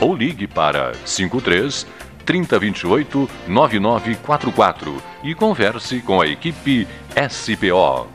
[0.00, 1.86] ou ligue para 53
[2.24, 6.86] 3028 9944 e converse com a equipe
[7.28, 8.08] SPO.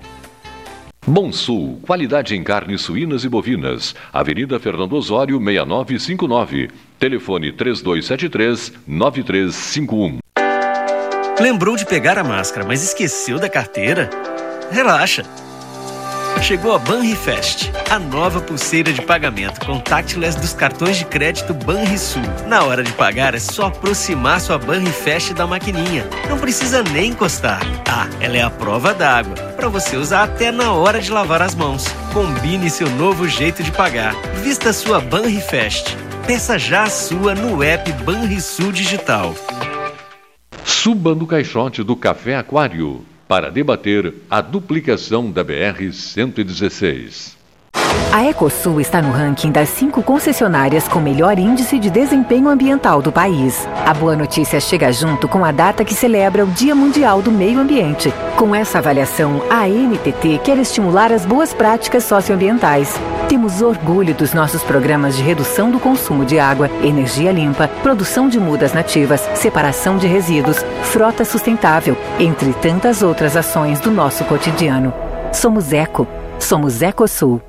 [1.08, 3.94] Bom Sul, qualidade em carnes suínas e bovinas.
[4.11, 6.72] Avenida Fernando Osório, 6959.
[6.97, 10.17] Telefone 3273 9351.
[11.39, 14.09] Lembrou de pegar a máscara, mas esqueceu da carteira?
[14.72, 15.23] Relaxa.
[16.45, 22.22] Chegou a Banrifest, a nova pulseira de pagamento contactless dos cartões de crédito Banrisul.
[22.45, 26.07] Na hora de pagar é só aproximar sua Banrifest da maquininha.
[26.29, 27.61] Não precisa nem encostar.
[27.89, 31.55] Ah, ela é a prova d'água, para você usar até na hora de lavar as
[31.55, 31.88] mãos.
[32.13, 34.13] Combine seu novo jeito de pagar.
[34.44, 35.97] Vista sua Banrifest.
[36.28, 39.34] Peça já a sua no app Banrisul Digital.
[40.63, 47.34] Suba no caixote do Café Aquário para debater a duplicação da BR-116.
[48.16, 53.12] A Ecosul está no ranking das cinco concessionárias com melhor índice de desempenho ambiental do
[53.12, 53.68] país.
[53.85, 57.59] A boa notícia chega junto com a data que celebra o Dia Mundial do Meio
[57.59, 58.13] Ambiente.
[58.38, 62.96] Com essa avaliação, a NTT quer estimular as boas práticas socioambientais.
[63.28, 68.40] Temos orgulho dos nossos programas de redução do consumo de água, energia limpa, produção de
[68.40, 74.94] mudas nativas, separação de resíduos, frota sustentável, entre tantas outras ações do nosso cotidiano.
[75.34, 76.07] Somos Eco.
[76.40, 77.41] Somos Ecosul.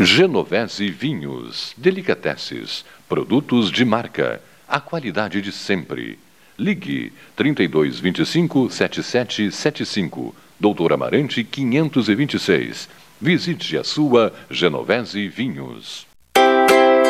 [0.00, 6.16] Genovese Vinhos, Delicateces, produtos de marca, a qualidade de sempre.
[6.56, 12.88] Ligue 3225 7775, Doutor Amarante 526.
[13.20, 16.07] Visite a sua Genovese Vinhos.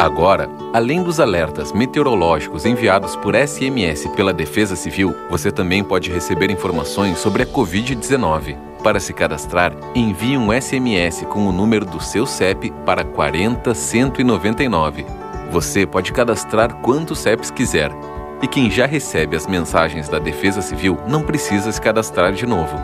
[0.00, 6.50] Agora, além dos alertas meteorológicos enviados por SMS pela Defesa Civil, você também pode receber
[6.50, 8.56] informações sobre a Covid-19.
[8.82, 15.04] Para se cadastrar, envie um SMS com o número do seu CEP para 40199.
[15.50, 17.92] Você pode cadastrar quantos CEPs quiser.
[18.40, 22.74] E quem já recebe as mensagens da Defesa Civil não precisa se cadastrar de novo.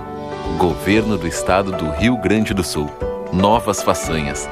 [0.59, 2.91] Governo do Estado do Rio Grande do Sul.
[3.33, 4.47] Novas façanhas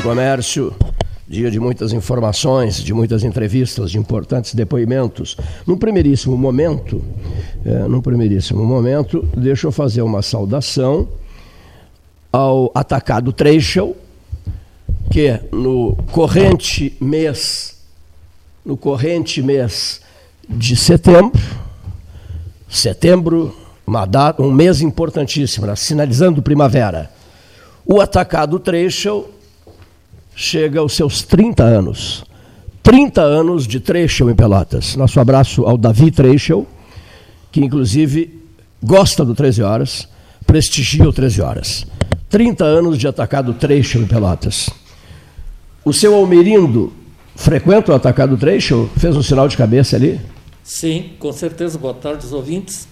[0.00, 0.74] do Comércio.
[1.28, 5.36] Dia de muitas informações, de muitas entrevistas, de importantes depoimentos.
[5.66, 7.04] Num primeiríssimo momento,
[7.64, 11.08] é, num primeiríssimo momento, deixa eu fazer uma saudação
[12.32, 13.96] ao atacado Trechel,
[15.10, 17.76] que no corrente mês,
[18.64, 20.00] no corrente mês
[20.48, 21.40] de setembro,
[22.68, 23.54] setembro,
[24.08, 27.10] data, um mês importantíssimo, né, sinalizando primavera
[27.86, 29.28] o atacado Trechel
[30.40, 32.24] chega aos seus 30 anos.
[32.82, 34.96] 30 anos de Trechel em Pelotas.
[34.96, 36.66] Nosso abraço ao Davi Trechel,
[37.52, 38.40] que inclusive
[38.82, 40.08] gosta do 13 Horas,
[40.46, 41.86] prestigia o 13 Horas.
[42.30, 44.70] 30 anos de atacado Trechel em Pelotas.
[45.84, 46.90] O seu Almerindo
[47.36, 48.88] frequenta o atacado Trechel?
[48.96, 50.18] Fez um sinal de cabeça ali?
[50.64, 51.76] Sim, com certeza.
[51.76, 52.88] Boa tarde, os ouvintes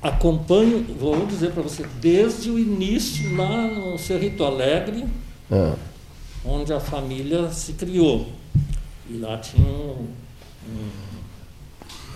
[0.00, 5.04] acompanho, vou dizer para você, desde o início lá no Cerrito Alegre,
[5.50, 5.72] é.
[6.44, 8.26] Onde a família se criou.
[9.08, 10.06] E lá tinha um.
[10.68, 10.90] um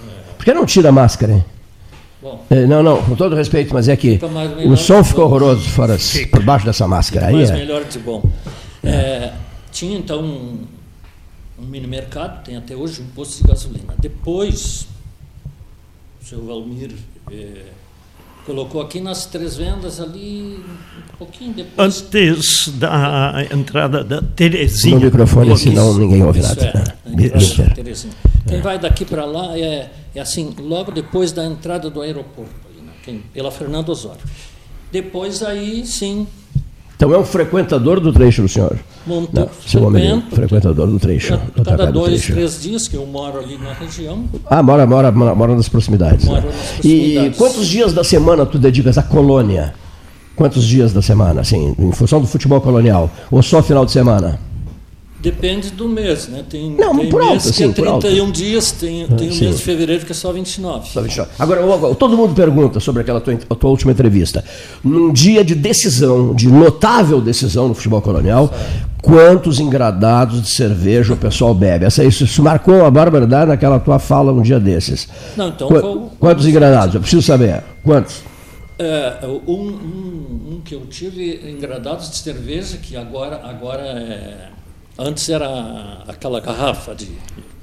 [0.09, 0.33] é...
[0.37, 1.45] Por que não tira a máscara, hein?
[2.21, 4.21] Bom, é, não, não, com todo respeito, mas é que
[4.65, 5.99] o som ficou horroroso fora,
[6.31, 7.27] por baixo dessa máscara.
[7.27, 7.55] Aí mais é.
[7.55, 8.23] melhor de bom.
[8.85, 9.33] É,
[9.73, 10.65] tinha então um,
[11.59, 13.95] um mini mercado, tem até hoje um posto de gasolina.
[13.99, 14.87] Depois,
[16.23, 16.93] o seu Valmir
[17.29, 17.65] é,
[18.45, 20.63] colocou aqui nas três vendas ali
[21.15, 22.05] um pouquinho depois.
[22.13, 24.97] Antes da entrada da Terezinha.
[24.97, 26.97] No microfone, senão ninguém ouve nada.
[27.07, 28.15] É, Terezinha.
[28.47, 32.85] Quem vai daqui para lá é, é assim, logo depois da entrada do aeroporto, ali,
[32.85, 32.93] né?
[33.05, 34.21] Quem, pela Fernando Osório.
[34.91, 36.27] Depois aí, sim,
[37.03, 38.79] então é um frequentador do trecho do senhor.
[39.05, 41.37] Monta, Não, seu homem, frequentador do trecho.
[41.57, 42.33] Do cada dois, trecho.
[42.33, 44.25] três dias que eu moro ali na região.
[44.49, 46.25] Ah, mora, mora, mora, mora nas proximidades.
[46.27, 47.35] Moro nas proximidades.
[47.35, 49.75] E quantos dias da semana tu dedicas à colônia?
[50.37, 53.11] Quantos dias da semana, assim, em função do futebol colonial?
[53.33, 54.39] Ou só final de semana?
[55.23, 56.45] Depende do mês, né?
[56.51, 58.33] Tem, não, tem por mês que é 31 alto.
[58.33, 60.91] dias, tem, tem o mês de fevereiro que é só 29.
[60.91, 61.31] Só 29.
[61.39, 64.45] Agora, todo mundo pergunta sobre aquela tua, tua, última entrevista.
[64.83, 68.53] Num dia de decisão, de notável decisão no futebol colonial,
[69.01, 71.85] quantos engradados de cerveja o pessoal bebe?
[71.85, 75.09] Essa, isso, isso marcou a barbaridade naquela tua fala um dia desses.
[75.37, 76.97] Não, então, Qu foi, quantos engradados?
[76.97, 77.63] Eu preciso saber.
[77.85, 78.23] Quantos?
[78.77, 84.52] É, um, um, um, que eu tive engradados de cerveja, que agora, agora é
[84.99, 87.09] Antes era aquela garrafa de.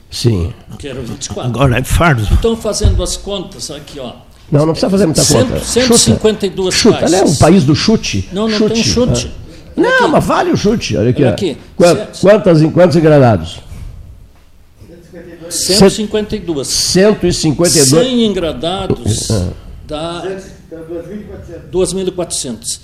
[0.09, 0.53] Sim.
[0.77, 1.50] Que era 24.
[1.50, 2.27] Agora é fardo.
[2.31, 4.13] Então, fazendo as contas aqui, ó.
[4.51, 5.59] Não, não precisa fazer muita conta.
[5.59, 7.00] 152 Chuta.
[7.01, 7.15] Chuta.
[7.15, 8.27] é um país do chute.
[8.33, 8.74] Não, não chute.
[8.74, 9.31] tem chute.
[9.48, 9.50] Ah.
[9.75, 10.98] Não, mas vale o chute.
[10.98, 11.21] Olha aqui.
[11.21, 11.57] Olha aqui.
[11.75, 13.59] Quantas, quantas, quantos engradados?
[15.50, 16.67] 152.
[16.67, 17.89] 152.
[17.89, 19.50] 100 engradados ah.
[19.88, 20.24] dá
[21.71, 22.79] 2.400.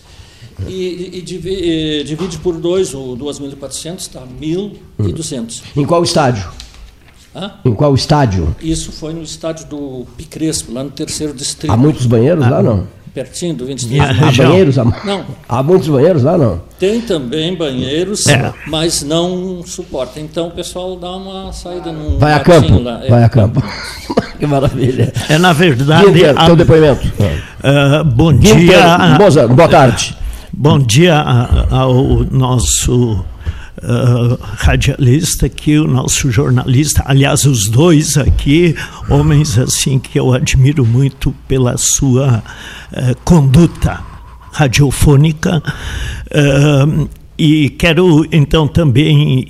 [0.67, 5.62] E, e, e, divide por dois, o 2.400, está 1.200.
[5.75, 6.47] Em qual estádio?
[7.35, 7.51] Hã?
[7.65, 8.55] Em qual estádio?
[8.62, 11.71] Isso foi no estádio do Picrespo, lá no terceiro distrito.
[11.71, 12.88] Há muitos banheiros ah, lá, não?
[13.13, 14.77] Pertinho do 23 Há banheiros?
[14.77, 15.25] Há, não.
[15.47, 16.62] Há muitos banheiros lá, não?
[16.79, 18.53] Tem também banheiros, é.
[18.67, 20.19] mas não suporta.
[20.19, 22.79] Então o pessoal dá uma saída num Vai a campo.
[22.79, 23.03] Lá.
[23.03, 23.09] É.
[23.09, 23.62] Vai a campo.
[24.39, 25.12] que maravilha.
[25.29, 26.12] É, na verdade...
[26.12, 26.45] Guilherme, a...
[26.45, 27.07] teu depoimento.
[27.07, 29.17] Uh, bom Guilherme, dia.
[29.19, 30.15] Moza, boa tarde.
[30.57, 31.19] Bom dia
[31.69, 38.74] ao nosso uh, radialista aqui, o nosso jornalista, aliás, os dois aqui,
[39.09, 42.41] homens assim que eu admiro muito pela sua
[42.93, 44.00] uh, conduta
[44.53, 45.62] radiofônica.
[46.31, 49.46] Uh, e quero então também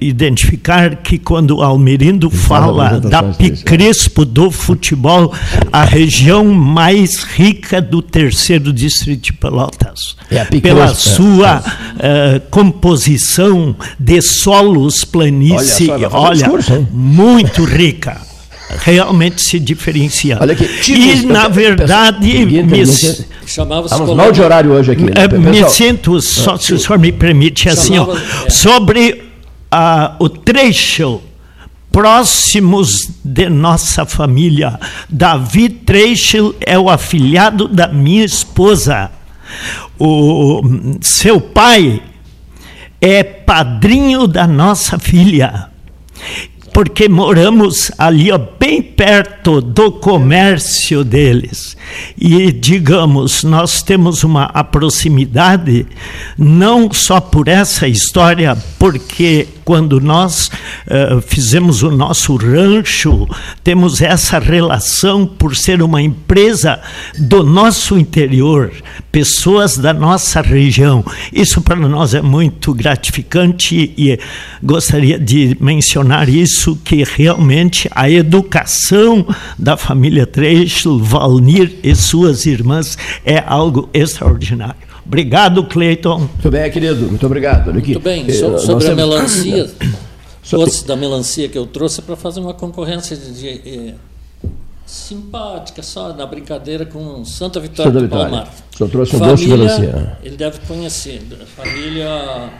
[0.00, 5.32] identificar que quando Almerindo fala da Picrespo do futebol,
[5.72, 10.94] a região mais rica do terceiro distrito de Pelotas, é pela é.
[10.94, 18.29] sua uh, composição de solos planície, olha, olha discurso, muito rica
[18.78, 20.38] realmente se diferencia.
[20.40, 22.86] Olha aqui, e, na verdade, me,
[23.46, 25.04] chamava mal de horário hoje aqui.
[25.04, 25.28] Né?
[25.38, 28.50] Me sinto, só, se o senhor me permite, assim, ó, é.
[28.50, 29.22] sobre
[29.72, 31.20] uh, o trecho
[31.90, 34.78] próximos de nossa família.
[35.08, 39.10] Davi Trecho é o afilhado da minha esposa.
[39.98, 40.62] O
[41.00, 42.00] seu pai
[43.00, 45.70] é padrinho da nossa filha
[46.72, 51.76] porque moramos ali ó, bem perto do comércio deles.
[52.18, 55.86] E, digamos, nós temos uma proximidade,
[56.38, 63.28] não só por essa história, porque quando nós uh, fizemos o nosso rancho,
[63.62, 66.80] temos essa relação por ser uma empresa
[67.16, 68.72] do nosso interior,
[69.12, 71.04] pessoas da nossa região.
[71.32, 74.18] Isso para nós é muito gratificante e
[74.60, 79.24] gostaria de mencionar isso que realmente a educação
[79.56, 84.89] da família Trecho, Valnir e suas irmãs é algo extraordinário.
[85.10, 86.18] Obrigado, Cleiton.
[86.20, 87.08] Muito bem, querido.
[87.08, 87.72] Muito obrigado.
[87.72, 88.26] Muito bem.
[88.28, 89.68] Eh, so, sobre a melancia,
[90.52, 93.94] doce da melancia que eu trouxe para fazer uma concorrência de, de, de,
[94.86, 98.30] simpática, só na brincadeira com Santa Vitória Santa do Vitória.
[98.30, 98.54] Palmar.
[98.70, 100.18] Só trouxe um família, doce de melancia.
[100.22, 101.20] Ele deve conhecer.
[101.56, 102.52] Família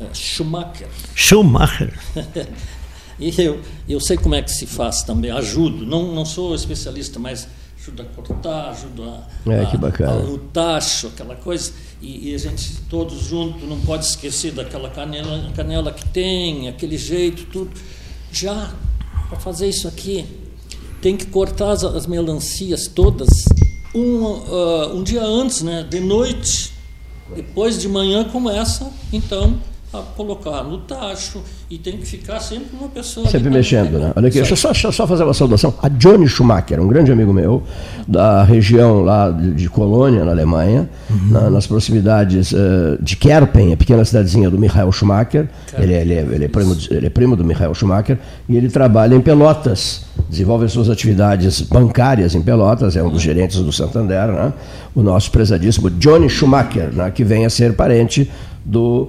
[0.00, 0.88] eh, Schumacher.
[1.14, 1.96] Schumacher.
[3.20, 5.86] e eu, eu sei como é que se faz também, ajudo.
[5.86, 7.46] Não, não sou especialista, mas
[7.80, 9.64] ajuda a cortar, ajuda a, é.
[10.10, 11.72] A, o tacho, aquela coisa.
[12.02, 16.98] E, e, a gente todos juntos não pode esquecer daquela canela, canela que tem, aquele
[16.98, 17.70] jeito, tudo.
[18.30, 18.72] Já
[19.28, 20.26] para fazer isso aqui,
[21.00, 23.28] tem que cortar as, as melancias todas
[23.94, 26.72] um, uh, um dia antes, né, de noite.
[27.34, 29.60] Depois de manhã começa, então,
[29.92, 33.28] a colocar no tacho e tem que ficar sempre uma pessoa.
[33.28, 34.12] Sempre mexendo, né?
[34.14, 35.74] Olha aqui, deixa eu só, deixa eu só fazer uma saudação.
[35.82, 37.64] A Johnny Schumacher, um grande amigo meu,
[38.06, 41.30] da região lá de, de Colônia, na Alemanha, uhum.
[41.30, 45.48] na, nas proximidades uh, de Kerpen, a pequena cidadezinha do Michael Schumacher.
[45.76, 48.16] Ele, ele, é, ele, é primo, ele é primo do Michael Schumacher
[48.48, 53.56] e ele trabalha em Pelotas, desenvolve suas atividades bancárias em Pelotas, é um dos gerentes
[53.56, 54.52] do Santander, né?
[54.94, 57.10] o nosso prezadíssimo Johnny Schumacher, né?
[57.10, 58.30] que vem a ser parente
[58.64, 59.08] do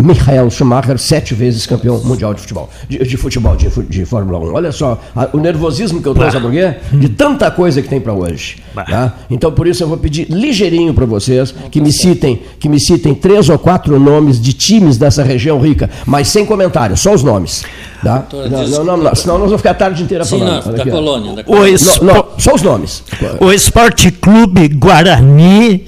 [0.00, 4.54] Michael Schumacher, sete vezes campeão mundial de futebol, de, de futebol, de, de, Fórmula 1.
[4.54, 6.74] Olha só, a, o nervosismo que eu trouxe, sabe por quê?
[6.92, 8.58] De tanta coisa que tem para hoje.
[8.74, 9.14] Tá?
[9.28, 13.12] Então, por isso, eu vou pedir ligeirinho para vocês que me citem, que me citem
[13.14, 17.64] três ou quatro nomes de times dessa região rica, mas sem comentários, só os nomes.
[18.02, 18.26] Tá?
[18.32, 20.62] Não, não, não, não, senão nós vamos ficar a tarde inteira falando.
[20.62, 21.76] Sim, da, colônia, da colônia.
[22.00, 23.02] O não, só os nomes.
[23.40, 25.84] O Esporte Clube Guarani,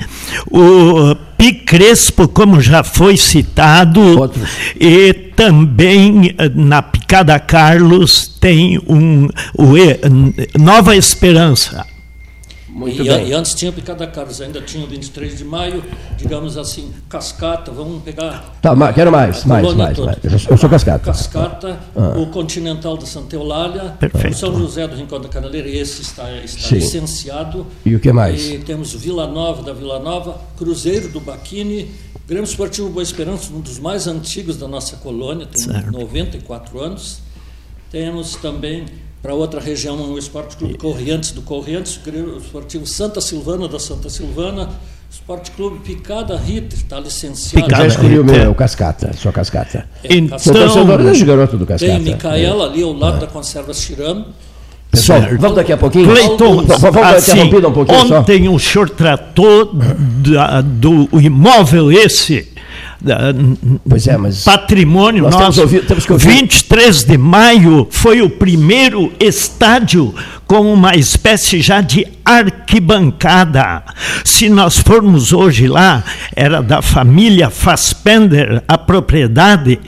[0.51, 4.31] o Pi Crespo, como já foi citado,
[4.81, 9.75] e também eh, na Picada Carlos tem um, o
[10.59, 11.85] Nova Esperança.
[12.75, 13.29] Muito e, bem.
[13.29, 15.85] e antes tinha Picada Carlos, ainda tinha o 23 de maio,
[16.17, 18.53] digamos assim, Cascata, vamos pegar.
[18.61, 21.05] Tá, quero mais, mais, mais, mais, Eu sou Cascata.
[21.05, 22.19] Cascata, ah.
[22.19, 24.35] o Continental da Santa Eulália, Perfeito.
[24.35, 27.65] o São José do Rincão da Canaleira, esse está, está licenciado.
[27.87, 28.45] E o que mais?
[28.51, 31.93] E temos Vila Nova da Vila Nova, Cruzeiro do Baquini,
[32.27, 35.93] Grêmio Esportivo Boa Esperança, um dos mais antigos da nossa colônia, tem certo.
[35.93, 37.23] 94 anos.
[37.89, 38.87] Temos também
[39.25, 44.11] para outra região o Esporte Clube Corrientes do Corrientes, o Esportivo Santa Silvana da Santa
[44.11, 44.69] Silvana,
[45.11, 47.65] Esporte Clube Picada Ritter, está licenciado.
[47.65, 49.89] Picada, Já escolhi o meu, é o Cascata, sua Cascata.
[50.05, 50.85] É, então, Sou
[51.25, 51.91] garoto do Cascata.
[51.91, 53.21] Tem Micaela ali ao lado é.
[53.21, 54.27] da Conserva Chirano.
[54.91, 56.07] Pessoal, vamos daqui a pouquinho?
[56.07, 58.53] Cleiton, vamos assim, um pouquinho ontem só.
[58.53, 62.53] o senhor tratou da, do imóvel esse
[63.89, 65.67] Pois é, mas patrimônio nós nosso.
[65.67, 66.29] Temos, temos que ouvir.
[66.29, 70.15] 23 de maio foi o primeiro estádio
[70.47, 73.83] com uma espécie já de arquibancada.
[74.25, 76.03] Se nós formos hoje lá,
[76.35, 79.81] era da família Fassbender, a propriedade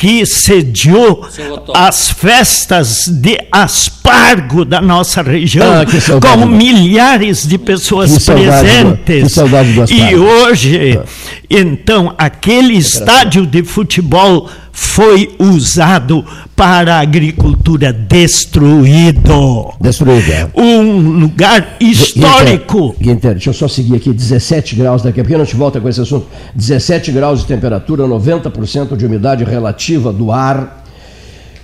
[0.00, 1.28] que sediou
[1.74, 5.84] as festas de aspargo da nossa região, ah,
[6.20, 9.32] com milhares de pessoas que presentes.
[9.32, 11.04] Saudade do, e hoje, ah.
[11.50, 16.24] então, aquele estádio de futebol foi usado
[16.60, 19.72] para a agricultura destruído.
[19.80, 20.30] Destruído.
[20.30, 20.46] É.
[20.54, 22.94] Um lugar histórico.
[23.00, 25.88] Guinter, deixa eu só seguir aqui, 17 graus, daqui a pouco a gente volta com
[25.88, 26.26] esse assunto.
[26.54, 30.84] 17 graus de temperatura, 90% de umidade relativa do ar.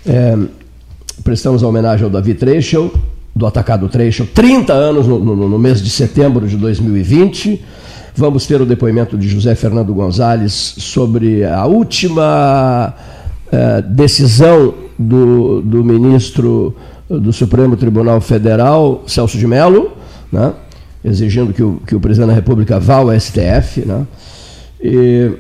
[0.07, 0.35] É,
[1.23, 2.91] prestamos a homenagem ao Davi Treichel,
[3.35, 7.63] do Atacado Treichel, 30 anos no, no, no mês de setembro de 2020.
[8.15, 12.95] Vamos ter o depoimento de José Fernando Gonzalez sobre a última
[13.53, 16.75] eh, decisão do, do ministro
[17.09, 19.93] do Supremo Tribunal Federal, Celso de Mello,
[20.33, 20.53] né,
[21.05, 23.87] exigindo que o, que o presidente da República vá ao STF.
[23.87, 24.07] Né,
[24.81, 25.31] e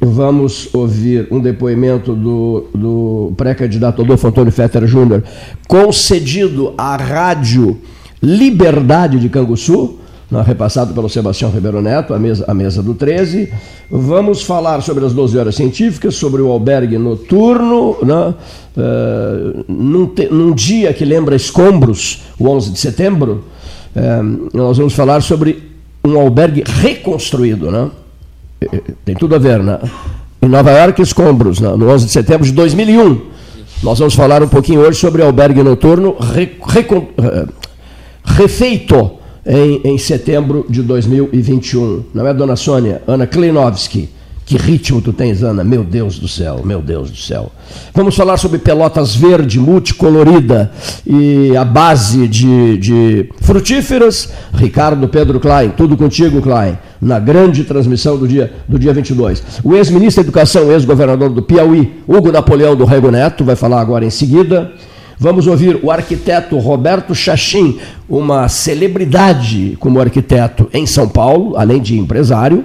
[0.00, 5.24] vamos ouvir um depoimento do, do pré-candidato Adolfo Antônio Fetter Júnior,
[5.66, 7.80] concedido à Rádio
[8.22, 9.98] Liberdade de Canguçu
[10.44, 13.52] repassado pelo Sebastião Ribeiro Neto, a mesa, a mesa do 13.
[13.90, 18.34] Vamos falar sobre as 12 horas científicas, sobre o albergue noturno, né,
[18.76, 23.44] uh, num, te, num, dia que lembra escombros, o 11 de setembro,
[23.94, 25.62] uh, nós vamos falar sobre
[26.04, 27.70] um albergue reconstruído.
[27.70, 27.90] Né?
[29.04, 29.78] Tem tudo a ver, né?
[30.42, 33.20] Em Nova York, escombros, no 11 de setembro de 2001.
[33.82, 36.86] Nós vamos falar um pouquinho hoje sobre albergue noturno re, re,
[37.18, 37.46] eh,
[38.24, 39.15] refeito
[39.46, 42.04] em, em setembro de 2021.
[42.12, 43.02] Não é, dona Sônia?
[43.06, 44.08] Ana Kleinovski.
[44.46, 45.64] Que ritmo tu tens, Ana?
[45.64, 47.50] Meu Deus do céu, meu Deus do céu.
[47.92, 50.70] Vamos falar sobre Pelotas verde, multicolorida
[51.04, 54.32] e a base de, de frutíferas.
[54.54, 59.42] Ricardo Pedro Klein, tudo contigo, Klein, na grande transmissão do dia, do dia 22.
[59.64, 64.04] O ex-ministro da Educação, ex-governador do Piauí, Hugo Napoleão do Rego Neto, vai falar agora
[64.04, 64.70] em seguida.
[65.18, 71.98] Vamos ouvir o arquiteto Roberto Chachim, uma celebridade como arquiteto em São Paulo, além de
[71.98, 72.64] empresário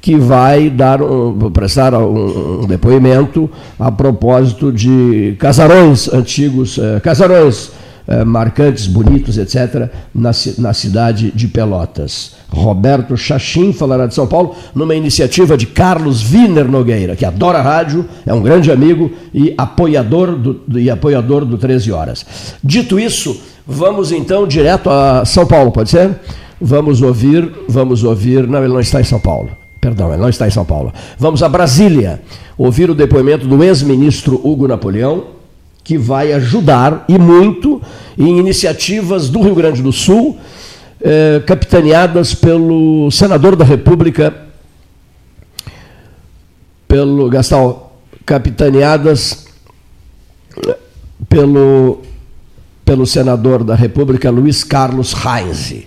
[0.00, 7.72] que vai dar um, prestar um, depoimento a propósito de casarões antigos, eh, casarões
[8.08, 12.32] eh, marcantes, bonitos, etc., na, na cidade de Pelotas.
[12.48, 18.06] Roberto Chachim falará de São Paulo numa iniciativa de Carlos Wiener Nogueira, que adora rádio,
[18.24, 22.24] é um grande amigo e apoiador do, e apoiador do 13 Horas.
[22.64, 26.18] Dito isso, vamos então direto a São Paulo, pode ser?
[26.58, 28.48] Vamos ouvir, vamos ouvir.
[28.48, 29.50] Não, ele não está em São Paulo.
[29.80, 30.92] Perdão, ele não está em São Paulo.
[31.18, 32.20] Vamos a Brasília
[32.56, 35.37] ouvir o depoimento do ex-ministro Hugo Napoleão,
[35.88, 37.80] que vai ajudar e muito
[38.18, 40.36] em iniciativas do Rio Grande do Sul,
[41.00, 44.36] eh, capitaneadas pelo senador da República,
[46.86, 49.46] pelo Gastal, capitaneadas
[51.26, 52.02] pelo,
[52.84, 55.86] pelo senador da República Luiz Carlos Reis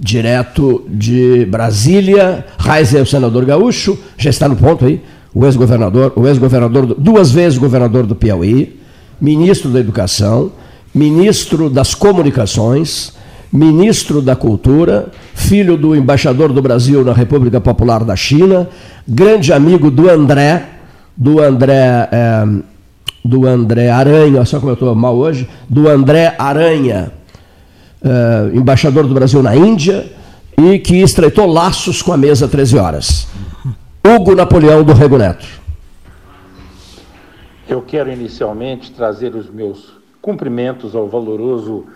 [0.00, 2.44] direto de Brasília.
[2.58, 5.00] Reis é o senador gaúcho, já está no ponto aí.
[5.32, 8.77] O ex-governador, o ex-governador, duas vezes governador do Piauí,
[9.20, 10.52] ministro da Educação,
[10.94, 13.12] ministro das Comunicações,
[13.52, 18.68] ministro da Cultura, filho do embaixador do Brasil na República Popular da China,
[19.06, 20.68] grande amigo do André,
[21.16, 22.46] do André, é,
[23.24, 27.10] do André Aranha, só como eu estou mal hoje, do André Aranha,
[28.02, 30.06] uh, embaixador do Brasil na Índia
[30.56, 33.28] e que estreitou laços com a mesa 13 horas.
[34.04, 35.46] Hugo Napoleão do Rego Neto.
[37.68, 41.86] Eu quero inicialmente trazer os meus cumprimentos ao valoroso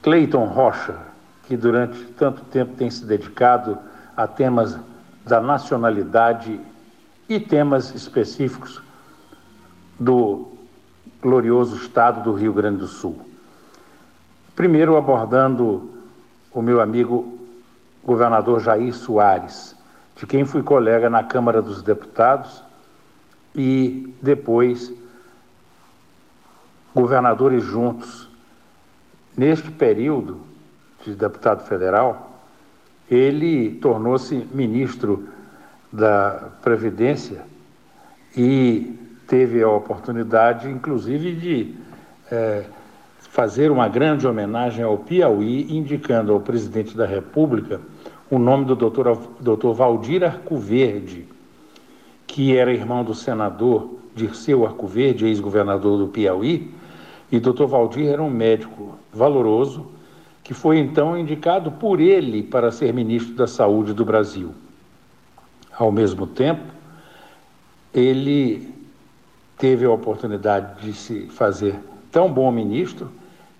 [0.00, 0.96] Cleiton Rocha,
[1.48, 3.76] que durante tanto tempo tem se dedicado
[4.16, 4.78] a temas
[5.26, 6.60] da nacionalidade
[7.28, 8.80] e temas específicos
[9.98, 10.52] do
[11.20, 13.18] glorioso estado do Rio Grande do Sul.
[14.54, 15.90] Primeiro, abordando
[16.52, 17.40] o meu amigo
[18.04, 19.74] governador Jair Soares,
[20.14, 22.69] de quem fui colega na Câmara dos Deputados
[23.54, 24.92] e depois
[26.94, 28.28] governadores juntos.
[29.36, 30.40] Neste período
[31.04, 32.42] de deputado federal,
[33.10, 35.28] ele tornou-se ministro
[35.92, 37.44] da Previdência
[38.36, 41.74] e teve a oportunidade, inclusive, de.
[42.30, 42.64] Eh,
[43.30, 47.80] fazer uma grande homenagem ao Piauí, indicando ao presidente da República
[48.28, 51.28] o nome do doutor, doutor Valdir Arcoverde,
[52.30, 56.72] que era irmão do senador Dirceu Arcoverde, ex-governador do Piauí,
[57.30, 59.86] e doutor Valdir era um médico valoroso,
[60.42, 64.54] que foi então indicado por ele para ser ministro da Saúde do Brasil.
[65.76, 66.62] Ao mesmo tempo,
[67.92, 68.72] ele
[69.58, 71.80] teve a oportunidade de se fazer
[72.12, 73.10] tão bom ministro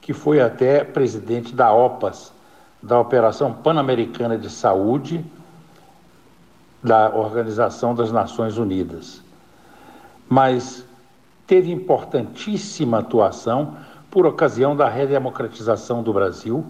[0.01, 2.33] que foi até presidente da OPAS,
[2.81, 5.25] da Operação Pan-Americana de Saúde
[6.83, 9.23] da Organização das Nações Unidas.
[10.29, 10.85] Mas
[11.47, 13.77] teve importantíssima atuação
[14.11, 16.65] por ocasião da redemocratização do Brasil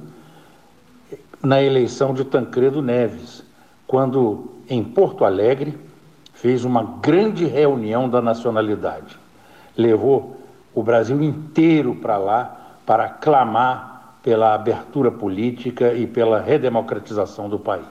[1.43, 3.43] na eleição de Tancredo Neves,
[3.87, 5.79] quando em Porto Alegre
[6.35, 9.19] fez uma grande reunião da nacionalidade.
[9.77, 10.39] Levou
[10.75, 17.85] o Brasil inteiro para lá para clamar pela abertura política e pela redemocratização do país.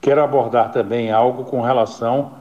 [0.00, 2.32] Quero abordar também algo com relação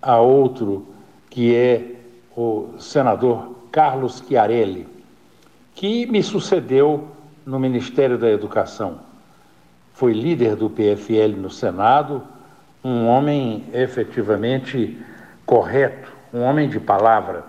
[0.00, 0.86] a outro,
[1.30, 1.94] que é
[2.36, 4.88] o senador Carlos Chiarelli,
[5.74, 7.08] que me sucedeu
[7.44, 9.00] no Ministério da Educação.
[9.92, 12.22] Foi líder do PFL no Senado,
[12.82, 15.00] um homem efetivamente
[15.46, 17.44] correto, um homem de palavra.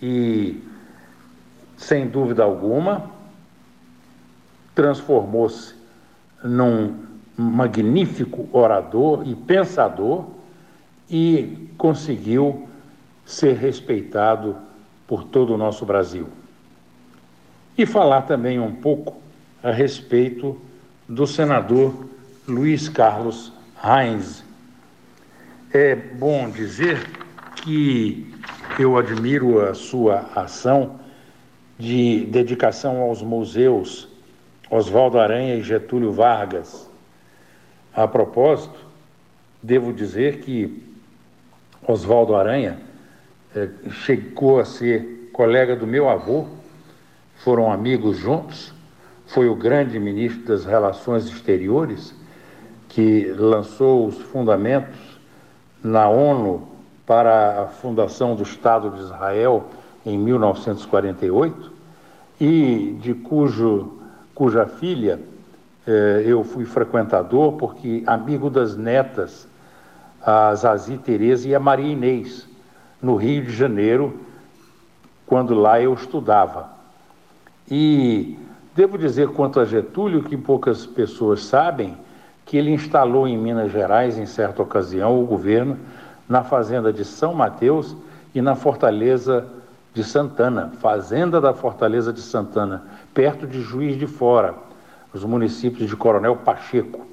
[0.00, 0.62] E
[1.76, 3.10] sem dúvida alguma,
[4.74, 5.74] transformou-se
[6.42, 7.07] num
[7.38, 10.26] magnífico orador e pensador
[11.08, 12.68] e conseguiu
[13.24, 14.56] ser respeitado
[15.06, 16.26] por todo o nosso Brasil.
[17.76, 19.16] E falar também um pouco
[19.62, 20.60] a respeito
[21.08, 21.94] do senador
[22.46, 24.42] Luiz Carlos Reins.
[25.72, 27.08] é bom dizer
[27.56, 28.34] que
[28.78, 30.98] eu admiro a sua ação
[31.78, 34.08] de dedicação aos museus
[34.70, 36.87] Oswaldo Aranha e Getúlio Vargas.
[37.98, 38.78] A propósito,
[39.60, 40.84] devo dizer que
[41.84, 42.78] Oswaldo Aranha
[43.56, 46.46] eh, chegou a ser colega do meu avô,
[47.38, 48.72] foram amigos juntos,
[49.26, 52.14] foi o grande ministro das Relações Exteriores
[52.88, 55.18] que lançou os fundamentos
[55.82, 56.68] na ONU
[57.04, 59.64] para a fundação do Estado de Israel
[60.06, 61.72] em 1948
[62.40, 63.98] e de cujo,
[64.36, 65.18] cuja filha
[66.24, 69.48] eu fui frequentador porque amigo das netas,
[70.20, 72.46] a Zazi Tereza e a Maria Inês,
[73.00, 74.18] no Rio de Janeiro,
[75.26, 76.70] quando lá eu estudava.
[77.70, 78.38] E
[78.74, 81.96] devo dizer quanto a Getúlio que poucas pessoas sabem
[82.44, 85.78] que ele instalou em Minas Gerais, em certa ocasião, o governo
[86.28, 87.96] na fazenda de São Mateus
[88.34, 89.46] e na fortaleza
[89.94, 94.54] de Santana, fazenda da fortaleza de Santana, perto de Juiz de Fora,
[95.12, 97.06] os municípios de Coronel Pacheco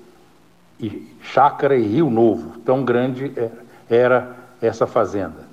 [0.80, 2.60] e Chácara e Rio Novo.
[2.60, 3.50] Tão grande é,
[3.90, 5.46] era essa fazenda.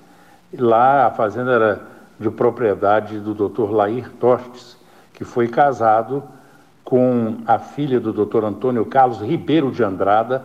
[0.57, 1.83] Lá a fazenda era
[2.18, 3.70] de propriedade do Dr.
[3.70, 4.76] Lair Tostes,
[5.14, 6.22] que foi casado
[6.85, 8.44] com a filha do Dr.
[8.44, 10.44] Antônio Carlos Ribeiro de Andrada,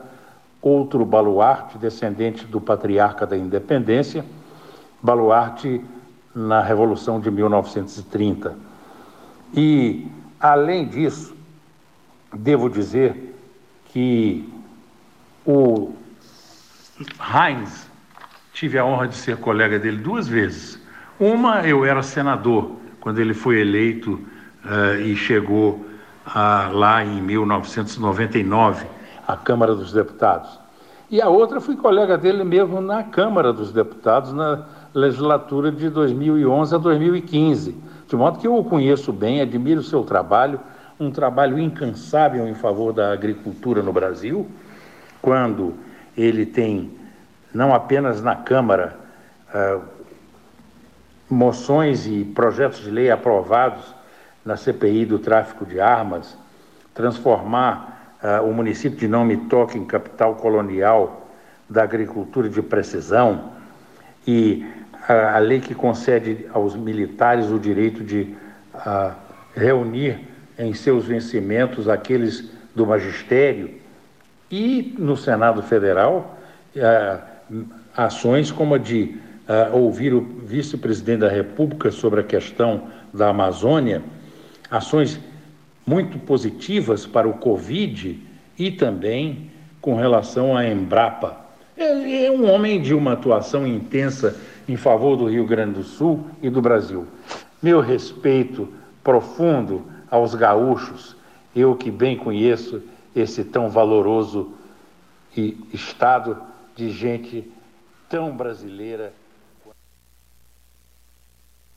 [0.62, 4.24] outro baluarte, descendente do patriarca da independência,
[5.02, 5.84] baluarte
[6.34, 8.56] na Revolução de 1930.
[9.54, 10.08] E,
[10.40, 11.36] além disso,
[12.34, 13.36] devo dizer
[13.86, 14.48] que
[15.46, 15.94] o
[17.20, 17.88] Heinz,
[18.54, 20.82] tive a honra de ser colega dele duas vezes.
[21.20, 24.14] Uma, eu era senador quando ele foi eleito
[24.66, 25.86] uh, e chegou
[26.28, 28.86] uh, lá em 1999
[29.28, 30.60] à Câmara dos Deputados.
[31.10, 36.76] E a outra fui colega dele mesmo na Câmara dos Deputados, na legislatura de 2011
[36.76, 37.78] a 2015.
[38.08, 40.60] De modo que eu o conheço bem, admiro o seu trabalho,
[41.00, 44.48] um trabalho incansável em favor da agricultura no Brasil,
[45.22, 45.76] quando
[46.18, 46.92] ele tem,
[47.54, 48.98] não apenas na Câmara,
[49.54, 49.82] uh,
[51.30, 53.94] moções e projetos de lei aprovados
[54.44, 56.36] na CPI do tráfico de armas,
[56.96, 61.28] transformar uh, o município de Não Me Toque em capital colonial
[61.70, 63.52] da agricultura de precisão
[64.26, 64.66] e
[65.08, 68.36] a, a lei que concede aos militares o direito de
[69.56, 73.72] reunir em seus vencimentos aqueles do magistério
[74.50, 76.38] e no Senado Federal
[76.76, 77.66] uh,
[77.96, 79.18] ações como a de
[79.48, 84.02] uh, ouvir o vice-presidente da República sobre a questão da Amazônia,
[84.70, 85.20] ações
[85.86, 88.20] muito positivas para o Covid
[88.58, 91.46] e também com relação à Embrapa.
[91.78, 94.36] É, é um homem de uma atuação intensa
[94.68, 97.08] em favor do Rio Grande do Sul e do Brasil.
[97.62, 98.68] Meu respeito
[99.04, 101.16] profundo aos gaúchos,
[101.56, 102.82] eu que bem conheço
[103.16, 104.52] esse tão valoroso
[105.74, 106.38] estado
[106.76, 107.50] de gente
[108.10, 109.14] tão brasileira.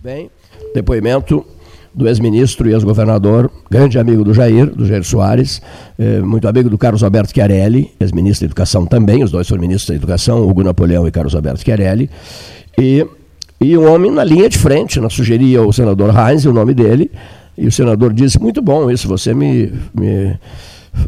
[0.02, 0.30] Bem,
[0.74, 1.44] depoimento
[1.92, 5.60] do ex-ministro e ex-governador, grande amigo do Jair, do Jair Soares,
[5.98, 9.88] eh, muito amigo do Carlos Alberto Chiarelli, ex-ministro da Educação também, os dois foram ministros
[9.88, 12.08] da Educação, Hugo Napoleão e Carlos Alberto Chiarelli,
[12.78, 13.04] e,
[13.60, 17.10] e um homem na linha de frente, na sugeria o senador Heinz, o nome dele,
[17.60, 20.34] e o senador disse, muito bom isso, você me, me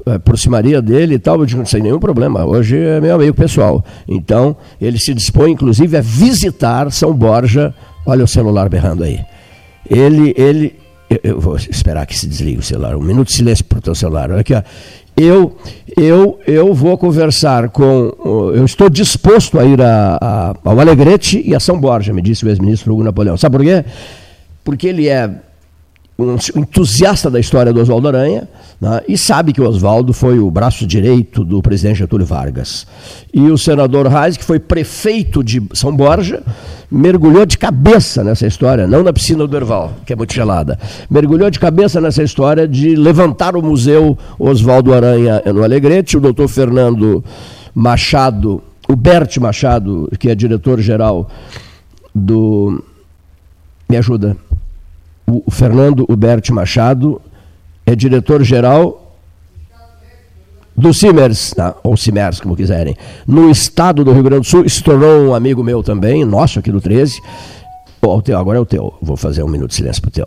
[0.05, 3.83] aproximaria dele e tal, eu digo, sem nenhum problema, hoje é meu amigo pessoal.
[4.07, 9.19] Então, ele se dispõe, inclusive, a visitar São Borja, olha o celular berrando aí,
[9.89, 10.75] ele, ele,
[11.09, 13.83] eu, eu, vou esperar que se desligue o celular, um minuto de silêncio para o
[13.83, 14.31] teu celular.
[14.31, 14.63] Olha aqui, ó.
[15.15, 15.57] Eu,
[15.95, 18.53] eu, eu vou conversar com.
[18.55, 22.47] Eu estou disposto a ir a, a, ao Alegrete e a São Borja, me disse
[22.47, 23.37] o ex-ministro Hugo Napoleão.
[23.37, 23.85] Sabe por quê?
[24.65, 25.31] Porque ele é
[26.23, 28.49] um entusiasta da história do Oswaldo Aranha
[28.81, 32.87] né, e sabe que o Oswaldo foi o braço direito do presidente Getúlio Vargas.
[33.33, 36.43] E o senador Reis, que foi prefeito de São Borja,
[36.91, 41.51] mergulhou de cabeça nessa história, não na piscina do Erval, que é muito gelada, mergulhou
[41.51, 47.25] de cabeça nessa história de levantar o museu Oswaldo Aranha no Alegrete, o doutor Fernando
[47.75, 51.29] Machado, o Bert Machado, que é diretor-geral
[52.15, 52.83] do.
[53.89, 54.37] Me ajuda
[55.47, 57.21] o Fernando Huberti Machado
[57.87, 59.17] é diretor-geral
[60.77, 61.75] do Simers, tá?
[61.83, 65.63] ou Simers, como quiserem, no estado do Rio Grande do Sul, se tornou um amigo
[65.63, 67.21] meu também, nosso aqui do 13.
[68.01, 70.13] Oh, o teu, agora é o teu, vou fazer um minuto de silêncio para o
[70.13, 70.27] teu.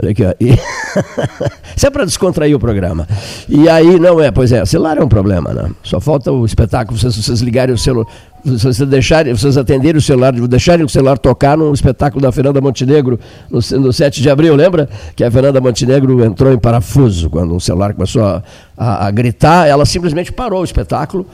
[0.00, 0.32] Olha aqui, ó.
[0.40, 0.50] E...
[1.76, 3.06] Isso é para descontrair o programa.
[3.48, 5.70] E aí, não é, pois é, celular é um problema, né?
[5.82, 8.06] Só falta o espetáculo, vocês, vocês ligarem o celular,
[8.44, 13.18] vocês, deixarem, vocês atenderem o celular, deixarem o celular tocar no espetáculo da Fernanda Montenegro
[13.50, 14.88] no, no 7 de abril, lembra?
[15.14, 18.42] Que a Fernanda Montenegro entrou em parafuso quando o celular começou a,
[18.76, 21.26] a, a gritar, ela simplesmente parou o espetáculo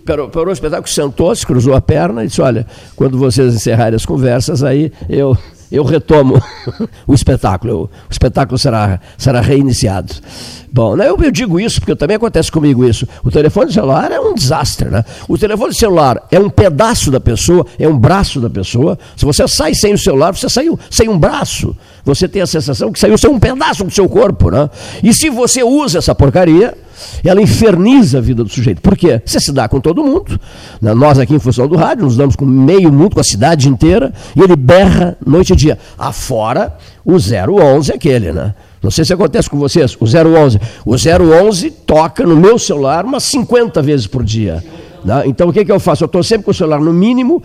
[0.00, 4.06] parou, parou o espetáculo, sentou-se, cruzou a perna e disse: Olha, quando vocês encerrarem as
[4.06, 5.36] conversas, aí eu
[5.72, 6.40] eu retomo
[7.06, 10.12] o espetáculo, o espetáculo será, será reiniciado.
[10.70, 13.06] Bom, né, eu, eu digo isso porque também acontece comigo isso.
[13.24, 15.04] O telefone celular é um desastre, né?
[15.28, 18.98] O telefone celular é um pedaço da pessoa, é um braço da pessoa.
[19.16, 21.76] Se você sai sem o celular, você saiu sem um braço.
[22.04, 24.68] Você tem a sensação que saiu sem um pedaço do seu corpo, né?
[25.02, 26.74] E se você usa essa porcaria,
[27.24, 28.80] ela inferniza a vida do sujeito.
[28.80, 29.20] Por quê?
[29.24, 30.38] Você se dá com todo mundo.
[30.80, 30.94] Né?
[30.94, 34.12] Nós aqui em função do rádio, nos damos com meio mundo, com a cidade inteira,
[34.36, 35.78] e ele berra noite e dia.
[35.98, 38.54] Afora o 011 é aquele, né?
[38.82, 40.58] Não sei se acontece com vocês, o 011.
[40.84, 44.62] O 011 toca no meu celular umas 50 vezes por dia.
[45.04, 45.22] Né?
[45.26, 46.02] Então o que, que eu faço?
[46.02, 47.42] Eu estou sempre com o celular no mínimo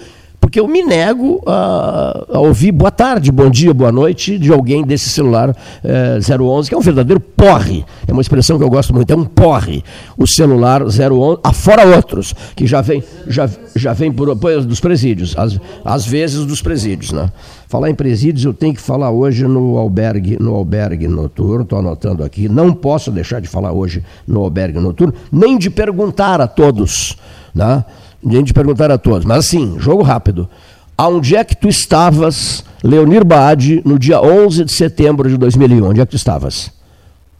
[0.47, 4.81] porque eu me nego a, a, ouvir boa tarde, bom dia, boa noite de alguém
[4.81, 7.83] desse celular é, eh, 011, que é um verdadeiro porre.
[8.07, 9.83] É uma expressão que eu gosto muito, é um porre.
[10.17, 15.59] O celular 011, afora outros, que já vem, já, já vem por, dos presídios, às,
[15.83, 17.11] às vezes dos presídios.
[17.11, 17.29] Né?
[17.67, 22.23] Falar em presídios, eu tenho que falar hoje no albergue, no albergue noturno, estou anotando
[22.23, 27.17] aqui, não posso deixar de falar hoje no albergue noturno, nem de perguntar a todos.
[27.53, 27.83] Né?
[28.23, 30.49] Nem de perguntar a todos, mas assim, jogo rápido.
[30.97, 35.89] Aonde é que tu estavas, Leonir Baade, no dia 11 de setembro de 2001?
[35.89, 36.67] Onde é que tu estavas?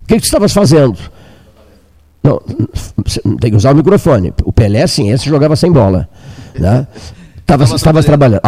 [0.03, 0.97] O que, que tu estavas fazendo?
[2.23, 2.41] Não,
[3.39, 4.33] tem que usar o microfone.
[4.43, 6.07] O Pelé, sim, esse jogava sem bola.
[6.53, 6.85] Né?
[7.45, 8.41] Tava, estavas trabalhando.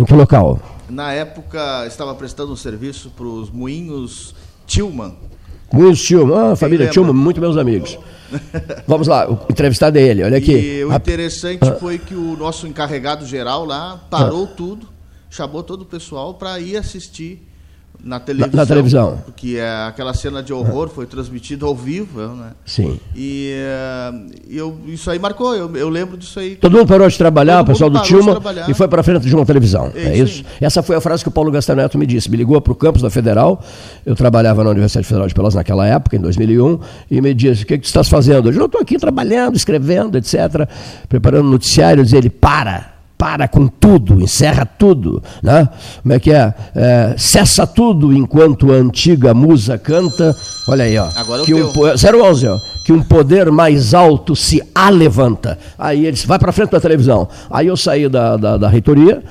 [0.00, 0.60] Em que local?
[0.88, 4.34] Na época, estava prestando um serviço para os Moinhos
[4.66, 5.14] Tillman.
[5.72, 7.98] Moinhos Tillman, ah, família Tillman, muito meus amigos.
[8.86, 10.52] Vamos lá, o entrevistado é ele, olha aqui.
[10.52, 11.76] E o interessante ah.
[11.76, 14.54] foi que o nosso encarregado geral lá parou ah.
[14.56, 14.88] tudo,
[15.30, 17.45] chamou todo o pessoal para ir assistir
[18.02, 18.56] na televisão.
[18.56, 19.18] Na, televisão.
[19.24, 22.52] Porque é, aquela cena de horror foi transmitida ao vivo, né?
[22.64, 22.98] Sim.
[23.14, 23.54] E
[24.12, 26.56] uh, eu, isso aí marcou, eu, eu, lembro disso aí.
[26.56, 29.34] Todo mundo parou de trabalhar, Todo o pessoal do Tilma, e foi para frente de
[29.34, 29.90] uma televisão.
[29.94, 30.44] É, é isso?
[30.60, 32.30] Essa foi a frase que o Paulo Gastaneto me disse.
[32.30, 33.62] Me ligou para o campus da Federal,
[34.04, 36.80] eu trabalhava na Universidade Federal de Pelotas naquela época, em 2001,
[37.10, 38.48] e me disse, o que, que tu estás fazendo?
[38.48, 40.68] Eu disse, estou aqui trabalhando, escrevendo, etc.,
[41.08, 42.04] preparando noticiário.
[42.04, 45.68] Eu ele, para, para com tudo, encerra tudo, né?
[46.02, 46.54] Como é que é?
[46.74, 50.36] é cessa tudo enquanto a antiga musa canta.
[50.68, 51.08] Olha aí, ó.
[51.16, 52.58] Agora que um, 011, ó.
[52.84, 55.58] Que um poder mais alto se alevanta.
[55.78, 57.28] Aí ele disse, vai para frente da televisão.
[57.50, 59.22] Aí eu saí da, da, da reitoria,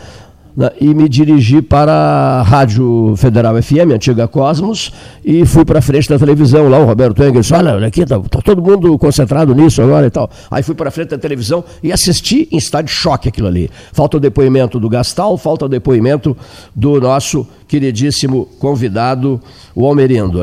[0.80, 4.91] e me dirigi para a Rádio Federal FM, antiga Cosmos,
[5.24, 6.70] e fui para frente da televisão.
[6.70, 10.08] Lá o Roberto Engel disse: Olha, olha aqui, está tá todo mundo concentrado nisso agora
[10.08, 10.30] e tal.
[10.50, 13.70] Aí fui para frente da televisão e assisti em estado de choque aquilo ali.
[13.91, 16.36] Falta o depoimento do Gastal, falta o depoimento
[16.74, 19.41] do nosso queridíssimo convidado,
[19.76, 20.39] o Almerindo.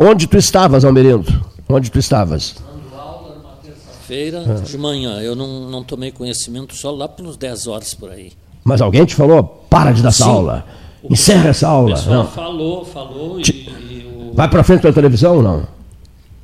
[0.00, 1.24] Onde tu estavas, Almerindo?
[1.68, 2.56] Onde tu estavas?
[4.06, 5.20] feira de manhã.
[5.20, 8.30] Eu não, não tomei conhecimento só lá pelos 10 horas por aí.
[8.66, 10.66] Mas alguém te falou, para de dar essa aula.
[11.08, 11.96] Encerra essa aula.
[11.96, 12.26] O não.
[12.26, 14.34] falou, falou e, e o...
[14.34, 15.62] Vai para frente da televisão ou não?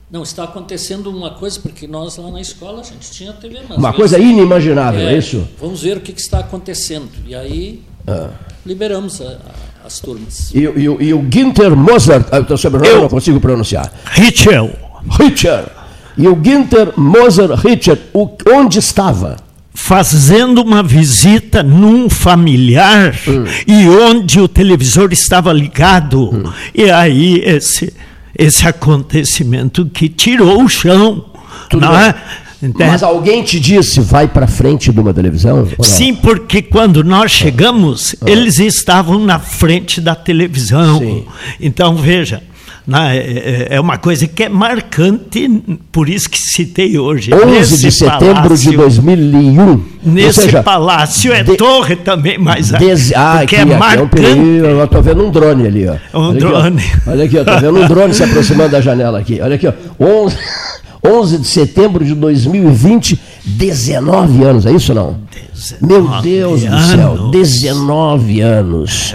[0.09, 3.59] Não, está acontecendo uma coisa, porque nós lá na escola a gente tinha TV.
[3.69, 5.49] Mas uma coisa inimaginável, é, é, isso?
[5.61, 7.11] Vamos ver o que, que, está acontecendo.
[7.27, 8.29] E aí ah.
[8.65, 10.55] liberamos a, a, as turmas.
[10.55, 13.93] E, e, e o Ginter Mozart, ah, o sobrenome eu não consigo pronunciar.
[14.05, 14.71] Richel.
[15.19, 15.65] Richel.
[16.17, 17.99] E o Ginter Mozart Richel,
[18.47, 19.39] onde estava?
[19.75, 23.45] Fazendo uma visita num familiar hum.
[23.67, 26.31] e onde o televisor estava ligado.
[26.31, 26.53] Hum.
[26.75, 27.93] E aí esse,
[28.37, 31.25] esse acontecimento que tirou o chão.
[31.69, 32.15] Tudo não é?
[32.79, 35.67] Mas alguém te disse, vai para frente de uma televisão?
[35.81, 38.31] Sim, porque quando nós chegamos, ah.
[38.31, 41.01] eles estavam na frente da televisão.
[41.01, 41.25] Sim.
[41.61, 42.41] Então, veja,
[42.87, 43.17] né?
[43.17, 45.49] É, é, é uma coisa que é marcante,
[45.91, 47.33] por isso que citei hoje.
[47.33, 49.85] 11 nesse de setembro palácio, de 2001.
[50.05, 54.25] Nesse seja, palácio é de, torre também, mas des, ah, aqui, é marcante.
[54.25, 55.87] É um eu estou vendo um drone ali.
[55.89, 56.19] Ó.
[56.19, 56.83] Um olha drone.
[56.83, 57.11] Aqui, ó.
[57.11, 59.41] Olha aqui, estou vendo um drone se aproximando da janela aqui.
[59.41, 59.73] Olha aqui, ó.
[60.01, 60.37] 11,
[61.05, 65.17] 11 de setembro de 2020, 19 anos, é isso ou não?
[65.81, 66.87] Meu Deus anos.
[66.87, 69.15] do céu, 19 anos.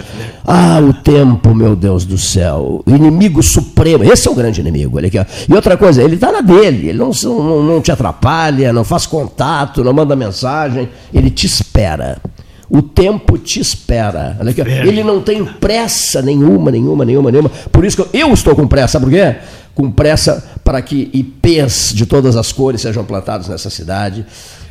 [0.49, 2.81] Ah, o tempo, meu Deus do céu.
[2.85, 4.05] O inimigo supremo.
[4.05, 4.97] Esse é o grande inimigo.
[4.97, 5.27] Ele quer.
[5.47, 6.87] E outra coisa, ele está na dele.
[6.87, 10.87] Ele não, não, não te atrapalha, não faz contato, não manda mensagem.
[11.13, 12.21] Ele te espera.
[12.69, 14.37] O tempo te espera.
[14.39, 17.49] Olha aqui, ele não tem pressa nenhuma, nenhuma, nenhuma, nenhuma.
[17.69, 19.35] Por isso que eu, eu estou com pressa, sabe por quê?
[19.75, 24.25] Com pressa para que IPs de todas as cores sejam plantados nessa cidade.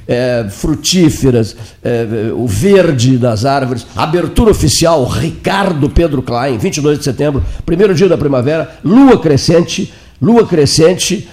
[0.09, 7.45] É, frutíferas, é, o verde das árvores, abertura oficial Ricardo Pedro Klein, 22 de setembro,
[7.65, 9.93] primeiro dia da primavera, lua crescente,
[10.23, 11.29] lua crescente,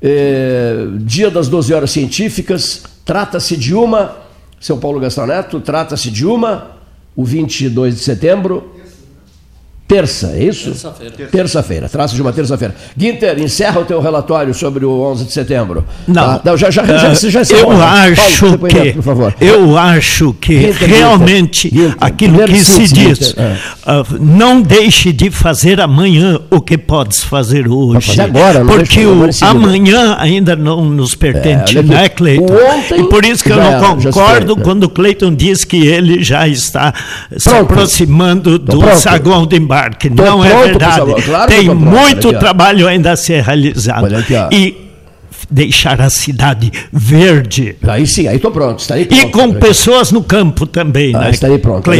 [0.00, 4.22] é, dia das 12 horas científicas, trata-se de uma
[4.62, 6.76] seu Paulo Gastão Neto, trata-se de uma,
[7.16, 8.71] o 22 de setembro,
[9.92, 10.70] Terça, é isso?
[10.70, 11.28] Terça-feira.
[11.30, 12.74] Terça-feira, traço de uma terça-feira.
[12.96, 15.84] Guinter, encerra o teu relatório sobre o 11 de setembro.
[16.08, 16.56] Não, tá?
[16.56, 19.34] já, já, já, já, já Eu acho Paulo, que, por favor.
[19.38, 23.52] eu acho que Guinter, realmente Guinter, aquilo que se diz, é.
[23.52, 28.16] uh, não deixe de fazer amanhã o que podes fazer hoje.
[28.16, 32.46] Fazer agora, não porque o amanhã ainda não nos pertence, é, né, Cleiton?
[32.96, 36.92] e por isso que eu não concordo quando o Cleiton diz que ele já está
[36.92, 37.40] pronto.
[37.40, 38.96] se aproximando do pronto.
[38.96, 41.22] saguão de embarque que Tô não é verdade.
[41.22, 44.14] Claro Tem muito trabalho ainda a ser realizado.
[44.16, 44.92] Aqui, e
[45.50, 47.76] deixar a cidade verde.
[47.82, 49.22] Aí sim, aí estou pronto, estarei pronto.
[49.22, 51.30] E com pessoas no campo também, ah, né?
[51.30, 51.90] Estarei pronto.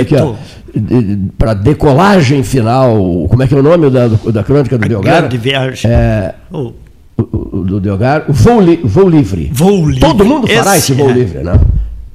[1.37, 2.97] Para decolagem final,
[3.29, 5.21] como é que é o nome da, da crônica do Delgar?
[5.21, 5.91] Grande viagem.
[5.91, 6.73] É, oh.
[7.19, 9.51] do Delgar, voo, li, voo livre.
[9.53, 10.01] Voo livre.
[10.01, 11.13] Todo mundo fará esse, esse voo é.
[11.13, 11.61] livre, né?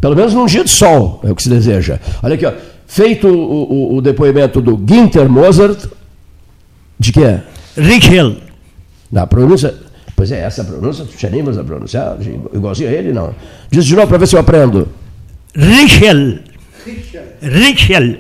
[0.01, 1.99] Pelo menos num dia de sol, é o que se deseja.
[2.23, 2.53] Olha aqui, ó.
[2.88, 5.86] Feito o, o, o depoimento do Ginter Mozart,
[6.97, 7.43] de que é?
[7.76, 8.38] Richel.
[9.12, 9.76] Na pronúncia.
[10.15, 12.17] Pois é, essa pronúncia, tu te animas a pronunciar?
[12.54, 13.36] Igualzinho a ele, não.
[13.69, 14.88] Diz de novo para ver se eu aprendo.
[15.54, 16.39] Richel.
[17.41, 18.17] Richel.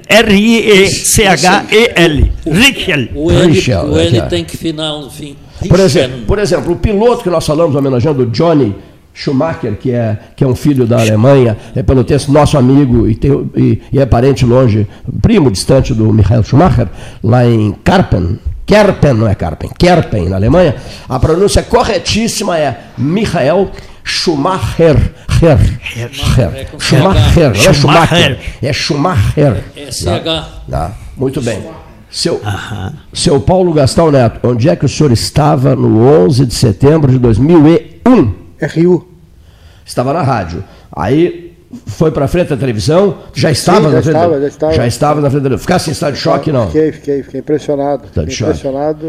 [1.07, 2.31] R-I-E-C-H-E-L.
[2.45, 3.07] Richel.
[3.15, 3.53] O L,
[3.89, 5.35] o L tem que final, fim.
[5.67, 8.75] Por exemplo, por exemplo, o piloto que nós falamos homenageando, o Johnny
[9.17, 13.15] Schumacher, que é, que é um filho da Alemanha, é pelo texto nosso amigo e,
[13.15, 14.87] tem, e, e, é parente longe,
[15.23, 16.87] primo distante do Michael Schumacher,
[17.23, 20.75] lá em Karpen, Kerpen, não é Karpen, Kerpen, na Alemanha,
[21.09, 23.71] a pronúncia corretíssima é Michael
[24.03, 25.13] Schumacher.
[25.41, 25.57] Her,
[26.37, 29.63] her, her, Schumacher, não é Schumacher, é Schumacher.
[29.75, 30.91] É CH.
[31.17, 31.63] Muito bem.
[32.09, 32.39] Seu,
[33.11, 37.17] seu Paulo Gastão Neto, onde é que o senhor estava no 11 de setembro de
[37.17, 38.36] 2001?
[38.61, 39.07] RU.
[39.85, 40.63] Estava na rádio.
[40.91, 44.41] Aí foi para frente da televisão, já estava Sim, já na frente estava, da...
[44.41, 44.73] já estava.
[44.73, 45.67] Já estava na frente da televisão.
[45.67, 46.67] Ficasse em estado de choque, não?
[46.67, 48.07] Fiquei, fiquei, fiquei impressionado.
[48.07, 49.05] Fiquei impressionado.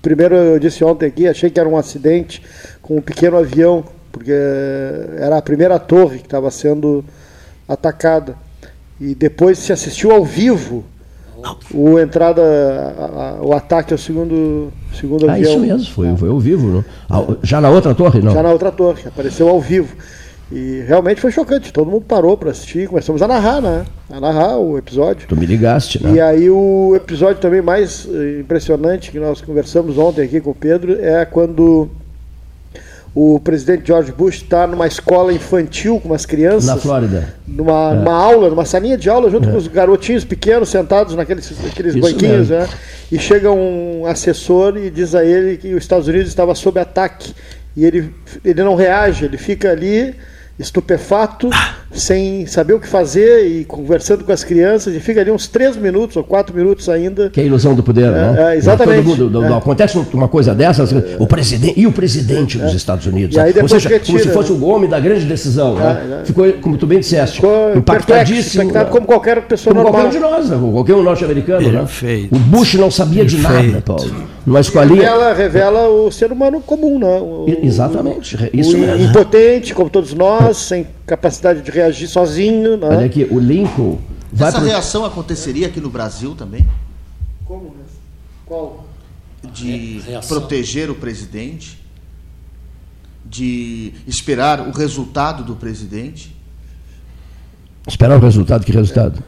[0.00, 2.42] Primeiro eu disse ontem aqui, achei que era um acidente
[2.80, 4.32] com um pequeno avião, porque
[5.16, 7.04] era a primeira torre que estava sendo
[7.68, 8.34] atacada.
[9.00, 10.84] E depois se assistiu ao vivo
[11.72, 15.50] o entrada, a, a, o ataque ao segundo, segundo ah, avião.
[15.50, 16.84] isso mesmo, foi, foi ao vivo.
[17.08, 17.36] Não?
[17.42, 18.32] Já na outra torre, não?
[18.32, 19.96] Já na outra torre, apareceu ao vivo.
[20.50, 23.86] E realmente foi chocante, todo mundo parou para assistir, começamos a narrar, né?
[24.10, 25.26] A narrar o episódio.
[25.26, 26.12] Tu me ligaste, né?
[26.12, 30.54] E aí o episódio também mais eh, impressionante que nós conversamos ontem aqui com o
[30.54, 31.88] Pedro é quando
[33.14, 36.64] o presidente George Bush está numa escola infantil com umas crianças.
[36.64, 37.34] Na Flórida.
[37.46, 37.94] Numa, é.
[37.96, 39.52] numa aula, numa salinha de aula, junto é.
[39.52, 42.66] com os garotinhos pequenos sentados naqueles aqueles banquinhos, né?
[43.10, 47.34] E chega um assessor e diz a ele que os Estados Unidos estava sob ataque.
[47.76, 50.14] E ele, ele não reage, ele fica ali
[50.58, 51.50] estupefato,
[51.92, 55.76] sem saber o que fazer e conversando com as crianças, e fica ali uns três
[55.76, 57.30] minutos ou quatro minutos ainda.
[57.30, 58.52] Que é a ilusão do poder, é, né?
[58.52, 59.06] É, exatamente.
[59.06, 59.52] Mundo, do, é.
[59.56, 62.76] Acontece uma coisa dessas, o presidente e o presidente dos é.
[62.76, 63.36] Estados Unidos.
[63.36, 65.74] E aí Ou seja, como se fosse o homem da grande decisão.
[65.74, 66.20] Né?
[66.22, 68.64] É, Ficou, como tu bem disseste, Ficou impactadíssimo.
[68.64, 70.02] Impactado como qualquer pessoa como normal.
[70.02, 70.70] Qualquer um de nós, né?
[70.72, 71.72] qualquer um norte-americano.
[71.72, 71.86] Né?
[72.30, 74.10] O Bush não sabia de nada, Paulo.
[74.44, 75.02] Numa escolinha.
[75.02, 77.18] Revela, revela o ser humano comum, né?
[77.20, 78.50] O, Exatamente.
[78.52, 79.04] Isso o mesmo.
[79.04, 82.76] Impotente, como todos nós, sem capacidade de reagir sozinho.
[82.76, 82.86] Né?
[82.86, 83.98] Olha aqui, o Lincoln.
[84.34, 84.66] Essa pro...
[84.66, 86.66] reação aconteceria aqui no Brasil também?
[87.44, 87.74] Como?
[88.46, 88.86] Qual?
[89.52, 90.38] De reação.
[90.38, 91.82] proteger o presidente,
[93.24, 96.34] de esperar o resultado do presidente.
[97.86, 98.64] Esperar o resultado?
[98.64, 99.22] Que resultado?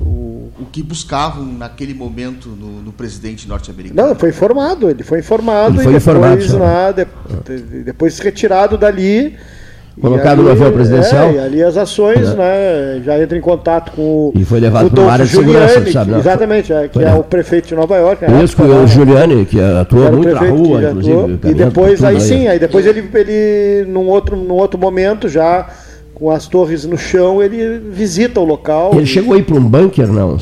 [0.00, 4.08] O, o que buscavam naquele momento no, no presidente norte-americano.
[4.08, 7.08] Não, foi informado, ele foi informado ele foi e depois, informado, nada,
[7.84, 9.36] depois retirado dali
[10.00, 11.28] colocado ali, no avião presidencial.
[11.28, 12.34] É, e ali as ações, é.
[12.34, 13.02] né?
[13.04, 16.14] Já entra em contato com E foi levado para uma área de segurança, sabe?
[16.14, 18.24] Exatamente, é, que é o prefeito de Nova York.
[18.24, 18.42] Né?
[18.42, 21.38] Isso, o Giuliani, que atua muito na rua, inclusive.
[21.44, 25.66] E depois, aí sim, aí depois ele, ele num, outro, num outro momento, já
[26.14, 28.92] com as torres no chão, ele visita o local.
[28.94, 30.36] Ele chegou aí para um bunker, não?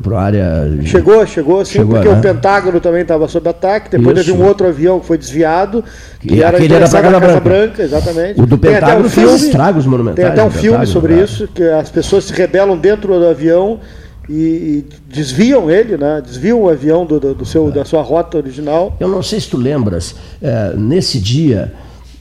[0.00, 0.78] Para a área.
[0.84, 2.18] Chegou, chegou sim, chegou, porque né?
[2.18, 3.90] o Pentágono também estava sob ataque.
[3.90, 4.30] Depois Isso.
[4.30, 5.84] teve um outro avião que foi desviado.
[6.20, 7.40] Que e era aquele era para a Casa, Branca.
[7.40, 7.82] Branca.
[7.82, 8.40] exatamente.
[8.40, 10.16] O do Pentágono um fez filme, estragos monumentais.
[10.16, 11.24] Tem até um filme sobre né?
[11.24, 13.80] isso, que as pessoas se rebelam dentro do avião
[14.28, 16.22] e, e, desviam ele, né?
[16.24, 17.70] desviam o avião do, do, do seu, é.
[17.72, 18.96] da sua rota original.
[19.00, 21.72] Eu não sei se tu lembras, é, nesse dia,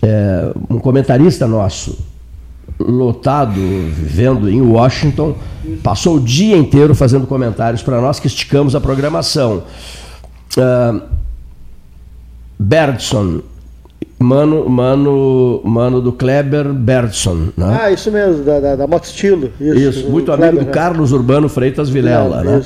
[0.01, 2.10] é, um comentarista nosso,
[2.89, 5.35] lotado, vivendo em Washington,
[5.83, 9.63] passou o dia inteiro fazendo comentários para nós que esticamos a programação.
[10.57, 11.01] Uh,
[12.59, 13.41] Bergson,
[14.19, 17.49] mano, mano, mano do Kleber Bergson.
[17.57, 17.79] Né?
[17.81, 19.51] Ah, isso mesmo, da, da, da Moto Estilo.
[19.59, 20.73] Isso, isso muito Kleber, amigo do né?
[20.73, 22.41] Carlos Urbano Freitas Vilela.
[22.41, 22.61] É, né?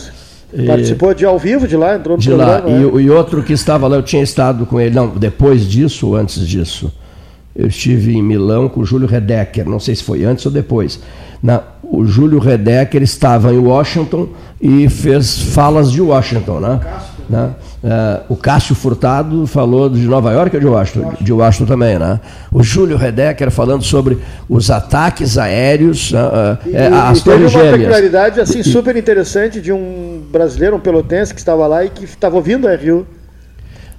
[0.53, 2.59] E, Participou de ao vivo de lá, entrou no de programa.
[2.59, 2.69] Lá.
[2.69, 3.01] E, é.
[3.03, 6.47] e outro que estava lá, eu tinha estado com ele, não, depois disso ou antes
[6.47, 6.91] disso?
[7.55, 10.99] Eu estive em Milão com o Júlio Redecker, não sei se foi antes ou depois.
[11.41, 14.29] Na, o Júlio Redecker estava em Washington
[14.59, 16.79] e fez falas de Washington, né?
[17.29, 17.51] né?
[17.83, 21.13] Uh, o Cássio Furtado falou de Nova York ou de Washington?
[21.21, 22.19] De Washington também, né?
[22.51, 24.17] O Júlio Redecker falando sobre
[24.49, 27.73] os ataques aéreos, uh, uh, e torres gêmeas.
[27.73, 32.05] uma peculiaridade assim, super interessante de um brasileiro, um pelotense que estava lá e que
[32.05, 33.05] estava ouvindo a Rio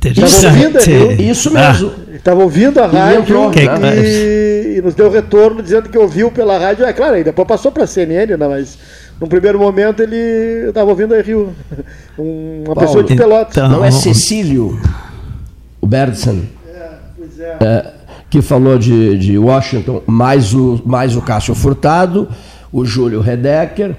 [0.05, 1.93] Estava ouvindo, isso mesmo.
[1.97, 2.17] Ah.
[2.17, 6.85] Estava ouvindo a rádio entrou, e, e, nos deu retorno dizendo que ouviu pela rádio.
[6.85, 8.79] É claro, aí depois passou para a CNN, né, mas
[9.21, 11.55] no primeiro momento ele estava ouvindo a Rio.
[12.19, 13.57] Uma Paulo, pessoa de Pelotas.
[13.57, 14.81] Então, não é Cecílio,
[15.81, 16.07] o é,
[17.17, 17.57] pois é.
[17.61, 17.93] É,
[18.29, 22.29] que falou de, de Washington, mais o, mais o Cássio Furtado,
[22.73, 23.95] o Júlio Redecker.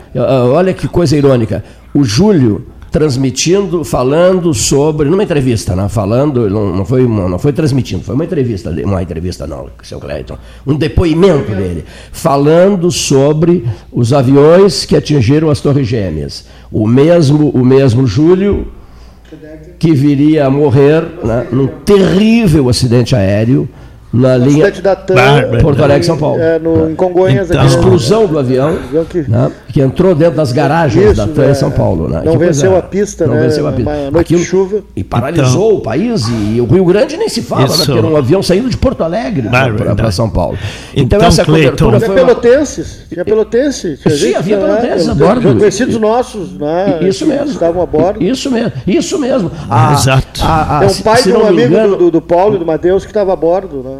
[0.53, 1.63] Olha que coisa irônica.
[1.93, 2.67] O Júlio
[2.97, 5.87] transmitindo, falando sobre, numa entrevista, né?
[5.87, 9.99] falando, não, não, foi uma, não foi transmitindo, foi uma entrevista, uma entrevista não, seu
[9.99, 10.35] Cleiton,
[10.65, 16.45] um depoimento dele, falando sobre os aviões que atingiram as Torres Gêmeas.
[16.71, 18.65] O mesmo, o mesmo Júlio
[19.77, 23.69] que viria a morrer né, num terrível acidente aéreo
[24.11, 26.41] na linha da TAM, Porto Alegre São Paulo.
[26.41, 27.49] É, no, em Congonhas.
[27.49, 28.77] Então, a explosão do avião
[29.09, 32.07] que, né, que, entrou dentro das garagens Isso, da TAM em São Paulo.
[32.07, 32.21] Né?
[32.23, 33.41] Não venceu a pista, não né?
[33.41, 33.91] venceu a pista.
[33.91, 34.83] Uma noite Aquilo, de chuva.
[34.95, 38.07] E paralisou então, o país e o Rio Grande nem se fala, né, porque era
[38.07, 39.49] um avião saindo de Porto Alegre
[39.95, 40.57] para São Paulo.
[40.93, 42.09] Então, então essa cobertura foi...
[42.09, 43.99] Tinha pelotenses, tinha pelotenses.
[43.99, 45.55] Tinha Sim, havia pelotenses a bordo.
[45.57, 46.99] Conhecidos nossos, né?
[47.01, 47.51] Isso mesmo.
[47.51, 48.23] Estavam a bordo.
[48.23, 49.51] Isso mesmo, isso mesmo.
[49.93, 50.41] Exato.
[50.81, 53.83] É um pai de um amigo do Paulo e do Matheus que estava a bordo,
[53.83, 53.97] né?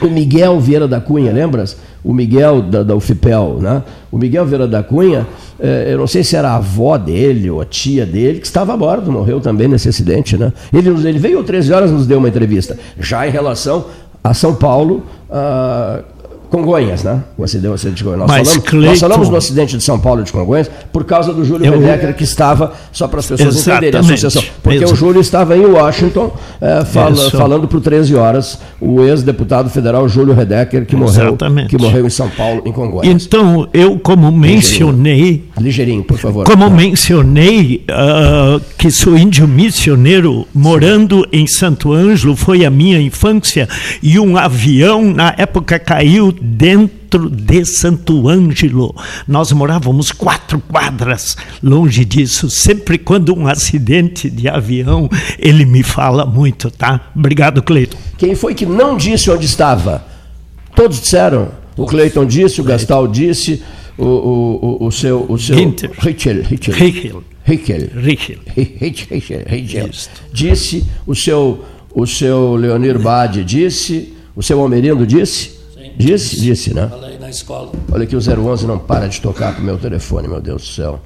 [0.00, 1.76] O Miguel Vieira da Cunha, lembras?
[2.02, 3.82] O Miguel da, da UFPEL, né?
[4.10, 5.26] O Miguel Vieira da Cunha,
[5.58, 8.74] eh, eu não sei se era a avó dele ou a tia dele, que estava
[8.74, 10.52] a bordo, morreu também nesse acidente, né?
[10.72, 13.86] Ele, ele veio 13 horas nos deu uma entrevista, já em relação
[14.22, 16.02] a São Paulo, ah,
[16.50, 17.22] Congonhas, né?
[17.36, 18.28] O acidente, de Congonhas.
[18.28, 18.90] Nós, falamos, Cleiton...
[18.90, 21.80] nós falamos no acidente de São Paulo de Congonhas por causa do Júlio Eu...
[21.80, 23.88] Redecker, que estava, só para as pessoas Exatamente.
[23.88, 24.42] entenderem a associação.
[24.62, 29.68] Porque o Júlio estava em Washington é, fala, falando para o 13 horas, o ex-deputado
[29.70, 31.36] federal Júlio Redecker, que morreu,
[31.68, 33.24] que morreu em São Paulo, em Congonhas.
[33.24, 35.14] Então, eu, como mencionei.
[35.14, 36.44] Ligeirinho, Ligeirinho por favor.
[36.44, 43.68] Como mencionei uh, que sou índio missioneiro, morando em Santo Ângelo, foi a minha infância,
[44.02, 48.94] e um avião, na época, caiu dentro de Santo Ângelo.
[49.26, 52.50] Nós morávamos quatro quadras longe disso.
[52.50, 57.10] Sempre quando um acidente de avião, ele me fala muito, tá?
[57.16, 57.96] Obrigado, Cleiton.
[58.18, 60.04] Quem foi que não disse onde estava?
[60.76, 61.48] Todos disseram.
[61.76, 63.62] O Cleiton disse, o Gastal disse,
[63.96, 65.24] o, o, o, seu.
[65.28, 65.90] O seu Ginter.
[65.98, 66.42] Richel.
[66.42, 66.74] Richel.
[66.74, 67.22] Richel.
[67.44, 68.38] Richel.
[68.46, 69.42] Richel.
[69.46, 69.90] Richel.
[70.32, 71.64] Disse, o seu,
[71.94, 75.53] o seu Leonir Bade disse, o seu Almerindo disse,
[75.96, 76.40] Disse?
[76.40, 76.88] Disse, né?
[76.90, 77.72] Falei na escola.
[77.92, 80.68] Olha que o 011 não para de tocar com o meu telefone, meu Deus do
[80.68, 81.00] céu.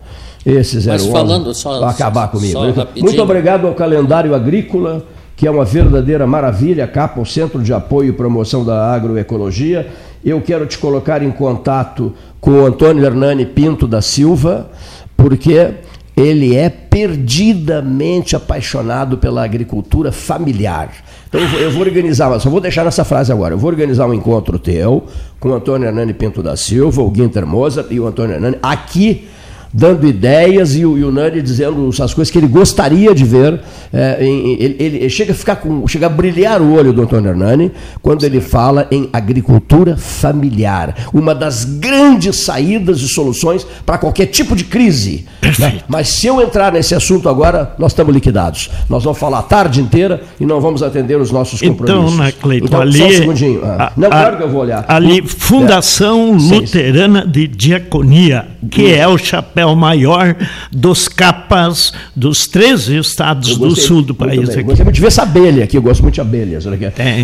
[0.44, 2.58] Esse 011 Mas falando só, vai acabar comigo.
[2.96, 5.04] Muito obrigado ao calendário agrícola,
[5.36, 9.88] que é uma verdadeira maravilha, capa o Centro de Apoio e Promoção da Agroecologia.
[10.24, 14.70] Eu quero te colocar em contato com o Antônio Hernani Pinto da Silva,
[15.16, 15.74] porque
[16.16, 20.90] ele é perdidamente apaixonado pela agricultura familiar.
[21.28, 23.54] Então eu vou organizar, mas só vou deixar nessa frase agora.
[23.54, 25.04] Eu vou organizar um encontro teu
[25.38, 29.28] com o Antônio Hernani Pinto da Silva, o Guinter Moza e o Antônio Hernani aqui
[29.72, 33.60] dando ideias e o, e o Nani dizendo as coisas que ele gostaria de ver.
[33.92, 37.30] É, em, ele, ele, chega a ficar com, chega a brilhar o olho do Antônio
[37.30, 44.26] Hernani quando ele fala em agricultura familiar, uma das grandes saídas e soluções para qualquer
[44.26, 45.26] tipo de crise.
[45.58, 45.80] Né?
[45.88, 48.70] Mas se eu entrar nesse assunto agora, nós estamos liquidados.
[48.88, 52.14] Nós vamos falar a tarde inteira e não vamos atender os nossos então, compromissos.
[52.14, 53.60] Então, né, Cleiton, então, ali, só um segundinho.
[53.64, 54.84] Ah, não, claro que eu vou olhar.
[54.88, 56.54] Ali, Fundação é.
[56.54, 60.36] Luterana de Diaconia, que é o chapéu maior
[60.70, 64.50] dos capas dos três estados do sul do país.
[64.50, 64.62] Aqui.
[64.62, 66.64] Gostei muito de ver essa abelha aqui, eu gosto muito de abelhas.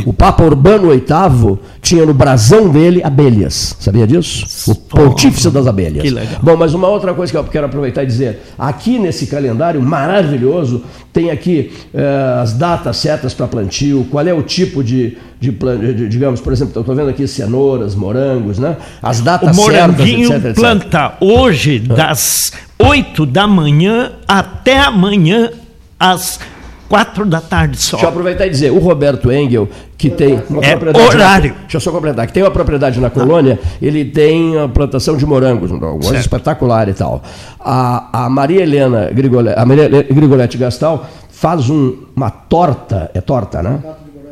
[0.07, 3.77] O Papa Urbano VIII tinha no brasão dele abelhas.
[3.79, 4.71] Sabia disso?
[4.71, 6.03] O pontífice das abelhas.
[6.03, 6.41] Que legal.
[6.43, 10.83] Bom, mas uma outra coisa que eu quero aproveitar e dizer: aqui nesse calendário maravilhoso,
[11.13, 15.17] tem aqui eh, as datas certas para plantio, qual é o tipo de,
[15.53, 18.77] de, de digamos, por exemplo, estou vendo aqui cenouras, morangos, né?
[19.03, 21.17] As datas o moranguinho certas, etc, planta etc.
[21.21, 25.51] hoje das 8 da manhã até amanhã
[25.99, 26.39] às
[26.89, 27.97] quatro da tarde só.
[27.97, 31.17] Deixa eu aproveitar e dizer, o Roberto Engel, que tem uma é propriedade.
[31.17, 31.51] Horário.
[31.51, 35.17] Na, deixa eu só completar, que tem uma propriedade na colônia, ele tem a plantação
[35.17, 37.23] de morangos, um negócio espetacular e tal.
[37.59, 43.63] A, a Maria Helena Grigoletti, a Maria Grigoletti Gastal faz um, uma torta, é torta,
[43.63, 43.81] né?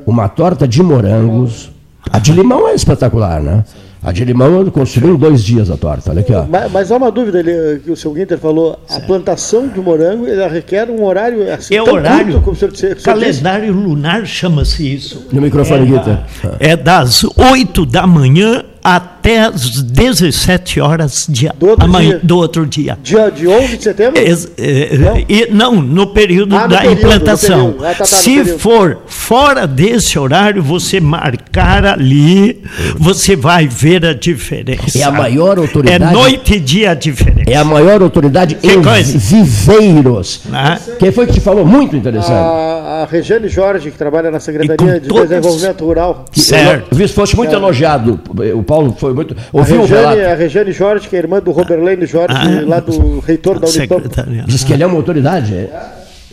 [0.07, 1.70] Uma torta de morangos.
[2.11, 3.64] A de limão é espetacular, né?
[4.05, 6.44] A de limão construiu dois dias a torta, olha aqui, ó.
[6.44, 9.05] Mas, mas há uma dúvida ali, que o seu Guinter falou, certo.
[9.05, 12.72] a plantação do morango ela requer um horário assim, é horário, curto, como o senhor,
[12.72, 15.28] disse, calendário lunar chama-se isso.
[15.30, 16.18] No microfone, é, Guinter.
[16.59, 22.20] É das 8 da manhã até as 17 horas de do outro, amanhã, dia.
[22.22, 22.98] do outro dia.
[23.02, 24.20] Dia de 11 de setembro?
[24.20, 24.24] É,
[24.58, 25.16] é, não.
[25.28, 27.76] E, não, no período ah, no da período, implantação.
[27.78, 32.62] Ah, tá, tá, Se for fora desse horário, você marcar ali,
[32.96, 34.98] você vai ver a diferença.
[34.98, 36.04] É a maior autoridade.
[36.04, 37.50] É noite e dia a diferença.
[37.50, 39.18] É a maior autoridade que em coisa?
[39.18, 40.42] viveiros.
[40.52, 40.78] Ah.
[40.98, 41.64] Quem foi que te falou?
[41.64, 42.32] Muito interessante.
[42.32, 45.08] A, a Regiane Jorge, que trabalha na Secretaria de.
[45.08, 46.24] Desenvolvimento Rural.
[46.32, 46.98] Certo.
[46.98, 47.56] Eu, fosse muito é.
[47.56, 48.20] elogiado.
[48.54, 49.36] O Paulo foi muito.
[49.52, 53.20] Ouviu a Regiane, a Regiane Jorge, que é irmã do Roberlane Jorge, ah, lá do
[53.20, 54.26] reitor da Unipampa.
[54.46, 55.54] Diz que ele é uma autoridade.
[55.54, 55.70] É?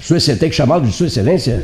[0.01, 1.63] Sua Excelência, tem que chamá-lo de Sua Excelência?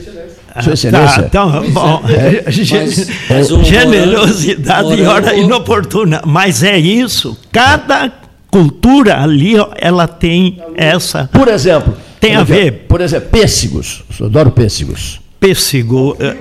[0.53, 1.23] Ah, Sua Excelência.
[1.23, 2.43] Tá, então, bom, é,
[3.29, 6.21] mas, mas generosidade e hora inoportuna.
[6.25, 7.37] Mas é isso.
[7.51, 8.11] Cada
[8.51, 11.29] cultura ali, ela tem essa.
[11.31, 11.95] Por exemplo.
[12.19, 12.85] Tem a ver.
[12.87, 14.03] Por exemplo, pêssegos.
[14.19, 15.19] Eu adoro pêssegos.
[15.39, 16.15] Pêssego.
[16.19, 16.35] É,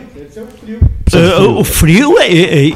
[1.14, 2.72] Uh, o frio é, é, é,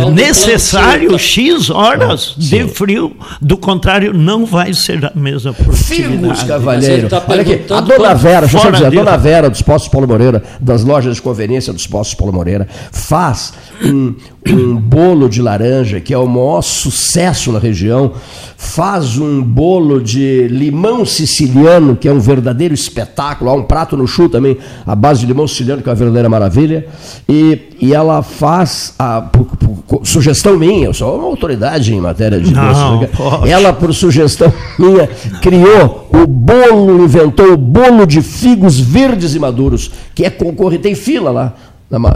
[0.00, 6.18] é necessário X horas de frio, do contrário, não vai ser a mesma produtividade.
[6.18, 7.08] Figos, cavalheiro.
[7.08, 10.06] Tá Olha aqui, a dona Vera, deixa eu dizer, a dona Vera dos Postos Paulo
[10.06, 13.52] Moreira, das lojas de conveniência dos Postos Paulo Moreira, faz
[13.82, 14.14] um,
[14.52, 18.12] um bolo de laranja, que é o maior sucesso na região,
[18.56, 24.06] faz um bolo de limão siciliano, que é um verdadeiro espetáculo, há um prato no
[24.06, 26.86] chu também, a base de limão siciliano, que é uma verdadeira maravilha,
[27.28, 32.38] e, e ela faz, a, por, por, sugestão minha, eu sou uma autoridade em matéria
[32.38, 33.50] de Não, doce, né?
[33.50, 35.08] ela, por sugestão minha,
[35.40, 40.94] criou o bolo, inventou o bolo de figos verdes e maduros, que é concorrente, tem
[40.94, 41.54] fila lá,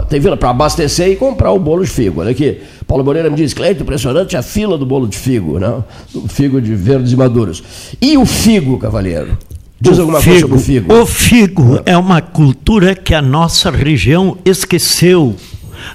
[0.09, 2.21] tem fila para abastecer e comprar o bolo de figo.
[2.21, 2.61] Olha aqui.
[2.87, 5.83] Paulo Moreira me diz, Cleito, impressionante a fila do bolo de figo, não?
[6.13, 7.63] O figo de verdes e maduros.
[8.01, 9.37] E o figo, cavalheiro?
[9.79, 10.93] Diz o alguma figo, coisa sobre o figo.
[10.93, 15.35] O figo é uma cultura que a nossa região esqueceu.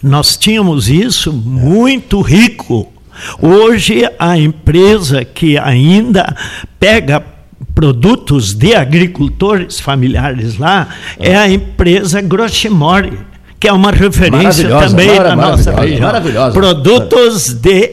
[0.03, 2.89] Nós tínhamos isso muito rico.
[3.41, 6.35] Hoje, a empresa que ainda
[6.80, 7.22] pega
[7.74, 13.18] produtos de agricultores familiares lá é a empresa Groschemore
[13.64, 16.02] que é uma referência também na nossa região.
[16.02, 16.52] Maravilhosa.
[16.52, 17.92] Produtos de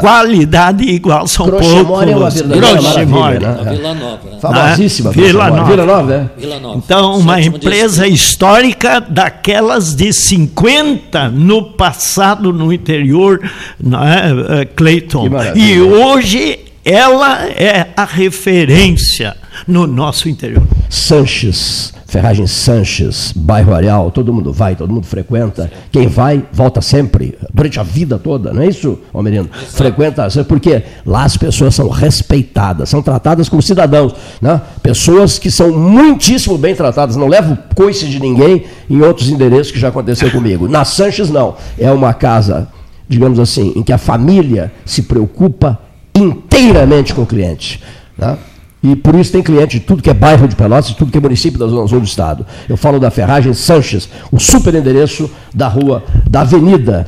[0.00, 1.68] qualidade igual são poucos.
[1.68, 3.38] É uma Groschemore.
[3.38, 3.56] Né?
[3.70, 4.20] Vila Nova.
[4.24, 4.38] Né?
[4.40, 5.12] Famosíssima.
[5.12, 5.64] Vila Nova.
[5.70, 6.40] Vila Nova, é?
[6.40, 6.78] Vila Nova.
[6.84, 13.40] Então, uma empresa histórica daquelas de 50 no passado no interior,
[13.78, 15.28] né, Cleiton.
[15.54, 20.66] E hoje ela é a referência no nosso interior.
[20.88, 25.72] Sanches Ferragem Sanches, bairro Areal, todo mundo vai, todo mundo frequenta.
[25.90, 29.48] Quem vai, volta sempre, durante a vida toda, não é isso, Almerino?
[29.70, 34.12] Frequenta, porque lá as pessoas são respeitadas, são tratadas como cidadãos.
[34.42, 34.60] Né?
[34.82, 39.80] Pessoas que são muitíssimo bem tratadas, não levam coice de ninguém em outros endereços que
[39.80, 40.68] já aconteceu comigo.
[40.68, 41.56] Na Sanches, não.
[41.78, 42.68] É uma casa,
[43.08, 45.78] digamos assim, em que a família se preocupa
[46.14, 47.80] inteiramente com o cliente.
[48.16, 48.36] Né?
[48.82, 51.18] E por isso tem cliente de tudo que é bairro de Pelotas, de tudo que
[51.18, 52.44] é município da Zona Sul do Estado.
[52.68, 57.06] Eu falo da Ferragem Sanches, o super endereço da rua, da Avenida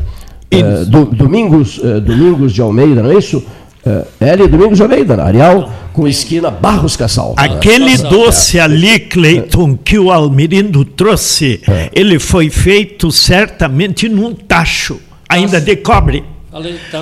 [0.50, 3.42] eh, do, Domingos, eh, Domingos de Almeida, não é isso?
[3.86, 4.48] É, L.
[4.48, 7.34] Domingos de Almeida, Arial, com esquina Barros Cassal.
[7.36, 11.90] Aquele doce ali, Cleiton, que o Almirindo trouxe, é.
[11.92, 14.98] ele foi feito certamente num tacho,
[15.28, 16.24] ainda de cobre.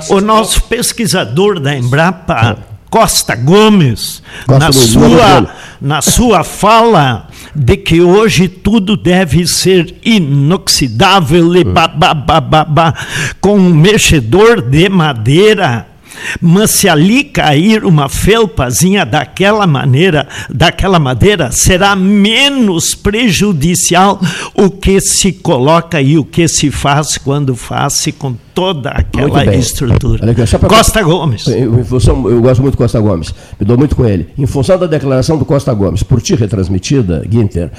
[0.08, 2.56] O nosso pesquisador da Embrapa,
[2.88, 11.64] Costa Gomes, na sua, na sua fala de que hoje tudo deve ser inoxidável e
[11.64, 12.94] babá,
[13.40, 15.92] com um mexedor de madeira
[16.40, 24.20] mas se ali cair uma felpazinha daquela maneira, daquela madeira, será menos prejudicial
[24.54, 30.30] o que se coloca e o que se faz quando faz-se com toda aquela estrutura.
[30.30, 30.68] Aqui, pra...
[30.68, 31.44] Costa Gomes.
[31.86, 34.28] Função, eu gosto muito do Costa Gomes, me dou muito com ele.
[34.36, 37.70] Em função da declaração do Costa Gomes, por ti retransmitida, Guinter,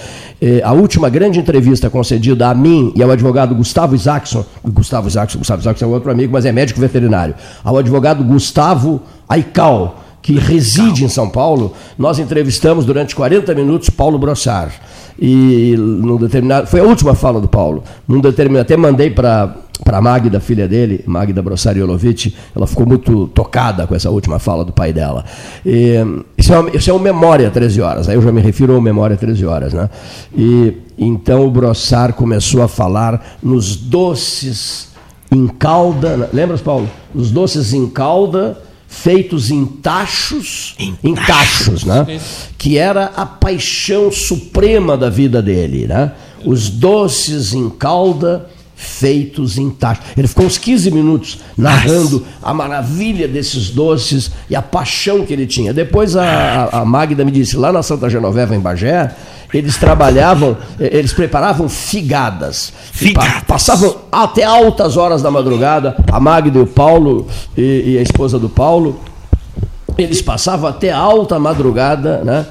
[0.42, 5.40] eh, a última grande entrevista concedida a mim e ao advogado Gustavo Isaacson, Gustavo Isaacson,
[5.40, 11.04] Gustavo Isaacson é outro amigo, mas é médico veterinário, ao advogado Gustavo Aical, que reside
[11.04, 14.74] em São Paulo, nós entrevistamos durante 40 minutos Paulo Brossard.
[15.20, 16.68] E num determinado.
[16.68, 17.84] Foi a última fala do Paulo.
[18.08, 23.86] Num determinado, até mandei para para Magda, filha dele, Magda Brossariolovic, ela ficou muito tocada
[23.86, 25.26] com essa última fala do pai dela.
[25.66, 25.96] E,
[26.38, 28.82] isso, é uma, isso é uma memória 13 horas, aí eu já me refiro a
[28.82, 29.74] memória 13 horas.
[29.74, 29.90] Né?
[30.36, 34.90] E, então o Brossar começou a falar nos doces
[35.32, 36.88] em calda, lembra, Paulo?
[37.14, 38.58] Os doces em calda
[38.94, 42.20] feitos em tachos, em, em tachos, né?
[42.58, 45.88] que era a paixão suprema da vida dele.
[45.88, 46.12] Né?
[46.46, 48.48] Os doces em calda
[48.84, 50.04] feitos em tachos.
[50.18, 55.48] Ele ficou uns 15 minutos narrando a maravilha desses doces e a paixão que ele
[55.48, 55.74] tinha.
[55.74, 59.16] Depois a, a Magda me disse, lá na Santa Genoveva, em Bagé,
[59.54, 62.74] eles trabalhavam, eles preparavam figadas.
[62.92, 63.44] figadas.
[63.48, 67.28] Passavam até altas horas da madrugada, a Magda e o Paulo
[67.58, 69.00] e, e a esposa do Paulo,
[69.98, 72.46] eles passavam até alta madrugada, né?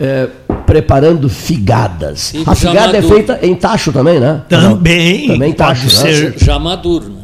[0.00, 0.28] É,
[0.64, 2.32] preparando figadas.
[2.46, 4.42] a figada é feita em tacho também, né?
[4.48, 5.26] Também.
[5.26, 6.12] Também tacho, pode né?
[6.12, 7.10] ser já maduro.
[7.10, 7.20] Né?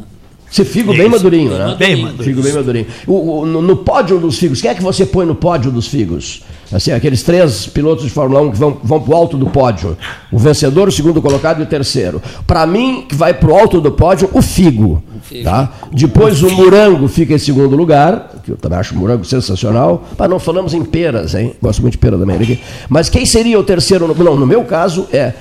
[0.49, 1.75] Se figo bem madurinho, né?
[1.77, 2.23] Bem madurinho.
[2.23, 2.85] Figo bem madurinho.
[3.05, 5.87] O, o, no, no, pódio dos figos, quem é que você põe no pódio dos
[5.87, 6.43] figos?
[6.71, 9.97] Assim, aqueles três pilotos de Fórmula 1 que vão, vão para o alto do pódio.
[10.31, 12.21] O vencedor, o segundo colocado e o terceiro.
[12.45, 15.01] Para mim, que vai para o alto do pódio, o figo.
[15.43, 15.71] Tá?
[15.91, 20.05] Depois o, morango fica em segundo lugar, que eu também acho o morango sensacional.
[20.17, 21.55] Mas não falamos em peras, hein?
[21.61, 22.59] Gosto muito de pera também.
[22.89, 24.13] Mas quem seria o terceiro?
[24.13, 25.33] Não, no meu caso é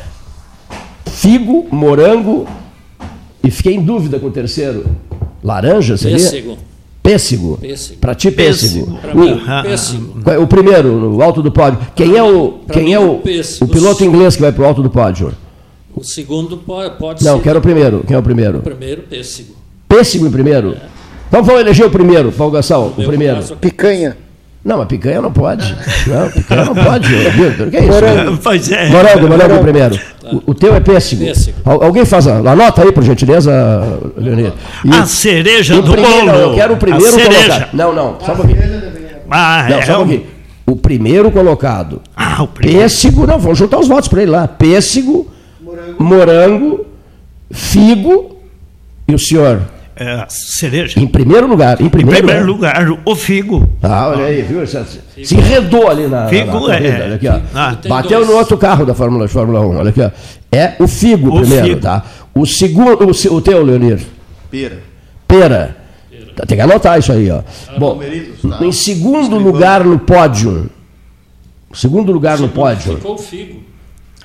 [1.06, 2.46] figo, morango,
[3.42, 4.84] e fiquei em dúvida com o terceiro.
[5.42, 6.18] Laranja seria?
[6.18, 6.58] Pêssego.
[7.06, 7.58] Pêssego.
[7.58, 8.00] pêssego.
[8.00, 8.98] Para ti, pêssego.
[9.00, 9.18] pêssego.
[9.18, 10.30] Mim, o, pêssego.
[10.30, 11.78] É o primeiro, no alto do pódio.
[11.94, 13.22] Quem é o, quem é o,
[13.60, 15.32] o piloto inglês que vai para o alto do pódio?
[15.94, 17.36] O segundo pode, pode Não, ser.
[17.36, 18.04] Não, quero o primeiro.
[18.06, 18.58] Quem é o primeiro?
[18.58, 19.54] O primeiro, pêssego.
[19.88, 20.72] Pêssego em primeiro?
[20.72, 20.96] É.
[21.28, 23.36] Então vamos eleger o primeiro, Paulo Gassal, o primeiro.
[23.36, 24.16] Caso, picanha.
[24.66, 25.76] Não, mas picanha não pode.
[26.08, 27.06] Não, picanha não pode.
[27.08, 27.92] Vitor, que é isso?
[27.92, 28.38] Morango.
[28.42, 28.88] Pois é.
[28.88, 30.00] Morango, morango primeiro.
[30.24, 31.24] O, o, teu é pêssego.
[31.24, 31.56] pêssego.
[31.64, 32.38] Alguém faz a.
[32.38, 33.52] Anota aí, por gentileza,
[34.16, 34.52] Leonir.
[34.90, 36.38] A cereja do primeiro, bolo.
[36.38, 37.68] eu quero o primeiro colocado.
[37.72, 38.58] Não, não, só um pouquinho.
[39.30, 40.26] Ah, não, é, só um pouquinho.
[40.66, 42.02] O primeiro colocado.
[42.16, 42.82] Ah, o primeiro.
[42.82, 44.48] Pêssego, não, vamos juntar os votos para ele lá.
[44.48, 46.86] Pêssego, morango, morango
[47.52, 48.36] figo
[49.06, 49.62] e o senhor?
[49.96, 51.00] É, cereja.
[51.00, 51.80] Em primeiro lugar.
[51.80, 53.68] Em primeiro, em primeiro lugar, o figo.
[53.82, 54.60] Ah, olha aí, viu?
[54.66, 56.28] Se enredou ali na.
[56.28, 57.02] Figo na, na é.
[57.04, 57.40] Olha aqui, ó.
[57.54, 58.28] Ah, Bateu dois.
[58.30, 59.76] no outro carro da Fórmula, Fórmula 1.
[59.78, 60.10] Olha aqui, ó.
[60.52, 61.80] É o figo o primeiro, figo.
[61.80, 62.04] tá?
[62.34, 63.04] O segundo.
[63.04, 64.00] O, o teu, Leonir?
[64.50, 64.78] Pera.
[65.26, 65.76] Pera.
[66.10, 66.46] Pera.
[66.46, 67.40] Tem que anotar isso aí, ó.
[67.68, 67.98] Ah, Bom,
[68.50, 68.64] tá?
[68.64, 70.70] em segundo lugar no pódio.
[71.72, 72.96] Segundo lugar no pódio.
[72.96, 73.60] Ficou o figo.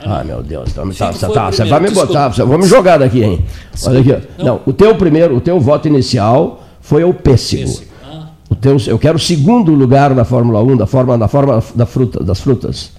[0.03, 3.23] Ah, meu Deus, então, tá, tá, tá, você vai me botar, você, vamos jogar daqui,
[3.23, 3.45] hein?
[3.85, 4.27] Olha aqui.
[4.37, 4.45] Não.
[4.45, 7.63] não, o teu primeiro, o teu voto inicial foi o pêssego.
[7.63, 7.91] pêssego.
[8.03, 8.27] Ah.
[8.49, 11.85] O teu, eu quero o segundo lugar na Fórmula 1, da forma, da forma da
[11.85, 12.91] fruta, das frutas.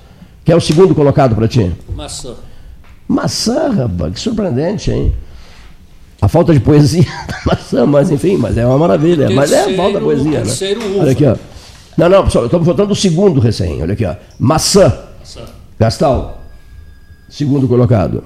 [0.44, 1.72] Quer o segundo colocado para ti?
[1.94, 2.34] Maçã.
[3.08, 5.12] Maçã, rapaz, que surpreendente, hein?
[6.20, 9.26] A falta de poesia da maçã, mas enfim, mas é uma maravilha.
[9.26, 11.00] Terceiro, mas é a falta de poesia, né?
[11.00, 11.36] Olha aqui, ó.
[11.96, 13.82] Não, não, pessoal, estamos votando o segundo recém.
[13.82, 14.14] Olha aqui, ó.
[14.38, 14.92] Maçã.
[15.20, 15.42] Maçã.
[15.78, 16.41] Gastal.
[17.32, 18.22] Segundo colocado.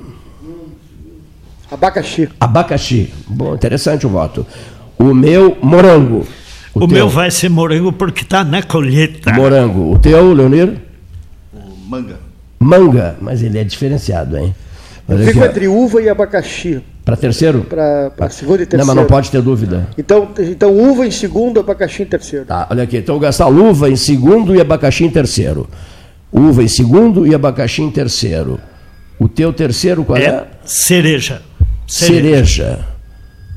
[1.71, 2.29] Abacaxi.
[2.41, 3.15] Abacaxi.
[3.29, 4.45] Bom, interessante o voto.
[4.99, 6.27] O meu, morango.
[6.75, 9.33] O, o meu vai ser morango porque está na colheita.
[9.33, 9.93] Morango.
[9.93, 10.79] O teu, Leonir?
[11.55, 12.19] O manga.
[12.59, 14.53] Manga, mas ele é diferenciado, hein?
[15.09, 16.83] Eu fico entre uva e abacaxi.
[17.05, 17.61] Para terceiro?
[17.61, 18.79] Para segundo e terceiro.
[18.79, 19.87] Não, mas não pode ter dúvida.
[19.97, 22.45] Então, então uva em segundo, abacaxi em terceiro.
[22.47, 22.97] Tá, olha aqui.
[22.97, 25.69] Então, eu gastar uva em segundo e abacaxi em terceiro.
[26.33, 28.59] Uva em segundo e abacaxi em terceiro.
[29.19, 30.25] O teu terceiro qual é?
[30.25, 30.45] é?
[30.65, 31.43] Cereja.
[31.87, 32.45] cereja.
[32.67, 32.97] Cereja.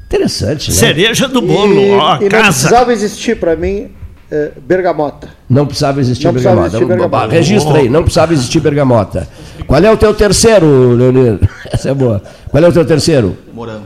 [0.07, 0.76] Interessante, né?
[0.76, 2.41] Cereja do bolo, e, ó, e casa.
[2.41, 3.91] não precisava existir para mim
[4.32, 5.30] é, bergamota.
[5.47, 6.78] Não precisava existir Não precisava bergamota.
[6.78, 7.34] existir bergamota.
[7.36, 9.28] Registra aí, não precisava existir bergamota.
[9.68, 11.39] Qual é o teu terceiro, Leonino?
[11.72, 12.24] Essa é boa.
[12.49, 13.38] Qual é o teu terceiro?
[13.53, 13.86] Morango.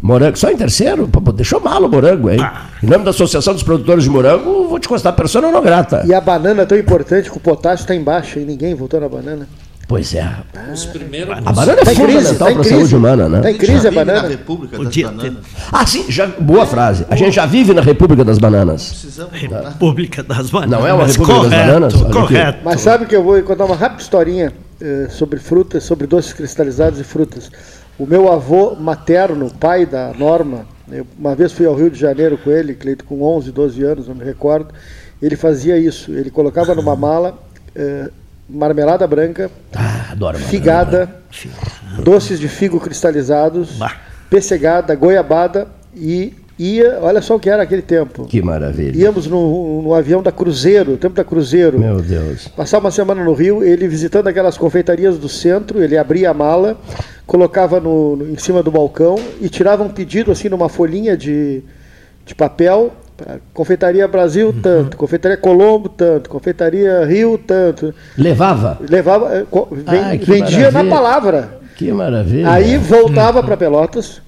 [0.00, 1.06] Morango, só em terceiro?
[1.06, 2.40] Pô, deixou mal o morango, hein?
[2.82, 6.02] Em nome da Associação dos Produtores de Morango, vou te constar persona não grata.
[6.06, 9.08] E a banana é tão importante que o potássio está embaixo e ninguém voltou na
[9.08, 9.46] banana.
[9.92, 10.26] Pois é.
[10.72, 11.36] Os primeiros.
[11.44, 12.70] A banana é Tá fundamental tá para a crise.
[12.70, 13.40] saúde humana, né?
[13.42, 14.22] Tá em crise Já a vive banana.
[14.22, 15.46] na República Podia das ter Bananas.
[15.70, 17.04] Ah, sim, já, boa frase.
[17.10, 18.88] A gente já vive na República das Bananas.
[18.88, 20.80] Precisamos República das Bananas.
[20.80, 21.94] Não é uma República das correto, Bananas?
[21.94, 22.12] Olha aqui.
[22.12, 22.58] Correto.
[22.64, 26.98] Mas sabe que eu vou contar uma rápida historinha eh, sobre frutas, sobre doces cristalizados
[26.98, 27.50] e frutas.
[27.98, 32.38] O meu avô materno, pai da Norma, eu uma vez fui ao Rio de Janeiro
[32.38, 34.72] com ele, Cleito, com 11, 12 anos, não me recordo.
[35.20, 36.10] Ele fazia isso.
[36.12, 37.38] Ele colocava numa mala
[37.76, 38.08] eh,
[38.48, 40.38] marmelada branca, Ah, adoro.
[40.38, 41.08] figada,
[42.02, 43.96] doces de figo cristalizados, Bah.
[44.28, 48.24] pessegada, goiabada e ia, olha só o que era aquele tempo.
[48.26, 48.96] Que maravilha.
[48.96, 51.78] Íamos no, no avião da Cruzeiro, tempo da Cruzeiro.
[51.78, 52.46] Meu Deus.
[52.48, 56.76] Passar uma semana no Rio, ele visitando aquelas confeitarias do centro, ele abria a mala,
[57.26, 61.62] colocava no, no- em cima do balcão e tirava um pedido assim numa folhinha de,
[62.26, 62.92] de papel.
[63.52, 64.60] Confeitaria Brasil, Uhum.
[64.60, 64.96] tanto.
[64.96, 66.28] Confeitaria Colombo, tanto.
[66.30, 67.94] Confeitaria Rio, tanto.
[68.16, 68.78] Levava?
[68.88, 69.44] Levava, eh,
[69.86, 70.90] Ai, que vendia na maravilha.
[70.94, 71.58] palavra.
[71.76, 72.50] Que maravilha.
[72.50, 74.20] Aí voltava para Pelotas,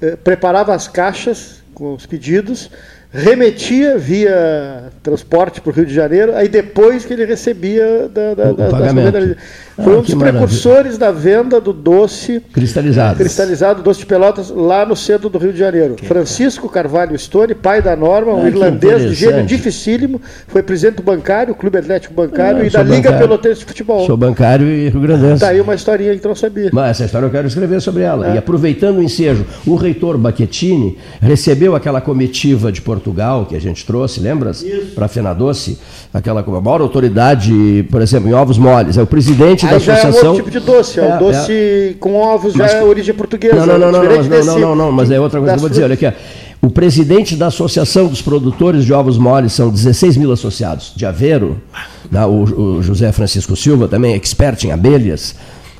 [0.00, 2.70] eh, preparava as caixas com os pedidos,
[3.14, 8.50] remetia via transporte para o Rio de Janeiro, aí depois que ele recebia da, da,
[8.52, 8.94] O das pagamento.
[9.12, 9.36] confeitarias.
[9.76, 10.40] Ah, Foi um que dos maravilha.
[10.46, 13.16] precursores da venda do doce Cristalizado.
[13.16, 15.96] cristalizado, doce de Pelotas, lá no centro do Rio de Janeiro.
[16.04, 20.96] Francisco Carvalho Stone, pai da Norma, um Ah, que irlandês de gênio dificílimo, foi presidente
[20.96, 23.18] do bancário, Clube Atlético Bancário Ah, e da Liga bancário.
[23.18, 24.06] Pelotense de Futebol.
[24.06, 25.40] Sou bancário e Rio Grandense.
[25.40, 26.70] Tá aí uma historinha que não sabia.
[26.72, 28.34] Mas essa história eu quero escrever sobre ela.
[28.34, 33.86] E aproveitando o ensejo, o reitor Baquetini recebeu aquela comitiva de Portugal que a gente
[33.86, 34.64] trouxe, lembras?
[34.94, 35.78] Para Fena Doce,
[36.12, 38.96] aquela a maior autoridade, por exemplo, em ovos moles.
[38.98, 40.30] É o presidente da Aí já é um associação.
[40.32, 43.54] outro tipo de doce, é, É, o doce com ovos já Mas- é origem portuguesa.
[43.54, 45.60] Não, não, não, não, mas não, não, não, não, mas é outra coisa que eu
[45.60, 45.84] vou dizer.
[45.84, 46.12] Olha aqui,
[46.60, 51.60] o presidente da Associação dos Produtores de Ovos Moles são 16 mil associados de Aveiro,
[52.10, 55.34] né, o, o José Francisco Silva, também expert em abelhas.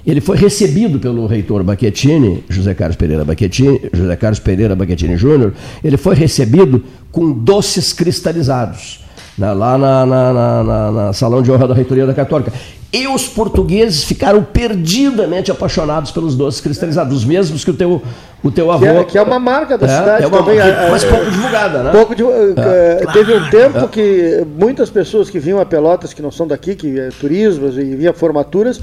[0.06, 5.52] Ele foi recebido pelo reitor Baquetini, José Carlos Pereira Baquetini, José Carlos Pereira Baquetini Júnior,
[5.82, 6.82] ele foi recebido
[7.12, 9.04] com doces cristalizados,
[9.38, 12.52] né, lá na, na, na- na- na Salão de Honra da Reitoria da Católica.
[12.92, 18.02] E os portugueses ficaram perdidamente apaixonados pelos doces cristalizados, os mesmos que o teu,
[18.42, 18.80] o teu avô.
[18.80, 20.58] Que é, que é uma marca da É, cidade é uma- também.
[20.58, 21.90] é- mas é- pouco divulgada, né?
[21.92, 23.06] Pouco de, É.
[23.12, 26.98] Teve um tempo que muitas pessoas que vinham a Pelotas, que não são daqui, que
[26.98, 28.78] é turismos e vinha formaturas,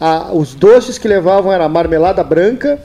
[0.00, 2.78] a- os doces que levavam era a marmelada branca,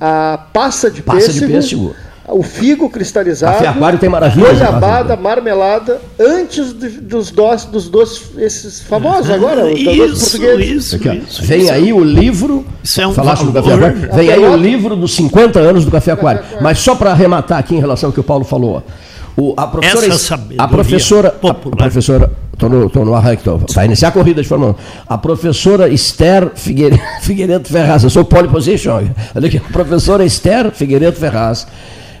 [0.00, 1.06] a passa de Uhum.
[1.06, 1.94] Passa de pêssego, pêssego.
[2.30, 7.88] o figo cristalizado, Café aquário tem maravilha de goiabada, marmelada, antes de- dos doces, dos
[7.88, 10.84] doces esses famosos agora, os doces Isso, portugueses.
[10.84, 11.42] isso, Aqui, isso.
[11.42, 11.72] Vem isso.
[11.72, 12.66] aí o livro.
[12.84, 13.72] Isso é um falaste do Café.
[13.72, 14.08] Aquário.
[14.12, 16.42] Vem aí o livro dos 50 anos do Café Aquário.
[16.60, 18.82] Mas só para arrematar aqui em relação ao que o Paulo falou.
[19.40, 21.76] O, a professora, Essa a professora, a, popular.
[21.76, 24.74] professora, tô no, tô no ar aqui, tô, vai iniciar a corrida de Fórmula 1.
[25.08, 29.00] A professora Esther Figueiredo, Figueiredo Ferraz, eu sou pole position.
[29.34, 31.68] Olha aqui, a professora Esther Figueiredo Ferraz,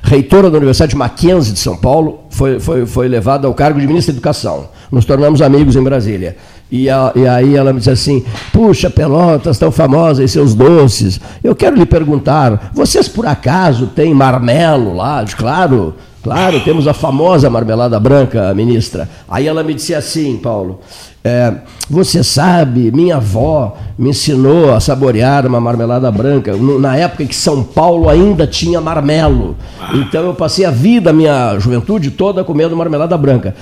[0.00, 4.12] reitora da Universidade Mackenzie de São Paulo, foi, foi, foi levada ao cargo de ministra
[4.12, 4.68] da Educação.
[4.92, 6.36] Nos tornamos amigos em Brasília.
[6.70, 11.20] E, a- e aí ela me disse assim: Puxa, Pelotas, tão famosa e seus doces.
[11.42, 15.24] Eu quero lhe perguntar: vocês por acaso têm marmelo lá?
[15.36, 15.94] Claro,
[16.28, 19.08] claro, temos a famosa marmelada branca, ministra.
[19.26, 20.80] Aí ela me disse assim, Paulo:
[21.24, 21.54] é,
[21.88, 27.34] Você sabe, minha avó me ensinou a saborear uma marmelada branca, na época em que
[27.34, 29.56] São Paulo ainda tinha marmelo.
[29.94, 33.54] Então eu passei a vida, minha juventude toda, comendo marmelada branca.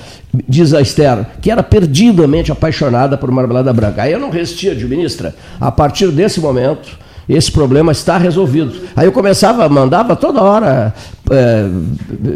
[0.47, 4.03] Diz a Esther, que era perdidamente apaixonada por marmelada branca.
[4.03, 5.33] Aí eu não resistia, de ministra.
[5.59, 8.73] A partir desse momento, esse problema está resolvido.
[8.95, 10.93] Aí eu começava, mandava toda hora.
[11.29, 11.65] é,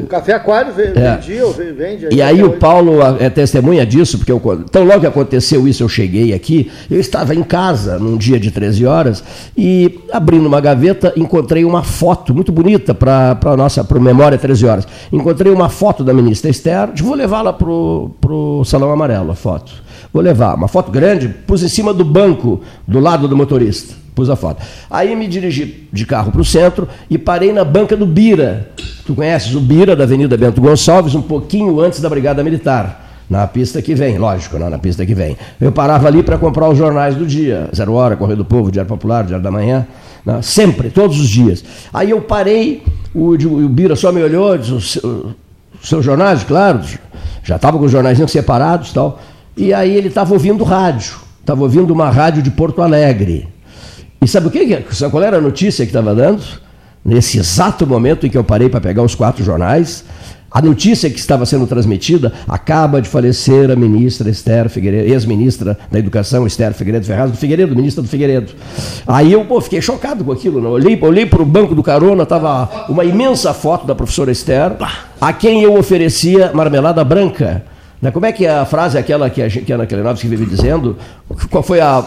[0.04, 1.16] O café aquário ve- É.
[1.16, 1.46] vendia
[1.78, 2.08] vende.
[2.12, 2.58] e aí o hoje.
[2.60, 7.00] Paulo é testemunha disso, porque eu, então logo que aconteceu isso, eu cheguei aqui, eu
[7.00, 9.24] estava em casa num dia de 13 horas
[9.58, 14.66] e abrindo uma gaveta, encontrei uma foto muito bonita para a nossa pro Memória 13
[14.66, 14.86] horas.
[15.12, 19.72] Encontrei uma foto da ministra Esther, vou levá-la para o Salão Amarelo, a foto.
[20.14, 24.01] Vou levar, uma foto grande, pus em cima do banco, do lado do motorista.
[24.90, 28.70] Aí me dirigi de carro para o centro e parei na banca do Bira.
[29.06, 33.10] Tu conheces o Bira, da Avenida Bento Gonçalves, um pouquinho antes da Brigada Militar.
[33.30, 35.38] Na pista que vem, lógico, não, na pista que vem.
[35.60, 37.70] Eu parava ali para comprar os jornais do dia.
[37.74, 39.88] Zero Hora, Correio do Povo, Diário Popular, Diário da Manhã.
[40.26, 41.64] né, sempre, todos os dias.
[41.94, 42.84] Aí eu parei,
[43.16, 45.32] o, o Bira só me olhou, disse, "O seu-
[45.82, 46.82] os seus jornais, claro.
[47.44, 49.20] já estava com os jornais separados e tal.
[49.58, 53.48] E aí ele estava ouvindo rádio, estava ouvindo uma rádio de Porto Alegre.
[54.24, 54.86] E sabe o que?
[54.92, 56.44] Sabe qual era a notícia que estava dando?
[57.04, 60.06] Nesse exato momento em que eu parei para pegar os quatro jornais,
[60.52, 65.98] a notícia que estava sendo transmitida acaba de falecer a ministra Esther Figueiredo, ex-ministra da
[65.98, 68.52] Educação, Esther Figueiredo Ferraz, do Figueiredo, ministra do Figueiredo.
[69.08, 70.62] Aí eu pô, fiquei chocado com aquilo.
[70.62, 70.68] Né?
[70.68, 74.74] Olhei, olhei para o banco do carona, estava uma imensa foto da professora Esther,
[75.20, 77.64] a quem eu oferecia marmelada branca.
[78.00, 78.12] Né?
[78.12, 80.96] Como é que é a frase aquela que a, que a Ana Kelenovski vive dizendo?
[81.50, 82.06] Qual foi a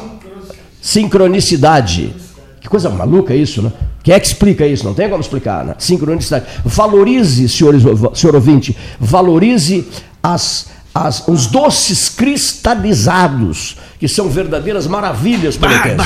[0.85, 2.15] sincronicidade?
[2.61, 3.73] Que coisa maluca isso, né?
[4.03, 4.85] Quem é que explica isso?
[4.85, 5.75] Não tem como explicar, né?
[5.79, 6.45] Sincronicidade.
[6.63, 7.83] Valorize, senhores,
[8.13, 9.89] senhor ouvinte, valorize
[10.23, 15.97] as, as, os doces cristalizados, que são verdadeiras maravilhas para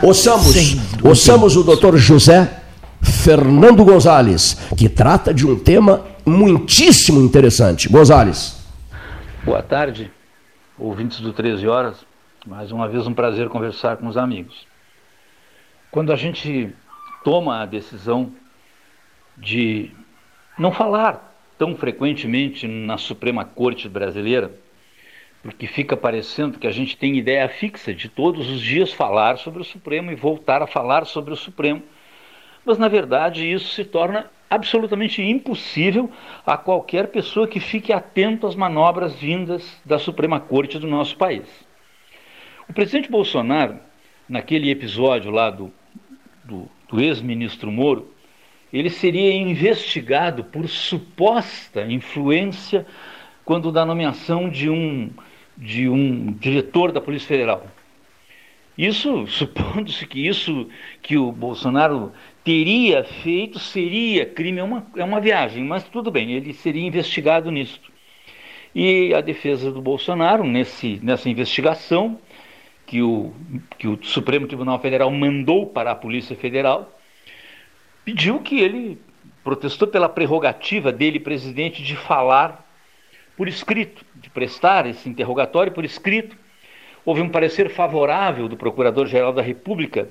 [0.00, 2.48] o Ouçamos, ouçamos o doutor José
[3.02, 7.88] Fernando Gonzalez, que trata de um tema muitíssimo interessante.
[7.88, 8.54] Gonzalez.
[9.44, 10.08] Boa tarde,
[10.78, 12.09] ouvintes do 13 Horas.
[12.46, 14.66] Mais uma vez um prazer conversar com os amigos.
[15.90, 16.74] Quando a gente
[17.22, 18.32] toma a decisão
[19.36, 19.90] de
[20.58, 24.50] não falar tão frequentemente na Suprema Corte brasileira,
[25.42, 29.60] porque fica parecendo que a gente tem ideia fixa de todos os dias falar sobre
[29.60, 31.82] o Supremo e voltar a falar sobre o Supremo.
[32.64, 36.10] Mas, na verdade, isso se torna absolutamente impossível
[36.46, 41.69] a qualquer pessoa que fique atento às manobras vindas da Suprema Corte do nosso país.
[42.70, 43.78] O presidente Bolsonaro,
[44.28, 45.72] naquele episódio lá do,
[46.44, 48.12] do do ex-ministro Moro,
[48.72, 52.86] ele seria investigado por suposta influência
[53.44, 55.10] quando da nomeação de um,
[55.56, 57.66] de um diretor da Polícia Federal.
[58.76, 60.68] Isso, supondo-se que isso
[61.02, 62.12] que o Bolsonaro
[62.44, 67.50] teria feito seria crime, é uma, é uma viagem, mas tudo bem, ele seria investigado
[67.50, 67.80] nisso.
[68.72, 72.20] E a defesa do Bolsonaro, nesse, nessa investigação,
[72.90, 73.32] que o,
[73.78, 76.92] que o Supremo Tribunal Federal mandou para a Polícia Federal,
[78.04, 78.98] pediu que ele
[79.44, 82.68] protestou pela prerrogativa dele, presidente, de falar
[83.36, 86.36] por escrito, de prestar esse interrogatório por escrito.
[87.04, 90.08] Houve um parecer favorável do Procurador-Geral da República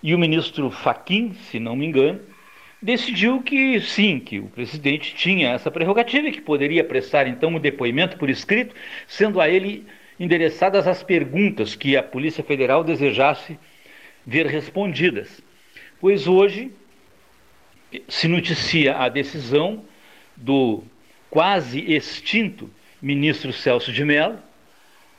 [0.00, 2.20] e o ministro Faquim, se não me engano,
[2.80, 7.56] decidiu que sim, que o presidente tinha essa prerrogativa e que poderia prestar então o
[7.56, 8.76] um depoimento por escrito,
[9.08, 9.84] sendo a ele
[10.18, 13.58] endereçadas as perguntas que a Polícia Federal desejasse
[14.26, 15.40] ver respondidas.
[16.00, 16.72] Pois hoje
[18.08, 19.84] se noticia a decisão
[20.36, 20.82] do
[21.28, 24.38] quase extinto ministro Celso de Mello,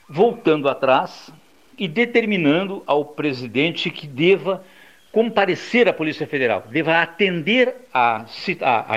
[0.08, 1.32] voltando atrás
[1.78, 4.64] e determinando ao presidente que deva
[5.12, 8.26] comparecer à Polícia Federal, deva atender a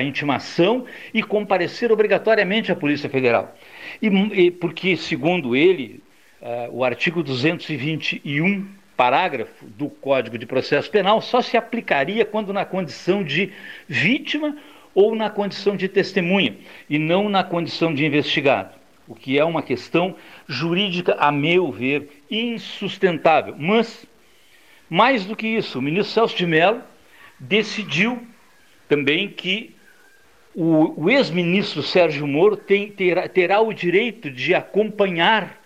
[0.03, 3.55] intimação e comparecer obrigatoriamente à Polícia Federal.
[4.01, 6.03] E, e porque, segundo ele,
[6.41, 12.65] uh, o artigo 221, parágrafo do Código de Processo Penal, só se aplicaria quando na
[12.65, 13.53] condição de
[13.87, 14.57] vítima
[14.95, 16.57] ou na condição de testemunha,
[16.89, 18.71] e não na condição de investigado,
[19.07, 20.17] o que é uma questão
[20.49, 23.55] jurídica, a meu ver, insustentável.
[23.59, 24.07] Mas,
[24.89, 26.81] mais do que isso, o ministro Celso de Mello
[27.39, 28.27] decidiu
[28.89, 29.76] também que
[30.57, 35.61] o, o ex-ministro Sérgio Moro tem, terá, terá o direito de acompanhar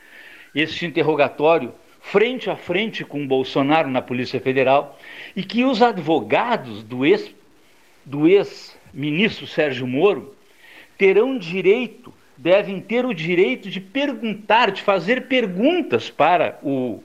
[0.52, 4.98] este interrogatório frente a frente com Bolsonaro na Polícia Federal
[5.36, 7.32] e que os advogados do ex
[8.04, 10.34] do ex-ministro Sérgio Moro
[10.98, 17.00] terão direito, devem ter o direito de perguntar, de fazer perguntas para o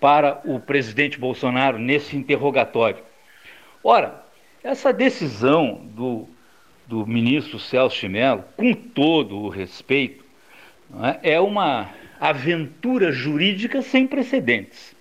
[0.00, 2.98] para o presidente Bolsonaro nesse interrogatório.
[3.82, 4.24] Ora,
[4.62, 6.28] essa decisão do
[6.86, 10.24] do ministro Celso Mello, com todo o respeito,
[11.22, 11.34] é?
[11.34, 14.94] é uma aventura jurídica sem precedentes.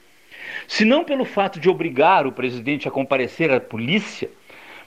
[0.68, 4.30] Se não pelo fato de obrigar o presidente a comparecer à polícia,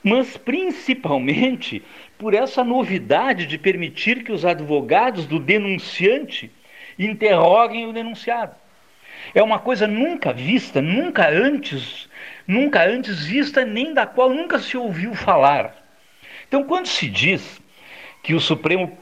[0.02, 1.82] mas principalmente
[2.16, 6.50] por essa novidade de permitir que os advogados do denunciante
[6.98, 8.54] interroguem o denunciado.
[9.34, 12.08] É uma coisa nunca vista, nunca antes,
[12.46, 15.87] nunca antes vista, nem da qual nunca se ouviu falar.
[16.48, 17.60] Então, quando se diz
[18.22, 18.96] que o Supremo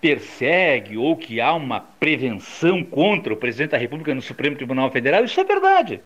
[0.00, 5.24] persegue ou que há uma prevenção contra o presidente da República no Supremo Tribunal Federal,
[5.24, 6.00] isso é verdade.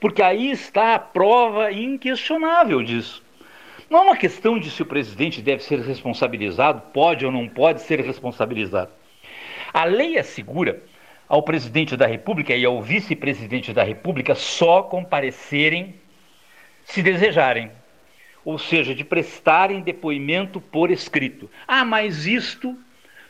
[0.00, 3.24] Porque aí está a prova inquestionável disso.
[3.88, 7.80] Não é uma questão de se o presidente deve ser responsabilizado, pode ou não pode
[7.82, 8.90] ser responsabilizado.
[9.72, 10.82] A lei assegura
[11.28, 15.94] ao presidente da República e ao vice-presidente da República só comparecerem
[16.84, 17.70] se desejarem,
[18.46, 21.50] ou seja, de prestarem depoimento por escrito.
[21.66, 22.78] Ah, mas isto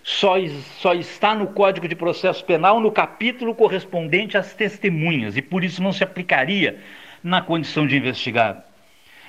[0.02, 0.34] só,
[0.78, 5.82] só está no Código de Processo Penal no capítulo correspondente às testemunhas e por isso
[5.82, 6.80] não se aplicaria
[7.24, 8.62] na condição de investigado.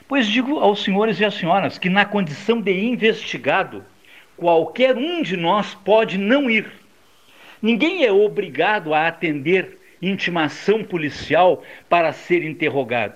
[0.10, 3.86] Pois digo aos senhores e às senhoras que, na condição de investigado,
[4.36, 6.70] qualquer um de nós pode não ir.
[7.62, 13.16] Ninguém é obrigado a atender intimação policial para ser interrogado.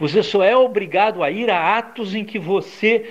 [0.00, 3.10] Você só é obrigado a ir a atos em que você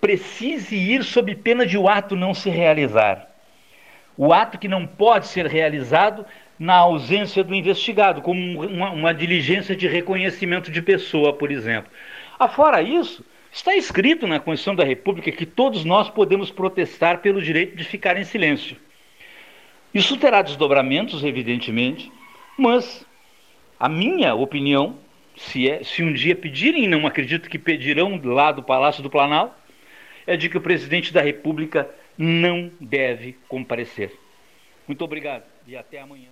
[0.00, 3.28] precise ir sob pena de o ato não se realizar.
[4.16, 6.24] O ato que não pode ser realizado
[6.58, 11.90] na ausência do investigado, como uma, uma diligência de reconhecimento de pessoa, por exemplo.
[12.38, 13.22] Afora isso,
[13.52, 18.16] está escrito na Constituição da República que todos nós podemos protestar pelo direito de ficar
[18.16, 18.76] em silêncio.
[19.92, 22.10] Isso terá desdobramentos, evidentemente,
[22.56, 23.04] mas
[23.78, 24.96] a minha opinião,
[25.36, 29.54] se, é, se um dia pedirem, não acredito que pedirão lá do Palácio do Planalto,
[30.26, 34.12] é de que o presidente da República não deve comparecer.
[34.86, 36.28] Muito obrigado e até amanhã.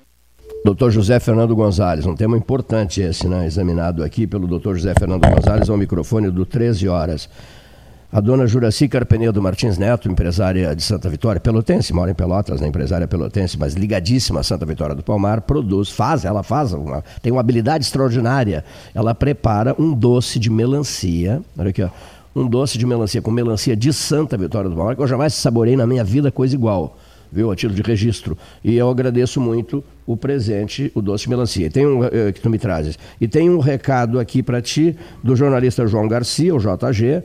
[0.65, 5.27] Doutor José Fernando Gonzalez, um tema importante esse, né, examinado aqui pelo doutor José Fernando
[5.29, 7.29] Gonzalez ao microfone do 13 horas.
[8.11, 12.67] A dona Juraci Carpenedo Martins Neto, empresária de Santa Vitória, pelotense, mora em Pelotas, né,
[12.67, 17.31] empresária pelotense, mas ligadíssima a Santa Vitória do Palmar, produz, faz, ela faz, uma, tem
[17.31, 18.65] uma habilidade extraordinária.
[18.95, 21.91] Ela prepara um doce de melancia, olha aqui, ó,
[22.35, 25.77] um doce de melancia com melancia de Santa Vitória do Palmar, que eu jamais saborei
[25.77, 26.97] na minha vida coisa igual
[27.31, 28.37] viu, a título de registro.
[28.65, 31.67] E eu agradeço muito o presente, o doce de melancia.
[31.67, 32.99] E tem um uh, que tu me trazes.
[33.21, 37.23] E tem um recado aqui para ti do jornalista João Garcia, o JG,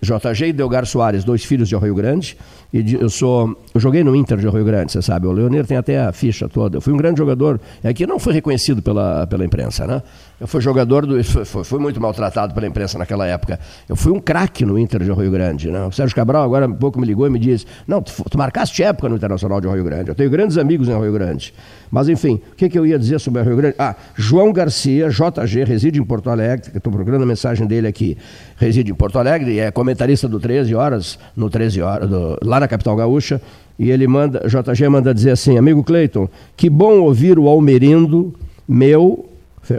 [0.00, 2.36] JG e Delgar Soares, dois filhos de Rio Grande.
[2.72, 3.56] E eu sou.
[3.72, 5.26] Eu joguei no Inter de Rio Grande, você sabe.
[5.28, 6.78] O Leonir tem até a ficha toda.
[6.78, 7.60] Eu fui um grande jogador.
[7.82, 10.02] É que não foi reconhecido pela, pela imprensa, né?
[10.40, 11.22] Eu fui jogador do.
[11.22, 13.60] Fui, fui muito maltratado pela imprensa naquela época.
[13.88, 15.70] Eu fui um craque no Inter de Rio Grande.
[15.70, 15.86] Né?
[15.86, 18.82] O Sérgio Cabral agora um pouco me ligou e me disse: Não, tu, tu marcaste
[18.82, 20.08] época no Internacional de Rio Grande.
[20.08, 21.54] Eu tenho grandes amigos em Rio Grande.
[21.94, 23.76] Mas enfim, o que, que eu ia dizer sobre o Rio Grande?
[23.78, 26.72] Ah, João Garcia, JG, reside em Porto Alegre.
[26.74, 28.18] Estou procurando a mensagem dele aqui.
[28.56, 32.66] Reside em Porto Alegre é comentarista do 13 Horas, no 13 Horas, do, lá na
[32.66, 33.40] capital gaúcha.
[33.78, 38.34] E ele manda, JG manda dizer assim: Amigo Cleiton, que bom ouvir o Almerindo,
[38.66, 39.26] meu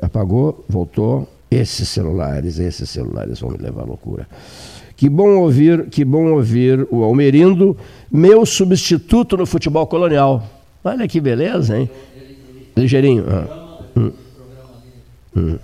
[0.02, 1.28] Apagou, voltou.
[1.52, 4.26] Esses celulares, esses celulares vão me levar à loucura.
[4.96, 7.76] Que bom ouvir, que bom ouvir o Almerindo,
[8.10, 10.55] meu substituto no futebol colonial.
[10.86, 11.90] Olha que beleza, hein?
[12.78, 13.26] Ligeirinho.
[13.28, 13.82] Ah.
[13.98, 14.12] Hum.
[15.36, 15.60] Hum.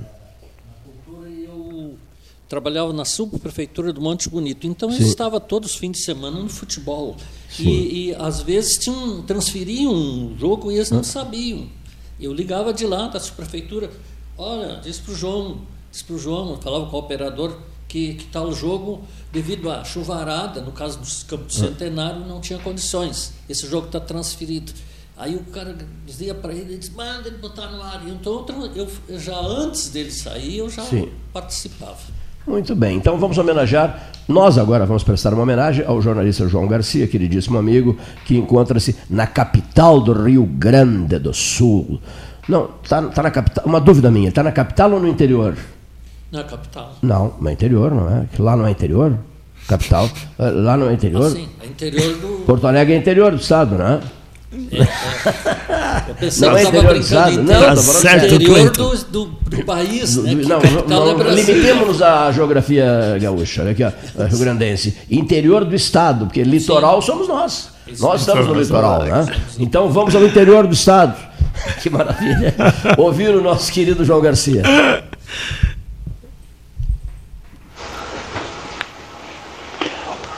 [2.50, 5.04] Trabalhava na subprefeitura do Monte Bonito, então Sim.
[5.04, 7.16] eu estava todos os fins de semana no futebol.
[7.58, 11.04] E, e, às vezes tinham, transferiam um jogo e eles não ah.
[11.04, 11.70] sabiam.
[12.20, 13.90] Eu ligava de lá, da subprefeitura,
[14.44, 15.62] Olha, disse para o João,
[15.92, 17.56] disse para o João, falava com o operador
[17.88, 22.58] que, que tal jogo, devido à chuvarada, no caso dos Campos do Centenário, não tinha
[22.58, 23.34] condições.
[23.48, 24.74] Esse jogo está transferido.
[25.22, 28.02] Aí o cara dizia para ele, ele disse, manda ele botar no ar.
[28.08, 28.44] Então
[28.76, 31.10] eu, eu, já antes dele sair, eu já Sim.
[31.32, 32.00] participava.
[32.48, 34.10] Muito bem, então vamos homenagear.
[34.28, 37.96] Nós agora vamos prestar uma homenagem ao jornalista João Garcia, queridíssimo amigo,
[38.26, 42.02] que encontra-se na capital do Rio Grande do Sul.
[42.50, 43.64] Não, está tá na capital.
[43.68, 45.56] Uma dúvida minha, está na capital ou no interior?
[46.32, 46.96] Na capital.
[47.00, 48.26] Não, no interior, não é?
[48.40, 49.16] Lá não é interior?
[49.68, 50.10] Capital.
[50.40, 51.28] Lá não é interior?
[51.28, 52.44] Ah, sim, é interior do.
[52.48, 54.02] Porto Alegre é interior do estado, não é?
[54.52, 56.10] É, é.
[56.10, 57.44] Eu pensei não que é interior do estado.
[57.44, 60.18] Não, tá certo, interior do, do, do, país.
[60.18, 60.36] Né?
[60.36, 63.92] Não, não, é não limitemos a geografia gaúcha, aqui, ó,
[64.26, 64.98] Rio Grandense.
[65.10, 67.08] Interior do estado, porque litoral Sim.
[67.08, 67.70] somos nós.
[68.00, 69.26] Nós estamos no litoral, né?
[69.60, 71.16] Então vamos ao interior do estado.
[71.82, 72.56] Que maravilha.
[72.98, 74.64] Ouvir o nosso querido João Garcia.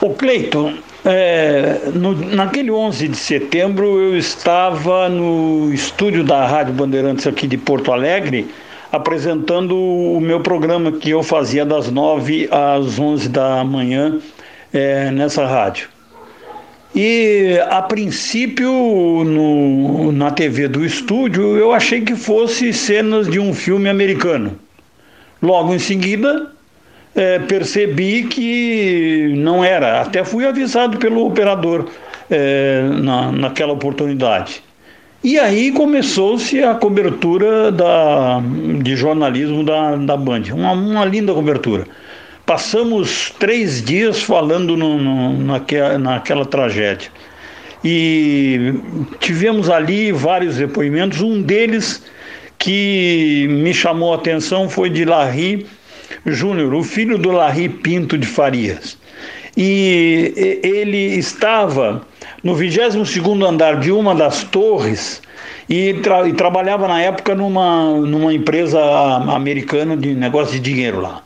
[0.02, 0.74] O Cleiton,
[1.06, 7.58] é, no, naquele 11 de setembro eu estava no estúdio da Rádio Bandeirantes aqui de
[7.58, 8.48] Porto Alegre
[8.92, 14.20] apresentando o meu programa que eu fazia das 9 às 11 da manhã
[14.72, 15.90] é, nessa rádio.
[16.96, 18.72] E a princípio,
[19.26, 24.60] no, na TV do estúdio, eu achei que fosse cenas de um filme americano.
[25.42, 26.53] Logo em seguida,
[27.16, 30.02] é, percebi que não era.
[30.02, 31.88] Até fui avisado pelo operador
[32.30, 34.64] é, na, naquela oportunidade.
[35.24, 38.42] E aí começou-se a cobertura da,
[38.82, 40.44] de jornalismo da, da Band.
[40.54, 41.86] Uma, uma linda cobertura.
[42.46, 47.10] Passamos três dias falando no, no, naquela, naquela tragédia.
[47.86, 48.74] E
[49.20, 51.22] tivemos ali vários depoimentos.
[51.22, 52.04] Um deles
[52.58, 55.66] que me chamou a atenção foi de Larry
[56.26, 58.98] Júnior, o filho do Larry Pinto de Farias.
[59.56, 62.02] E ele estava
[62.44, 65.22] no 22 andar de uma das torres
[65.70, 68.80] e, tra e, trabalhava na época numa, numa empresa
[69.34, 71.22] americana de negócio de dinheiro lá,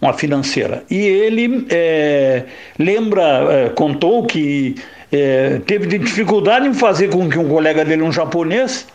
[0.00, 0.84] uma financeira.
[0.90, 2.44] E ele é,
[2.78, 4.74] lembra, é, contou que
[5.12, 8.86] é, teve dificuldade em fazer com que um colega dele, um japonês,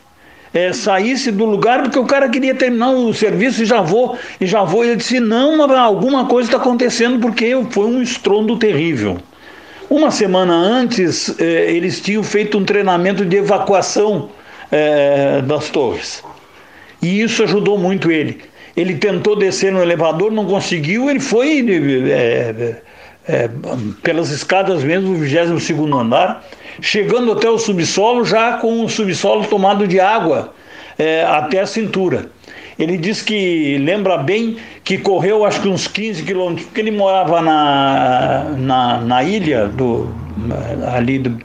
[0.56, 4.46] é, saísse do lugar porque o cara queria terminar o serviço e já vou, e
[4.46, 4.86] já vou.
[4.86, 9.20] Ele disse, não, alguma coisa está acontecendo porque foi um estrondo terrível.
[9.90, 14.30] Uma semana antes, eh, eles tinham feito um treinamento de evacuação
[14.72, 16.24] eh, das torres.
[17.02, 18.42] E isso ajudou muito ele.
[18.78, 21.66] Ele tentou descer no elevador, não conseguiu, ele foi
[23.28, 23.50] eh,
[24.02, 26.44] pelas escadas mesmo, no 22 andar,
[26.82, 30.54] chegando até o subsolo, já com o subsolo tomado de água
[31.28, 32.30] até a cintura.
[32.78, 37.42] Ele diz que lembra bem que correu acho que uns 15 quilômetros, porque ele morava
[37.42, 40.14] na, na, na ilha do,
[40.94, 41.40] ali do,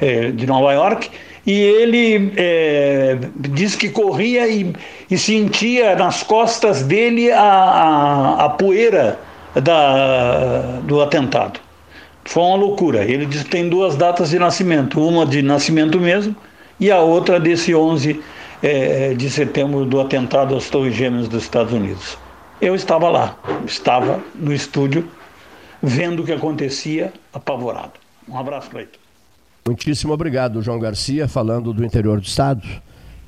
[0.00, 1.10] é, de Nova York,
[1.46, 4.72] e ele é, diz que corria e,
[5.10, 9.18] e, sentia nas costas dele a, a, a poeira
[9.54, 11.60] da, do atentado.
[12.24, 13.04] Foi uma loucura.
[13.04, 16.34] Ele diz que tem duas datas de nascimento, uma de nascimento mesmo
[16.78, 18.20] e a outra desse 11
[18.62, 22.16] é, de setembro do atentado às Torres Gêmeas dos Estados Unidos.
[22.60, 25.08] Eu estava lá, estava no estúdio,
[25.82, 27.92] vendo o que acontecia, apavorado.
[28.28, 28.98] Um abraço, Cleiton.
[29.66, 32.66] Muitíssimo obrigado, João Garcia, falando do interior do Estado.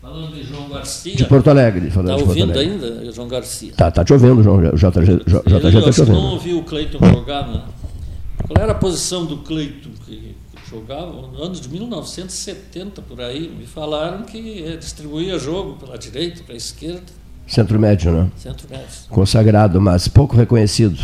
[0.01, 1.17] Falando de João Garcia.
[1.17, 1.89] De Porto Alegre.
[1.89, 2.61] Está ouvindo Alegre.
[2.61, 3.73] ainda, João Garcia?
[3.77, 4.61] Tá, tá te ouvindo, João.
[4.61, 6.13] JG, JG tá te ouvindo.
[6.13, 7.63] não ouviu o Cleiton jogar, né?
[8.47, 9.91] Qual era a posição do Cleiton?
[10.05, 10.37] Que
[10.71, 13.49] jogava nos anos de 1970 por aí.
[13.49, 17.03] Me falaram que distribuía jogo pela direita, pela esquerda.
[17.47, 18.31] Centro médio, né?
[18.37, 18.87] Centro médio.
[19.09, 20.99] Consagrado, mas pouco reconhecido.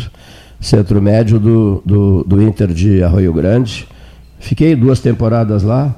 [0.59, 3.87] Centro médio do, do, do Inter de Arroio Grande.
[4.39, 5.95] Fiquei duas temporadas lá.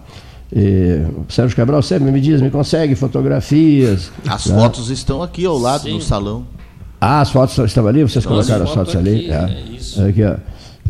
[0.55, 4.11] E, Sérgio Cabral sempre me diz, me consegue fotografias.
[4.27, 4.55] As né?
[4.55, 5.95] fotos estão aqui ao lado Sim.
[5.95, 6.45] no salão.
[7.01, 8.01] Ah, as fotos estão ali?
[8.03, 9.29] Vocês Nossa, colocaram as fotos aqui, ali?
[9.29, 10.01] É, é isso.
[10.01, 10.35] Aqui, ó.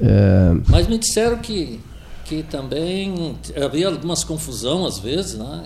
[0.02, 0.52] É...
[0.68, 1.80] Mas me disseram que
[2.26, 5.64] que também havia algumas confusão às vezes, né?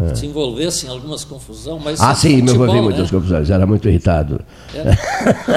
[0.00, 0.14] É.
[0.14, 2.80] Se envolvesse em algumas confusão, mas ah sim, me envolvi né?
[2.80, 4.40] muitas confusões, era muito irritado.
[4.74, 4.98] Era,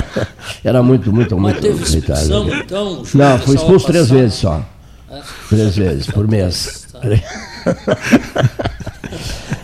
[0.66, 2.20] era muito, muito, mas muito teve irritado.
[2.20, 4.62] Expulsão, então, Não, fui expulso três vezes só,
[5.10, 5.22] é.
[5.48, 6.88] três vezes por mês.
[6.92, 7.00] Tá.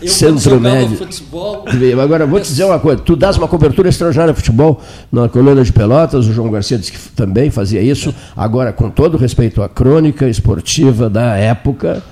[0.06, 0.96] Centro Médio.
[0.96, 1.64] Futebol,
[2.02, 4.80] Agora, vou te dizer uma coisa: tu dás uma cobertura extraordinária de futebol
[5.12, 8.14] na coluna de Pelotas, o João Garcia disse que também fazia isso.
[8.36, 12.02] Agora, com todo respeito à crônica esportiva da época,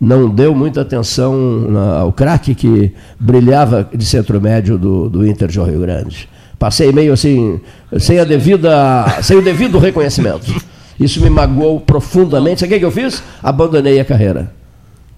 [0.00, 1.66] não deu muita atenção
[1.98, 6.28] ao craque que brilhava de centro médio do, do Inter de Rio Grande.
[6.58, 7.60] Passei meio assim,
[7.98, 10.52] sem, a devida, sem o devido reconhecimento.
[10.98, 12.60] Isso me magoou profundamente.
[12.60, 13.22] Sabe o que eu fiz?
[13.42, 14.57] Abandonei a carreira.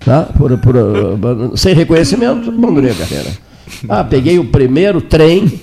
[0.04, 0.22] Tá?
[0.22, 0.74] Por, por,
[1.56, 3.30] sem reconhecimento, abandonei a carreira.
[3.88, 5.60] Ah, peguei o primeiro trem.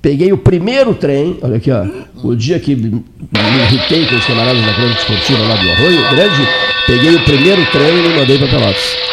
[0.00, 1.84] Peguei o primeiro trem, olha aqui, ó,
[2.22, 3.02] o dia que me
[3.64, 6.48] irritei com os camaradas da grande esportiva lá do Arroio Grande,
[6.86, 9.05] peguei o primeiro trem e me mandei para Pelotas.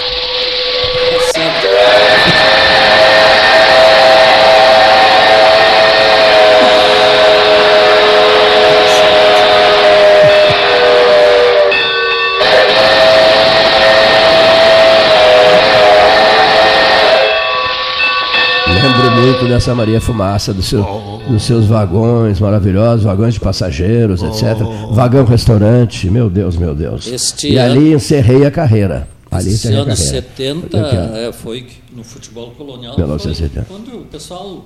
[18.90, 24.22] Muito dessa Maria Fumaça, do seu, oh, oh, dos seus vagões maravilhosos, vagões de passageiros,
[24.22, 24.58] oh, etc.
[24.92, 27.08] Vagão restaurante, meu Deus, meu Deus.
[27.08, 29.08] Este e ano, ali encerrei a carreira.
[29.32, 34.66] Ali esse ano 70 é, foi no futebol colonial quando o pessoal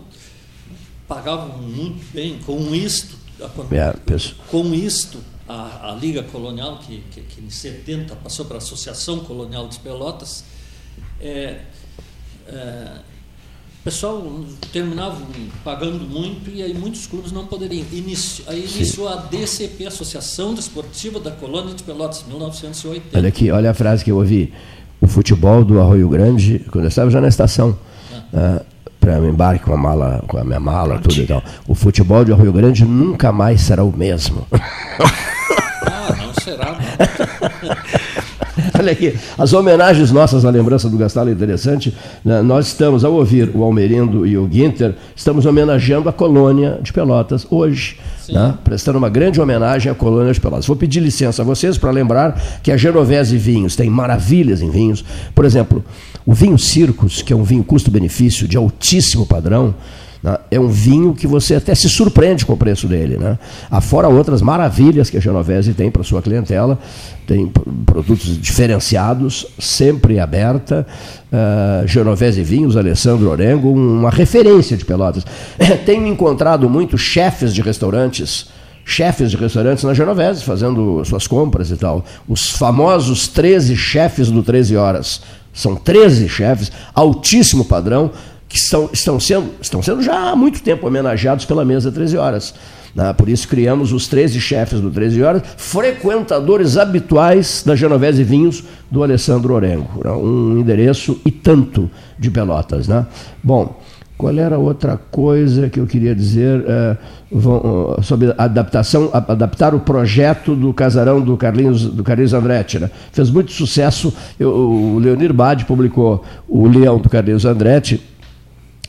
[1.08, 3.16] pagava muito bem com isto,
[3.72, 3.94] é,
[4.50, 9.20] com isto a, a Liga Colonial, que, que, que, em 70 passou para a Associação
[9.20, 10.44] Colonial de Pelotas,
[11.22, 11.62] é,
[12.48, 12.92] é,
[13.88, 14.22] pessoal
[14.74, 15.16] terminava
[15.64, 17.86] pagando muito e aí muitos clubes não poderiam.
[17.94, 19.14] Inicio, aí iniciou Sim.
[19.14, 23.18] a DCP, Associação Desportiva da Colônia de Pelotas, 1980.
[23.18, 24.54] Olha aqui, olha a frase que eu ouvi.
[25.00, 27.78] O futebol do Arroio Grande, quando eu estava já na estação,
[28.34, 28.62] ah.
[28.62, 31.42] uh, para me embarque com a mala, com a minha mala, tudo e tal.
[31.66, 34.46] O futebol de Arroio Grande nunca mais será o mesmo.
[34.52, 37.78] ah, não será, não.
[38.78, 41.96] Olha aqui, as homenagens nossas à lembrança do Gastalo é interessante.
[42.24, 42.42] Né?
[42.42, 47.48] Nós estamos, ao ouvir o Almerindo e o Guinter, estamos homenageando a colônia de Pelotas
[47.50, 47.98] hoje.
[48.30, 48.54] Né?
[48.64, 50.68] Prestando uma grande homenagem à colônia de Pelotas.
[50.68, 55.04] Vou pedir licença a vocês para lembrar que a Genovese Vinhos tem maravilhas em vinhos.
[55.34, 55.84] Por exemplo,
[56.26, 59.74] o vinho Circus, que é um vinho custo-benefício de altíssimo padrão,
[60.28, 60.38] Né?
[60.52, 63.18] É um vinho que você até se surpreende com o preço dele.
[63.18, 63.40] Né?
[63.72, 66.78] Afora outras maravilhas que a Genovese tem para sua clientela,
[67.26, 67.52] tem
[67.86, 70.86] produtos diferenciados, sempre aberta.
[71.32, 75.26] Uh, Genovese Vinhos, Alessandro Orengo, uma referência de Pelotas.
[75.86, 78.50] Tenho encontrado muitos chefes de restaurantes
[78.90, 82.06] chefes de restaurantes na Genovese, fazendo suas compras e tal.
[82.26, 85.22] Os famosos 13 chefes do 13 Horas.
[85.52, 88.12] São 13 chefes, altíssimo padrão,
[88.48, 92.54] que estão, sendo, estão sendo já há muito tempo homenageados pela mesa 13 Horas.
[92.96, 93.14] Né?
[93.14, 99.04] Por isso criamos os 13 chefes do 13 Horas, frequentadores habituais da Genovese Vinhos do
[99.04, 100.02] Alessandro Orengo.
[100.04, 100.12] Né?
[100.12, 102.88] Um endereço e tanto de Pelotas.
[102.88, 103.06] Né?
[103.44, 103.78] Bom,
[104.18, 106.98] qual era outra coisa que eu queria dizer uh,
[107.32, 112.80] vão, sobre adaptação, adaptar o projeto do casarão do Carlinhos, do Carlinhos Andretti.
[112.80, 112.90] Né?
[113.12, 114.12] Fez muito sucesso.
[114.40, 118.02] Eu, o Leonir Bade publicou o Leão do Carlinhos Andretti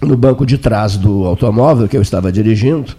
[0.00, 2.94] no banco de trás do automóvel que eu estava dirigindo.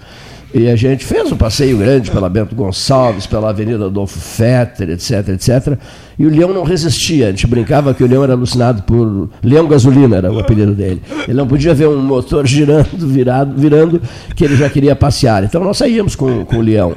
[0.54, 5.30] E a gente fez um passeio grande pela Bento Gonçalves, pela Avenida Adolfo Fetter, etc,
[5.30, 5.78] etc.
[6.18, 7.28] E o leão não resistia.
[7.28, 9.30] A gente brincava que o leão era alucinado por.
[9.44, 11.02] Leão Gasolina era o apelido dele.
[11.28, 14.02] Ele não podia ver um motor girando, virado, virando,
[14.36, 15.44] que ele já queria passear.
[15.44, 16.96] Então nós saíamos com, com o leão.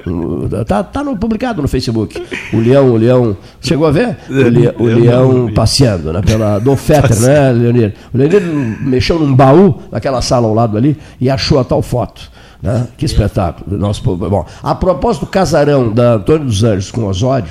[0.61, 2.21] Está tá no, publicado no Facebook.
[2.55, 3.37] O leão, o leão.
[3.61, 4.17] Chegou a ver?
[4.31, 6.23] O, le, o leão passeando, né?
[6.23, 7.95] Pela Adolfo Fetter, né, Leonir?
[8.15, 8.43] O Leonir
[8.81, 12.32] mexeu num baú naquela sala ao lado ali e achou a tal foto.
[12.63, 12.87] Né?
[12.97, 13.77] Que espetáculo.
[13.77, 14.29] Nosso povo.
[14.29, 17.51] Bom, a propósito do casarão da Antônio dos Anjos com Osório,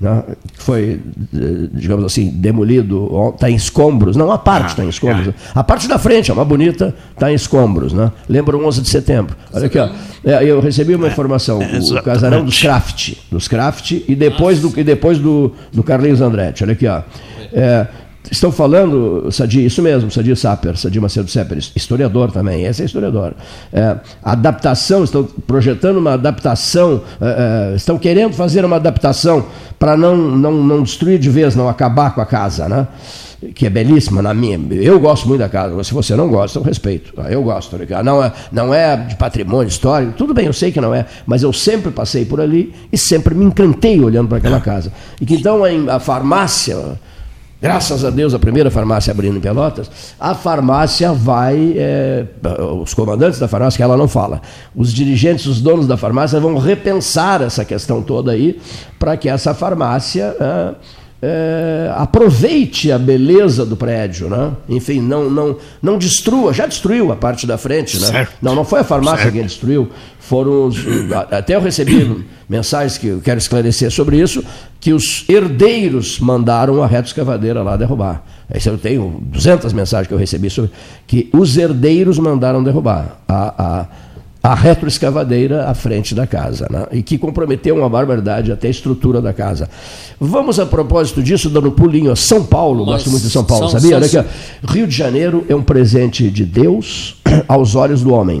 [0.00, 0.22] né,
[0.58, 1.00] foi,
[1.34, 4.16] eh, digamos assim, demolido, está em escombros.
[4.16, 5.34] Não, a parte está ah, em escombros.
[5.54, 7.92] A parte da frente, é uma bonita, está em escombros.
[7.92, 8.10] Né?
[8.28, 9.34] Lembra o 11 de setembro.
[9.52, 9.88] Olha aqui, ó.
[10.24, 14.84] É, eu recebi uma informação, o casarão dos Craft, dos Craft e depois, do, e
[14.84, 16.62] depois do, do Carlinhos Andretti.
[16.62, 17.02] Olha aqui, ó.
[17.52, 17.86] É,
[18.30, 23.34] Estão falando, Sadi, isso mesmo, Sadi Saper, Sadi Macedo Saper, historiador também, esse é historiador.
[23.72, 29.46] É, adaptação, estão projetando uma adaptação, é, é estão querendo fazer uma adaptação
[29.78, 32.86] para não, não, não destruir de vez, não acabar com a casa, né?
[33.54, 34.58] que é belíssima na minha.
[34.70, 37.12] Eu gosto muito da casa, se você não gosta, eu respeito.
[37.12, 37.30] Tá?
[37.30, 37.76] Eu gosto.
[38.02, 41.42] Não é, não é de patrimônio histórico, tudo bem, eu sei que não é, mas
[41.42, 44.92] eu sempre passei por ali e sempre me encantei olhando para aquela casa.
[45.20, 46.98] E que então a farmácia
[47.60, 52.26] Graças a Deus, a primeira farmácia abrindo em Pelotas, a farmácia vai, é,
[52.82, 54.42] os comandantes da farmácia, que ela não fala,
[54.74, 58.60] os dirigentes, os donos da farmácia vão repensar essa questão toda aí,
[58.98, 60.74] para que essa farmácia é,
[61.22, 64.52] é, aproveite a beleza do prédio, né?
[64.68, 68.06] Enfim, não, não, não destrua, já destruiu a parte da frente, né?
[68.06, 68.34] Certo.
[68.42, 69.34] Não, não foi a farmácia certo.
[69.34, 69.88] quem destruiu,
[70.18, 70.76] foram os,
[71.30, 74.44] até eu recebi mensagens que eu quero esclarecer sobre isso,
[74.78, 78.22] que os herdeiros mandaram a reto escavadeira lá derrubar.
[78.54, 80.70] Isso eu tenho 200 mensagens que eu recebi sobre
[81.06, 83.86] que os herdeiros mandaram derrubar a, a
[84.46, 86.86] a retroescavadeira à frente da casa, né?
[86.92, 89.68] e que comprometeu uma barbaridade até a estrutura da casa.
[90.20, 93.42] Vamos, a propósito disso, dando um pulinho a São Paulo, Mas gosto muito de São
[93.42, 94.00] Paulo, são, sabia?
[94.00, 97.16] São, Olha aqui, Rio de Janeiro é um presente de Deus
[97.48, 98.40] aos olhos do homem.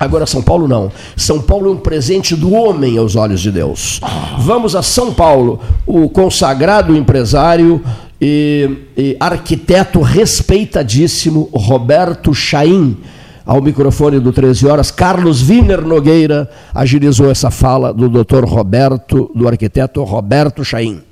[0.00, 0.90] Agora, São Paulo não.
[1.16, 4.00] São Paulo é um presente do homem aos olhos de Deus.
[4.40, 7.80] Vamos a São Paulo, o consagrado empresário
[8.20, 12.96] e, e arquiteto respeitadíssimo Roberto Chaim
[13.46, 18.44] ao microfone do 13 Horas, Carlos Wiener Nogueira agilizou essa fala do Dr.
[18.44, 21.04] Roberto, do arquiteto Roberto Chaim.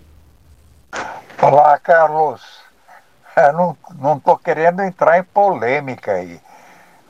[1.40, 2.40] Olá, Carlos.
[3.36, 6.40] Eu não estou querendo entrar em polêmica aí,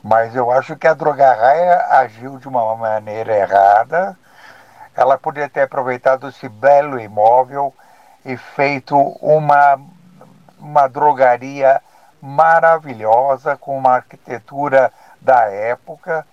[0.01, 4.17] mas eu acho que a Drogarraia agiu de uma maneira errada.
[4.95, 7.73] Ela poderia ter aproveitado esse belo imóvel
[8.25, 9.79] e feito uma,
[10.59, 11.81] uma drogaria
[12.21, 14.91] maravilhosa, com uma arquitetura
[15.23, 16.25] da época.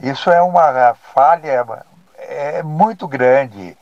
[0.00, 1.84] Isso é uma falha
[2.28, 3.76] é muito grande.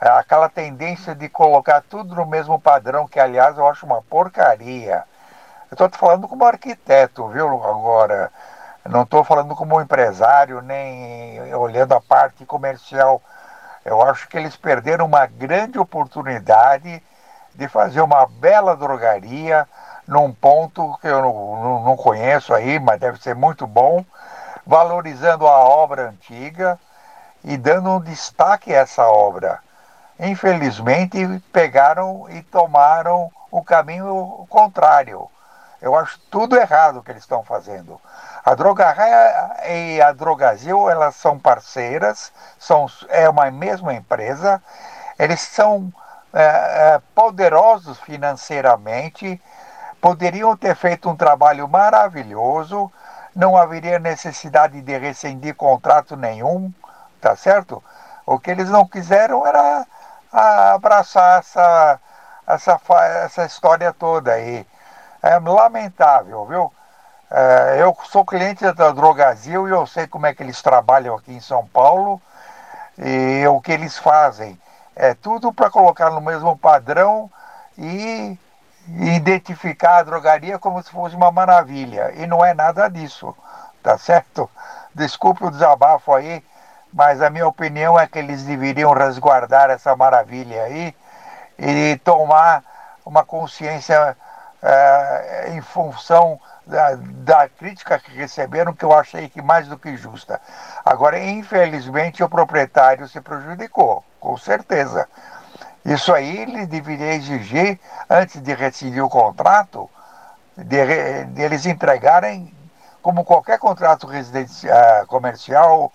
[0.00, 5.04] Aquela tendência de colocar tudo no mesmo padrão, que aliás eu acho uma porcaria.
[5.70, 8.32] Eu estou falando como arquiteto, viu, agora.
[8.88, 13.20] Não estou falando como empresário, nem olhando a parte comercial.
[13.84, 17.02] Eu acho que eles perderam uma grande oportunidade
[17.54, 19.68] de fazer uma bela drogaria
[20.10, 24.04] num ponto que eu não, não conheço aí, mas deve ser muito bom,
[24.66, 26.78] valorizando a obra antiga
[27.44, 29.60] e dando um destaque a essa obra.
[30.18, 31.16] Infelizmente,
[31.52, 35.30] pegaram e tomaram o caminho contrário.
[35.80, 37.98] Eu acho tudo errado o que eles estão fazendo.
[38.44, 44.60] A Drogarraia e a Drogazil, elas são parceiras, são, é uma mesma empresa,
[45.18, 45.90] eles são
[46.34, 49.40] é, é, poderosos financeiramente,
[50.00, 52.90] poderiam ter feito um trabalho maravilhoso
[53.34, 56.72] não haveria necessidade de rescindir contrato nenhum,
[57.20, 57.82] tá certo?
[58.26, 59.86] O que eles não quiseram era
[60.32, 62.00] abraçar essa,
[62.46, 62.80] essa,
[63.24, 64.66] essa história toda aí.
[65.22, 66.72] É lamentável, viu?
[67.30, 71.32] É, eu sou cliente da Drogazil e eu sei como é que eles trabalham aqui
[71.32, 72.20] em São Paulo
[72.98, 74.60] e o que eles fazem.
[74.96, 77.30] É tudo para colocar no mesmo padrão
[77.78, 78.36] e
[78.88, 82.12] identificar a drogaria como se fosse uma maravilha.
[82.16, 83.34] E não é nada disso,
[83.82, 84.50] tá certo?
[84.94, 86.44] Desculpe o desabafo aí,
[86.92, 90.94] mas a minha opinião é que eles deveriam resguardar essa maravilha aí
[91.58, 92.64] e tomar
[93.04, 94.16] uma consciência
[94.62, 99.96] é, em função da, da, crítica que receberam, que eu achei que mais do que
[99.96, 100.40] justa.
[100.84, 105.08] Agora, infelizmente, o proprietário se prejudicou, com certeza.
[105.90, 109.90] Isso aí ele deveria exigir, antes de rescindir o contrato,
[110.56, 112.54] de, de entregarem,
[113.02, 115.92] como qualquer contrato residencial, comercial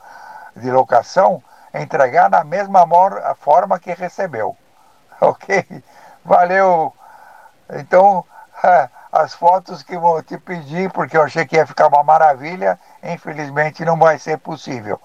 [0.54, 1.42] de locação,
[1.74, 2.86] entregar na mesma
[3.36, 4.56] forma que recebeu.
[5.22, 5.66] Ok?
[6.26, 6.94] Valeu.
[7.70, 8.26] Então,
[9.14, 13.86] as fotos que vou te pedir, porque eu achei que ia ficar uma maravilha, infelizmente
[13.86, 15.00] não vai ser possível.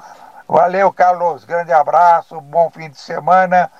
[0.48, 1.44] Valeu, Carlos.
[1.44, 3.70] Grande abraço, bom fim de semana.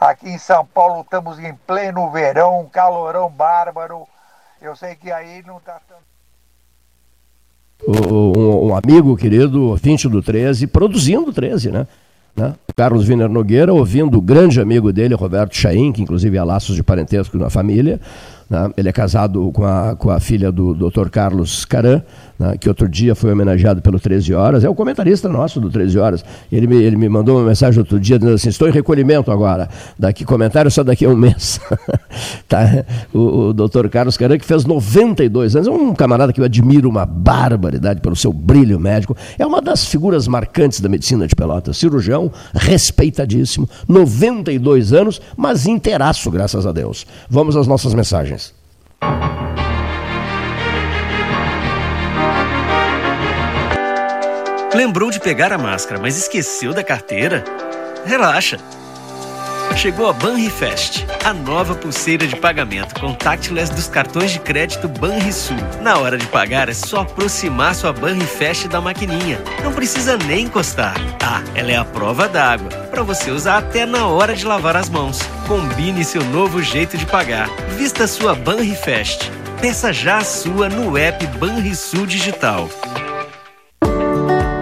[0.00, 4.06] Aqui em São Paulo estamos em pleno verão, calorão bárbaro.
[4.62, 6.00] Eu sei que aí não está tanto.
[7.86, 11.86] Um, um, amigo querido, ouvinte do 13, produzindo 13, né?
[12.34, 12.54] né?
[12.74, 16.82] Carlos Wiener Nogueira, ouvindo o grande amigo dele, Roberto Chaim, que inclusive há laços de
[16.82, 18.00] parentesco na família.
[18.50, 18.68] Né?
[18.76, 21.08] Ele é casado com a, com a filha do Dr.
[21.08, 22.02] Carlos Caran,
[22.36, 25.98] né, que outro dia foi homenageado pelo 13 Horas, é o comentarista nosso do 13
[25.98, 26.24] Horas.
[26.50, 29.68] Ele me, ele me mandou uma mensagem outro dia dizendo assim: estou em recolhimento agora.
[29.96, 31.60] Daqui comentário só daqui a um mês.
[32.48, 32.84] tá?
[33.14, 36.88] O, o doutor Carlos Caran, que fez 92 anos, é um camarada que eu admiro
[36.88, 39.16] uma barbaridade pelo seu brilho médico.
[39.38, 41.76] É uma das figuras marcantes da medicina de Pelotas.
[41.76, 47.06] Cirurgião, respeitadíssimo, 92 anos, mas inteiraço, graças a Deus.
[47.28, 48.39] Vamos às nossas mensagens.
[54.72, 57.44] Lembrou de pegar a máscara, mas esqueceu da carteira?
[58.04, 58.58] Relaxa!
[59.80, 65.56] Chegou a Banrifest, a nova pulseira de pagamento contactless dos cartões de crédito Banrisul.
[65.80, 69.40] Na hora de pagar é só aproximar sua Banrifest da maquininha.
[69.64, 70.96] Não precisa nem encostar.
[71.24, 74.90] Ah, ela é a prova d'água, para você usar até na hora de lavar as
[74.90, 75.22] mãos.
[75.48, 77.48] Combine seu novo jeito de pagar.
[77.78, 79.30] Vista sua Banrifest.
[79.62, 82.68] Peça já a sua no app Banrisul Digital.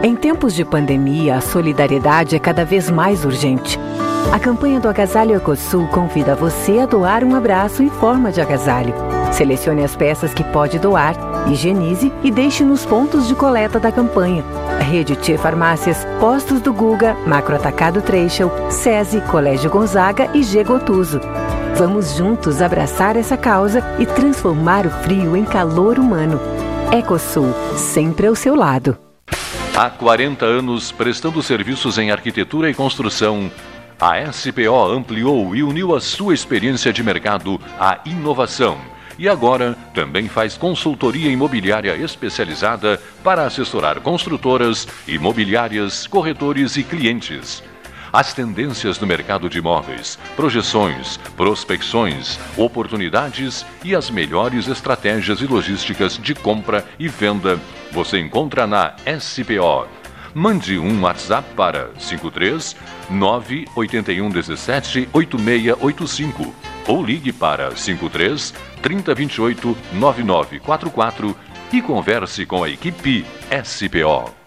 [0.01, 3.77] Em tempos de pandemia, a solidariedade é cada vez mais urgente.
[4.31, 8.95] A campanha do Agasalho Ecosul convida você a doar um abraço em forma de agasalho.
[9.33, 11.15] Selecione as peças que pode doar,
[11.51, 14.45] higienize e deixe nos pontos de coleta da campanha.
[14.81, 21.21] Rede T Farmácias, Postos do Guga, Macro Atacado Treixel, SESI, Colégio Gonzaga e G Gotuso.
[21.77, 26.39] Vamos juntos abraçar essa causa e transformar o frio em calor humano.
[26.93, 28.97] Ecosul, sempre ao seu lado.
[29.75, 33.51] Há 40 anos prestando serviços em arquitetura e construção,
[34.01, 38.79] a SPO ampliou e uniu a sua experiência de mercado à inovação.
[39.19, 47.63] E agora também faz consultoria imobiliária especializada para assessorar construtoras, imobiliárias, corretores e clientes
[48.13, 56.19] as tendências no mercado de imóveis, projeções, prospecções, oportunidades e as melhores estratégias e logísticas
[56.19, 57.61] de compra e venda
[57.93, 59.98] você encontra na SPO.
[60.39, 62.77] Mande um WhatsApp para 53
[63.11, 66.55] 981 17 8685
[66.87, 71.37] ou ligue para 53 3028 9944
[71.73, 73.27] e converse com a equipe
[73.65, 74.38] SPO.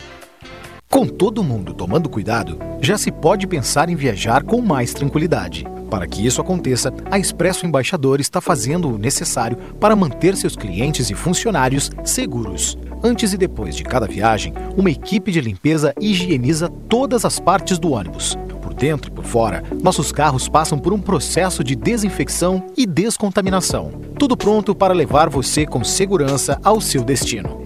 [0.91, 5.65] Com todo mundo tomando cuidado, já se pode pensar em viajar com mais tranquilidade.
[5.89, 11.09] Para que isso aconteça, a Expresso Embaixador está fazendo o necessário para manter seus clientes
[11.09, 12.77] e funcionários seguros.
[13.01, 17.93] Antes e depois de cada viagem, uma equipe de limpeza higieniza todas as partes do
[17.93, 18.38] ônibus.
[18.61, 23.91] Por dentro e por fora, nossos carros passam por um processo de desinfecção e descontaminação.
[24.19, 27.60] Tudo pronto para levar você com segurança ao seu destino.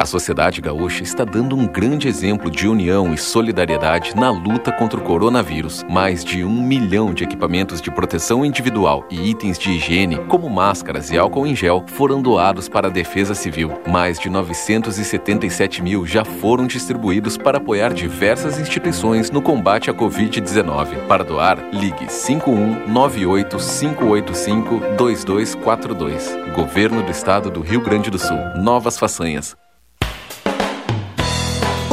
[0.00, 4.98] A sociedade gaúcha está dando um grande exemplo de união e solidariedade na luta contra
[4.98, 5.82] o coronavírus.
[5.90, 11.10] Mais de um milhão de equipamentos de proteção individual e itens de higiene, como máscaras
[11.10, 13.72] e álcool em gel, foram doados para a Defesa Civil.
[13.88, 21.08] Mais de 977 mil já foram distribuídos para apoiar diversas instituições no combate à Covid-19.
[21.08, 26.38] Para doar, ligue 51 98 585 2242.
[26.54, 28.38] Governo do Estado do Rio Grande do Sul.
[28.56, 29.56] Novas façanhas.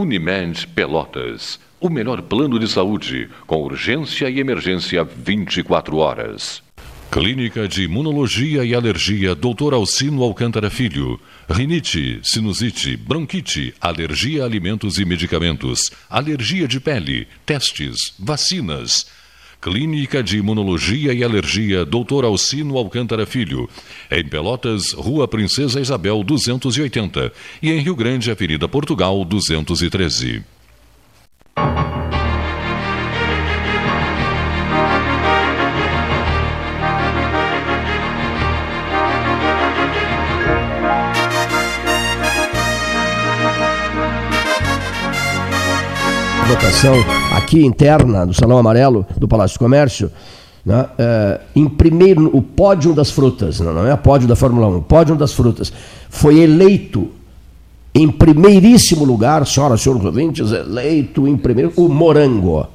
[0.00, 1.60] Unimed Pelotas.
[1.78, 6.62] O melhor plano de saúde, com urgência e emergência 24 horas.
[7.10, 9.74] Clínica de Imunologia e Alergia Dr.
[9.74, 11.20] Alcino Alcântara Filho.
[11.46, 19.06] Rinite, sinusite, bronquite, alergia a alimentos e medicamentos, alergia de pele, testes, vacinas.
[19.60, 22.24] Clínica de Imunologia e Alergia Dr.
[22.24, 23.68] Alcino Alcântara Filho.
[24.10, 27.32] Em Pelotas, Rua Princesa Isabel 280.
[27.62, 30.42] E em Rio Grande, Avenida Portugal 213.
[46.50, 50.10] votação aqui interna do Salão Amarelo do Palácio do Comércio,
[50.64, 54.76] né, é, em primeiro, o pódio das frutas, não, não é pódio da Fórmula 1,
[54.76, 55.72] o pódio das frutas,
[56.08, 57.08] foi eleito
[57.94, 62.66] em primeiríssimo lugar, senhoras e senhores ouvintes, eleito em primeiro, o morango,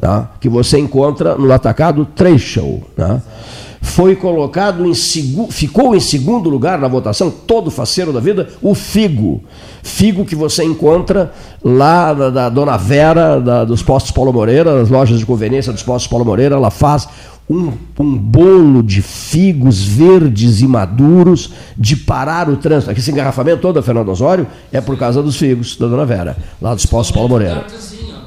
[0.00, 2.80] né, que você encontra no atacado Trecho.
[2.96, 3.22] Né,
[3.84, 8.74] foi colocado em segundo, ficou em segundo lugar na votação, todo faceiro da vida, o
[8.74, 9.44] figo.
[9.82, 11.30] Figo que você encontra
[11.62, 15.82] lá da, da Dona Vera, da, dos Postos Paulo Moreira, das lojas de conveniência dos
[15.82, 17.06] Postos Paulo Moreira, ela faz
[17.48, 22.90] um, um bolo de figos verdes e maduros de parar o trânsito.
[22.90, 26.74] Aqui esse engarrafamento todo, Fernando Osório, é por causa dos figos da Dona Vera, lá
[26.74, 27.66] dos Postos Paulo Moreira.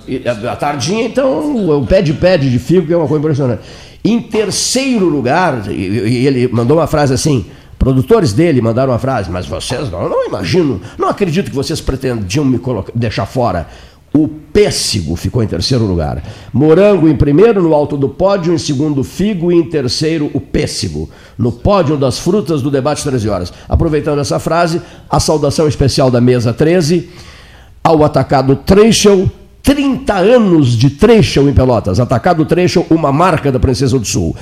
[0.07, 3.19] E, a, a tardinha, então, o pé de pé de figo, que é uma coisa
[3.19, 3.61] impressionante.
[4.07, 7.45] Em terceiro lugar, e ele mandou uma frase assim:
[7.77, 12.45] produtores dele mandaram uma frase, mas vocês não, não imagino, não acredito que vocês pretendiam
[12.45, 13.67] me colocar, deixar fora.
[14.13, 16.23] O pêssego ficou em terceiro lugar.
[16.53, 21.09] Morango em primeiro, no alto do pódio, em segundo, figo e em terceiro, o pêssego.
[21.37, 23.53] No pódio das frutas do debate 13 horas.
[23.67, 27.09] Aproveitando essa frase, a saudação especial da mesa 13
[27.83, 29.29] ao atacado Trechel,
[29.67, 31.99] 30 anos de Trechel em Pelotas.
[31.99, 34.33] Atacado Trechel, uma marca da Princesa do Sul.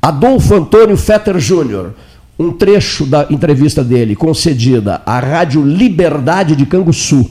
[0.00, 1.92] Adolfo Antônio Fetter Júnior,
[2.38, 7.28] um trecho da entrevista dele concedida à Rádio Liberdade de Canguçu.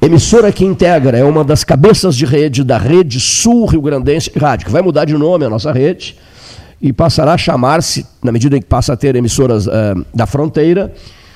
[0.00, 4.64] Emissora que integra, é uma das cabeças de rede da Rede Sul Rio Grandense Rádio,
[4.64, 6.16] que vai mudar de nome a nossa rede
[6.80, 9.70] e passará a chamar-se, na medida em que passa a ter emissoras uh,
[10.14, 10.90] da fronteira,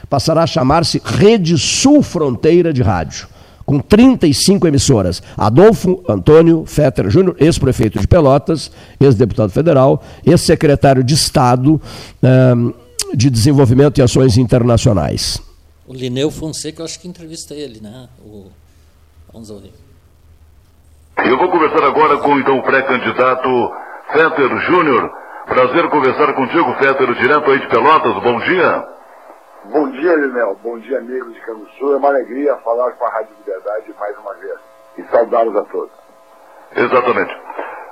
[0.09, 3.29] passará a chamar-se Rede Sul Fronteira de Rádio
[3.71, 5.23] com 35 emissoras.
[5.37, 8.69] Adolfo Antônio Fetter Júnior, ex-prefeito de Pelotas,
[8.99, 11.81] ex-deputado federal, ex-secretário de Estado
[12.21, 12.73] um,
[13.15, 15.41] de Desenvolvimento e Ações Internacionais.
[15.87, 18.09] O Lineu Fonseca, eu acho que entrevista ele, né?
[18.25, 18.47] O...
[19.33, 19.73] Vamos ouvir.
[21.19, 23.49] Eu vou conversar agora com então, o pré-candidato
[24.13, 25.13] Fetter Júnior.
[25.47, 28.21] Prazer conversar contigo, Fetter, direto aí de Pelotas.
[28.21, 28.85] Bom dia.
[29.71, 30.59] Bom dia, Linel.
[30.65, 31.93] Bom dia, amigos de Canguçu.
[31.93, 34.59] É uma alegria falar com a Rádio Liberdade mais uma vez.
[34.99, 35.93] E saudá-los a todos.
[36.75, 37.37] Exatamente.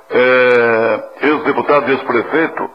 [0.09, 2.69] É, ex-deputado e ex-prefeito,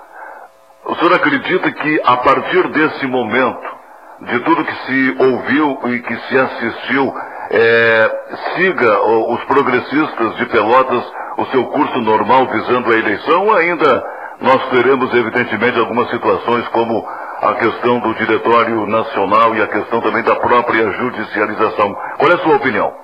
[0.87, 3.77] o senhor acredita que a partir desse momento,
[4.21, 7.15] de tudo que se ouviu e que se assistiu,
[7.51, 14.15] é, siga os progressistas de Pelotas o seu curso normal visando a eleição ou ainda
[14.41, 17.07] nós teremos, evidentemente, algumas situações como
[17.41, 21.95] a questão do Diretório Nacional e a questão também da própria judicialização.
[22.19, 22.97] Qual é a sua opinião?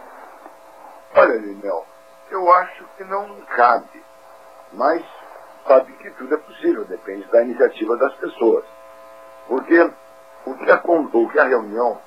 [1.14, 1.84] Olha, Linel,
[2.30, 4.02] eu acho que não cabe,
[4.72, 5.02] mas
[5.66, 8.64] sabe que tudo é possível, depende da iniciativa das pessoas.
[9.48, 9.90] Porque
[10.46, 11.98] o que acontou, que a reunião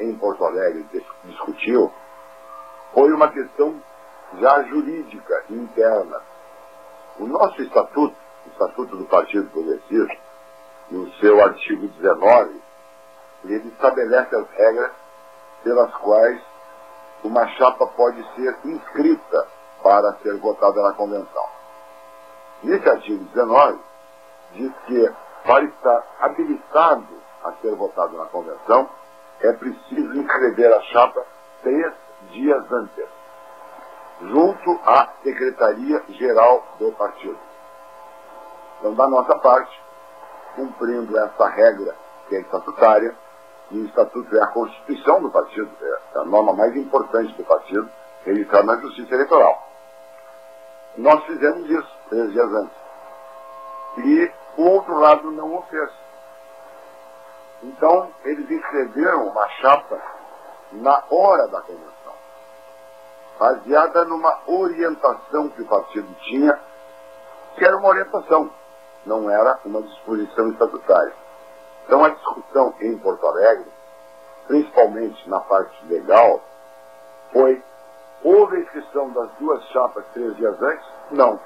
[0.00, 0.86] em Porto Alegre
[1.24, 1.92] discutiu,
[2.94, 3.80] foi uma questão
[4.40, 6.20] já jurídica interna.
[7.18, 8.16] O nosso estatuto,
[8.46, 10.27] o estatuto do Partido Progressista,
[10.90, 12.62] no seu artigo 19,
[13.44, 14.90] ele estabelece as regras
[15.62, 16.40] pelas quais
[17.24, 19.46] uma chapa pode ser inscrita
[19.82, 21.44] para ser votada na convenção.
[22.62, 23.78] Nesse artigo 19,
[24.52, 25.12] diz que
[25.44, 27.06] para estar habilitado
[27.44, 28.88] a ser votado na convenção,
[29.40, 31.24] é preciso inscrever a chapa
[31.62, 31.92] três
[32.30, 33.06] dias antes,
[34.22, 37.38] junto à Secretaria-Geral do Partido.
[38.78, 39.80] Então, da nossa parte,
[40.58, 41.94] cumprindo essa regra
[42.28, 43.14] que é estatutária,
[43.70, 47.88] e o estatuto é a Constituição do partido, é a norma mais importante do partido,
[48.24, 49.68] registrada na Justiça Eleitoral.
[50.96, 52.76] Nós fizemos isso três dias antes.
[53.98, 55.90] E o outro lado não o fez.
[57.62, 60.00] Então, eles inscreveram uma chapa
[60.72, 62.14] na hora da convenção,
[63.38, 66.58] baseada numa orientação que o partido tinha,
[67.56, 68.50] que era uma orientação,
[69.08, 71.14] não era uma disposição estatutária.
[71.86, 73.66] Então, a discussão em Porto Alegre,
[74.46, 76.40] principalmente na parte legal,
[77.32, 77.62] foi:
[78.22, 80.86] houve a inscrição das duas chapas três dias antes?
[81.10, 81.40] Não.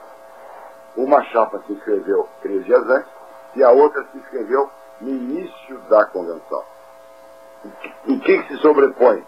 [0.96, 3.10] Uma chapa se inscreveu três dias antes
[3.54, 4.68] e a outra se inscreveu
[5.00, 6.64] no início da convenção.
[8.06, 9.24] O que, que se sobrepõe?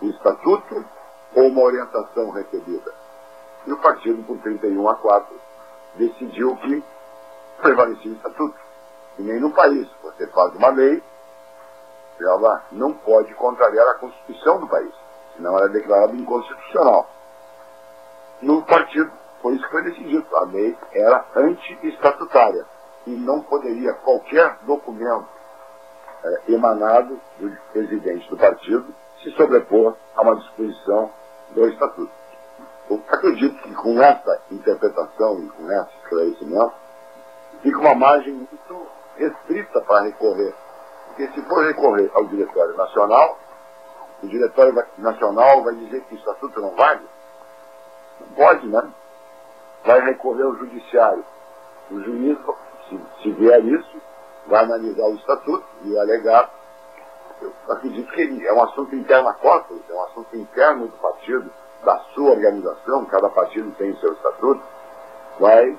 [0.00, 0.84] O estatuto
[1.34, 2.94] ou uma orientação recebida?
[3.66, 5.40] E o partido, por 31 a 4,
[5.96, 6.82] decidiu que
[7.62, 8.58] prevalecia o estatuto.
[9.18, 9.88] E nem no país.
[10.02, 11.02] Você faz uma lei,
[12.20, 14.92] ela não pode contrariar a Constituição do país,
[15.36, 17.08] senão ela é declarada inconstitucional.
[18.42, 19.10] No partido,
[19.40, 20.26] foi isso que foi decidido.
[20.36, 22.66] A lei era anti-estatutária
[23.06, 25.28] e não poderia qualquer documento
[26.24, 31.10] é, emanado do presidente do partido se sobrepor a uma disposição
[31.50, 32.10] do Estatuto.
[32.90, 36.74] Eu acredito que com essa interpretação e com esse esclarecimento,
[37.62, 38.86] fica uma margem muito
[39.16, 40.54] restrita para recorrer.
[41.06, 43.38] Porque se for recorrer ao Diretório Nacional,
[44.22, 47.06] o Diretório Nacional vai dizer que o Estatuto não vale?
[48.20, 48.90] Não pode, né?
[49.84, 51.24] Vai recorrer ao Judiciário.
[51.90, 52.38] O juiz
[52.88, 54.02] se, se vier isso,
[54.46, 56.50] vai analisar o estatuto e alegar.
[57.40, 61.50] Eu acredito que é um assunto interno à Costa, é um assunto interno do partido,
[61.84, 64.62] da sua organização, cada partido tem o seu estatuto,
[65.40, 65.76] vai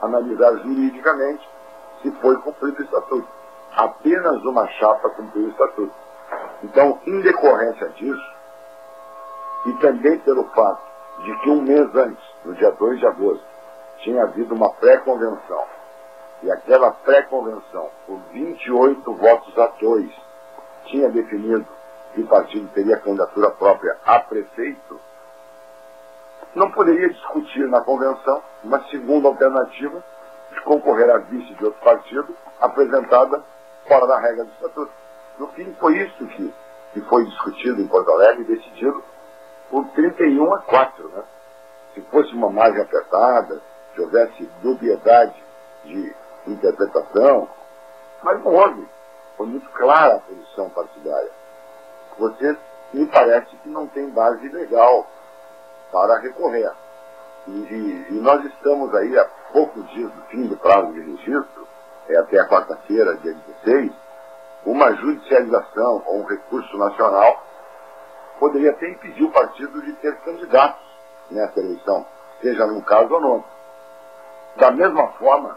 [0.00, 1.48] analisar juridicamente
[2.02, 3.28] se foi cumprido o estatuto.
[3.76, 5.94] Apenas uma chapa cumpriu o estatuto.
[6.62, 8.34] Então, em decorrência disso,
[9.66, 10.82] e também pelo fato
[11.22, 13.44] de que um mês antes, no dia 2 de agosto,
[13.98, 15.64] tinha havido uma pré-convenção
[16.42, 20.10] e aquela pré-convenção, por 28 votos a 2,
[20.86, 21.66] tinha definido
[22.14, 25.00] que o partido teria candidatura própria a prefeito,
[26.54, 30.02] não poderia discutir na convenção uma segunda alternativa
[30.52, 33.42] de concorrer a vice de outro partido, apresentada
[33.86, 34.92] fora da regra do estatuto.
[35.38, 36.54] No fim, foi isso que,
[36.92, 39.02] que foi discutido em Porto Alegre e decidido
[39.70, 41.08] por 31 a 4.
[41.08, 41.22] Né?
[41.94, 43.60] Se fosse uma margem apertada,
[43.94, 45.34] se houvesse dubiedade
[45.84, 46.14] de
[46.46, 47.48] interpretação,
[48.22, 48.86] mas não houve.
[49.36, 51.30] Foi muito clara a posição partidária.
[52.18, 52.56] Você
[52.92, 55.06] me parece que não tem base legal
[55.92, 56.70] para recorrer.
[57.46, 61.66] E, e, e nós estamos aí há poucos dias do fim do prazo de registro,
[62.08, 63.34] é até a quarta-feira, dia
[63.64, 63.92] 16,
[64.66, 67.42] uma judicialização ou um recurso nacional
[68.38, 70.82] poderia até impedir o partido de ter candidatos
[71.30, 72.06] nessa eleição,
[72.40, 73.50] seja num caso ou outro.
[74.56, 75.56] Da mesma forma,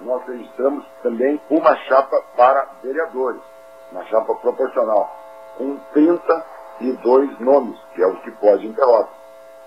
[0.00, 3.42] nós registramos também uma chapa para vereadores,
[3.90, 5.10] uma chapa proporcional,
[5.58, 8.74] com 32 nomes, que é o que pode em.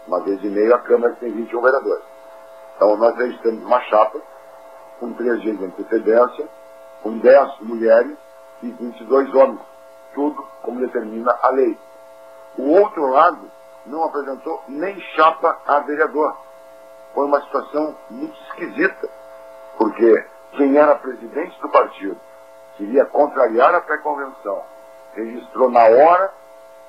[0.07, 2.03] Uma vez e meio a Câmara tem 21 vereadores.
[2.75, 4.19] Então nós registramos uma chapa
[4.99, 6.47] com três dias de antecedência,
[7.01, 8.17] com 10 mulheres
[8.61, 9.61] e 22 homens.
[10.13, 11.77] Tudo como determina a lei.
[12.57, 13.51] O outro lado
[13.85, 16.35] não apresentou nem chapa a vereador.
[17.13, 19.09] Foi uma situação muito esquisita
[19.77, 22.17] porque quem era presidente do partido
[22.77, 24.63] queria contrariar a pré-convenção,
[25.13, 26.31] registrou na hora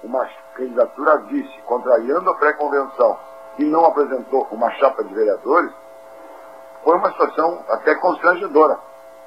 [0.02, 3.18] uma candidatura a vice, contrariando a pré-convenção,
[3.58, 5.72] e não apresentou uma chapa de vereadores,
[6.82, 8.78] foi uma situação até constrangedora.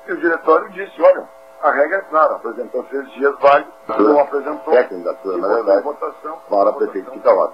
[0.07, 1.27] E o diretório disse, olha,
[1.61, 4.73] a regra é clara, apresentou seis dias, vale, não apresentou.
[4.73, 7.51] É candidatura, na verdade, votação, para prefeito de Itauá.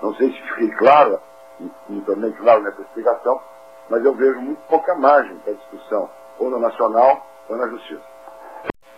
[0.00, 1.20] Não sei se fiquei claro,
[1.60, 3.40] e, e tornei claro nessa explicação,
[3.88, 8.02] mas eu vejo muito pouca margem para discussão, ou no nacional ou na justiça.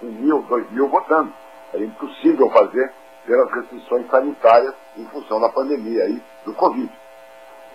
[0.02, 1.32] Um mil, dois mil votando.
[1.72, 2.92] É impossível fazer
[3.28, 6.90] pelas restrições sanitárias em função da pandemia aí, do Covid.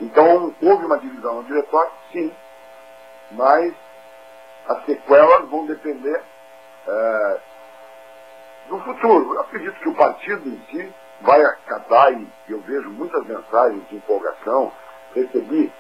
[0.02, 2.34] Então, houve uma divisão no diretório, sim,
[3.32, 3.72] mas
[4.68, 6.22] as sequelas vão depender
[6.88, 7.40] é,
[8.68, 9.36] do futuro.
[9.36, 13.98] Eu acredito que o partido em si vai acatar e eu vejo muitas mensagens de
[13.98, 14.72] empolgação,
[15.14, 15.72] recebi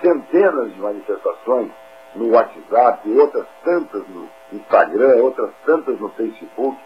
[0.00, 1.70] centenas de manifestações
[2.14, 6.78] no WhatsApp, outras tantas no Instagram, outras tantas no Facebook,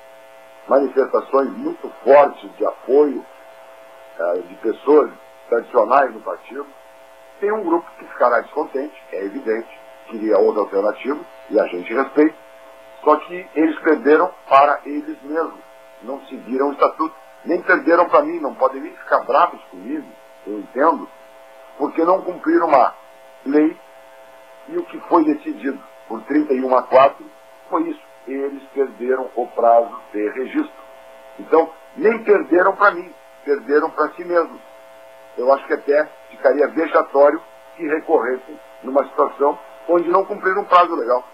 [0.69, 3.25] manifestações muito fortes de apoio
[4.19, 5.11] uh, de pessoas
[5.49, 6.67] tradicionais no partido.
[7.41, 9.69] Tem um grupo que ficará descontente, é evidente,
[10.09, 11.21] queria outra alternativa,
[11.51, 12.37] e a gente respeita,
[13.03, 15.61] só que eles perderam para eles mesmos,
[16.03, 17.15] não seguiram o estatuto,
[17.45, 20.07] nem perderam para mim, não podem nem ficar bravos comigo,
[20.47, 21.09] eu entendo,
[21.79, 22.95] porque não cumpriram uma
[23.45, 23.77] lei
[24.69, 27.25] e o que foi decidido por 31 a 4
[27.69, 28.12] foi isso.
[28.27, 30.83] Eles perderam o prazo de registro.
[31.39, 33.13] Então, nem perderam para mim,
[33.45, 34.61] perderam para si mesmos.
[35.37, 37.41] Eu acho que até ficaria vexatório
[37.77, 39.59] que recorressem numa situação
[39.89, 41.25] onde não cumpriram um prazo legal.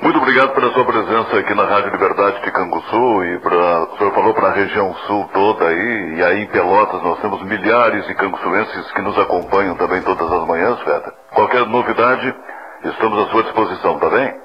[0.00, 4.12] Muito obrigado pela sua presença aqui na Rádio Liberdade de Canguçu e pra, o senhor
[4.12, 8.14] falou para a região sul toda aí, e aí em Pelotas nós temos milhares de
[8.16, 11.14] canguçuenses que nos acompanham também todas as manhãs, Feta.
[11.32, 12.34] Qualquer novidade,
[12.82, 14.40] estamos à sua disposição, tá bem?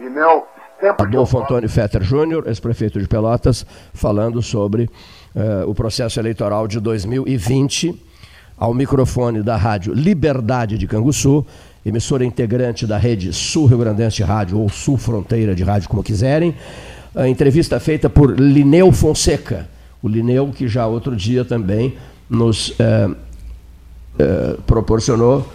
[0.00, 0.46] Vinel,
[0.98, 7.94] Adolfo Antônio Fetter Júnior, ex-prefeito de Pelotas, falando sobre uh, o processo eleitoral de 2020
[8.56, 11.44] ao microfone da rádio Liberdade de Canguçu
[11.84, 16.02] emissora integrante da rede Sul Rio Grandense de Rádio ou Sul Fronteira de Rádio, como
[16.02, 16.54] quiserem.
[17.14, 19.68] A entrevista feita por Lineu Fonseca,
[20.02, 21.94] o Lineu que já outro dia também
[22.28, 23.10] nos é,
[24.18, 25.46] é, proporcionou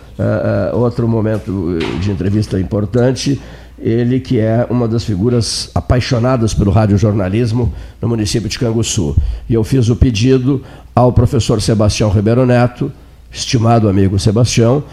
[0.73, 3.41] outro momento de entrevista importante.
[3.77, 9.15] Ele que é uma das figuras apaixonadas pelo radiojornalismo no município de Canguçu.
[9.49, 10.63] E eu fiz o pedido
[10.95, 12.91] ao professor Sebastião Ribeiro Neto,
[13.31, 14.83] estimado amigo Sebastião,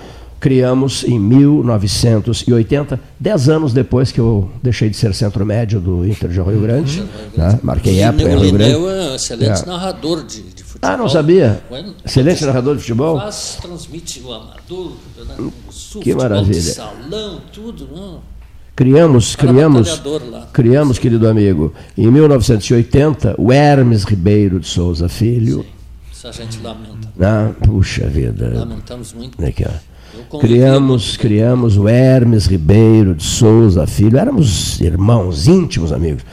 [0.43, 6.29] criamos em 1980, dez anos depois que eu deixei de ser centro médio do Inter
[6.29, 7.05] de Rio Grande.
[7.37, 7.61] Né?
[7.63, 8.75] Marquei época em Rio Grande.
[8.75, 9.67] O é um excelente é.
[9.67, 10.91] narrador de, de, futebol.
[10.91, 11.63] Ah, não sabia?
[12.05, 13.21] excelente narrador de futebol?
[13.21, 14.93] Faz, transmite o amador,
[15.39, 16.61] o sul, que maravilha.
[16.61, 17.89] De salão, tudo.
[17.95, 18.32] Não.
[18.75, 20.03] Criamos, criamos,
[20.51, 25.65] criamos, querido amigo, em 1980, o Hermes Ribeiro de Souza Filho.
[26.11, 27.13] Isso a gente lamenta.
[27.21, 28.51] Ah, puxa vida.
[28.55, 29.45] Lamentamos muito.
[29.45, 30.39] Aqui, ó.
[30.41, 36.25] Criamos, criamos o Hermes Ribeiro de Souza Filho, éramos irmãos, íntimos amigos.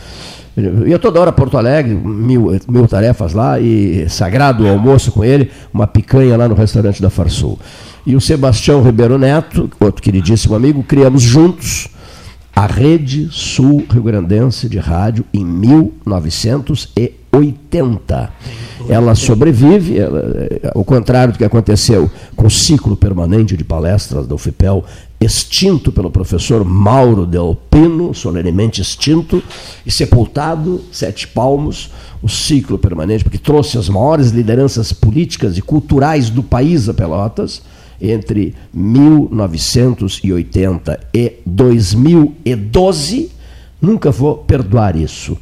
[0.55, 5.25] Eu ia toda hora a Porto Alegre, mil, mil tarefas lá, e sagrado almoço com
[5.25, 7.59] ele, uma picanha lá no restaurante da Farsul.
[8.05, 11.89] E o Sebastião Ribeiro Neto, outro queridíssimo amigo, criamos juntos
[12.59, 18.33] a Rede Sul Rio Grandense de Rádio em 1980
[18.89, 20.25] ela sobrevive, ela,
[20.75, 24.83] ao contrário do que aconteceu com o ciclo permanente de palestras da UFPEL,
[25.21, 29.41] extinto pelo professor Mauro Del Pino, solenemente extinto
[29.85, 31.89] e sepultado, sete palmos,
[32.21, 37.61] o ciclo permanente, porque trouxe as maiores lideranças políticas e culturais do país a Pelotas,
[38.01, 43.29] entre 1980 e 2012,
[43.81, 45.37] nunca vou perdoar isso.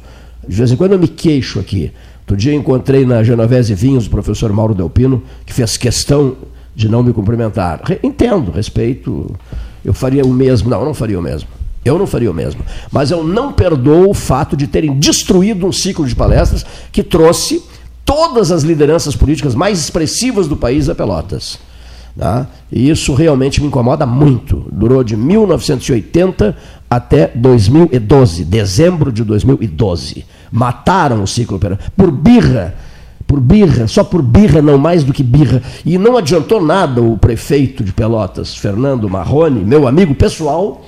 [0.46, 1.92] De vez em quando eu me queixo aqui.
[2.20, 6.36] Outro dia encontrei na Genovese Vinhos o professor Mauro Delpino, que fez questão
[6.74, 7.80] de não me cumprimentar.
[8.02, 9.34] Entendo, respeito.
[9.84, 10.68] Eu faria o mesmo.
[10.68, 11.48] Não, não faria o mesmo.
[11.84, 12.62] Eu não faria o mesmo.
[12.92, 17.62] Mas eu não perdoo o fato de terem destruído um ciclo de palestras que trouxe
[18.04, 21.58] todas as lideranças políticas mais expressivas do país a Pelotas.
[22.18, 22.48] Tá?
[22.72, 24.66] E isso realmente me incomoda muito.
[24.72, 26.56] Durou de 1980
[26.90, 30.26] até 2012, dezembro de 2012.
[30.50, 31.92] Mataram o ciclo operatório.
[31.96, 32.74] Por birra.
[33.24, 35.62] Por birra, só por birra, não mais do que birra.
[35.84, 40.84] E não adiantou nada o prefeito de Pelotas, Fernando Marrone, meu amigo pessoal,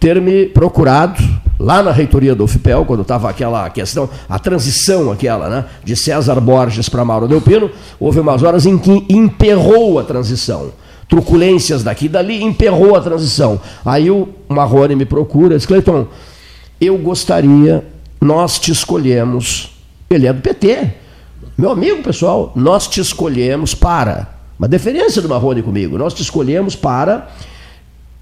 [0.00, 1.22] ter me procurado
[1.58, 6.40] lá na reitoria do UFPEL, quando estava aquela questão, a transição aquela, né, de César
[6.40, 7.70] Borges para Mauro Delpino,
[8.00, 10.72] houve umas horas em que emperrou a transição.
[11.06, 13.60] Truculências daqui e dali, emperrou a transição.
[13.84, 16.06] Aí o Marrone me procura, diz, Cleiton,
[16.80, 17.84] eu gostaria
[18.20, 19.70] nós te escolhemos.
[20.08, 20.92] Ele é do PT.
[21.56, 24.28] Meu amigo, pessoal, nós te escolhemos para.
[24.58, 25.96] Uma deferência do Marrone comigo.
[25.96, 27.30] Nós te escolhemos para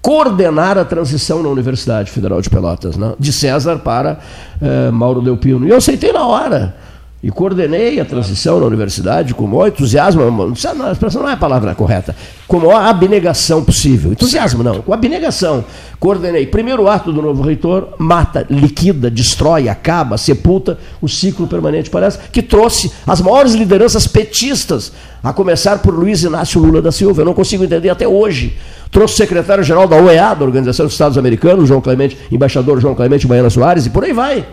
[0.01, 3.13] coordenar a transição na Universidade Federal de Pelotas, né?
[3.19, 4.19] de César para
[4.61, 5.67] uh, Mauro Delpino.
[5.67, 6.75] E eu aceitei na hora.
[7.21, 11.37] E coordenei a transição na universidade com o maior entusiasmo, a expressão não é a
[11.37, 12.15] palavra correta,
[12.47, 14.13] com a maior abnegação possível.
[14.13, 15.65] Entusiasmo não, com abnegação.
[15.99, 16.45] Coordenei.
[16.45, 22.41] Primeiro ato do novo reitor, mata, liquida, destrói, acaba, sepulta o ciclo permanente, parece, que
[22.41, 27.21] trouxe as maiores lideranças petistas, a começar por Luiz Inácio Lula da Silva.
[27.21, 28.55] Eu não consigo entender até hoje.
[28.89, 33.27] Trouxe o secretário-geral da OEA, da Organização dos Estados Americanos, João Clemente, embaixador João Clemente
[33.27, 34.45] Baiana Soares, e por aí vai.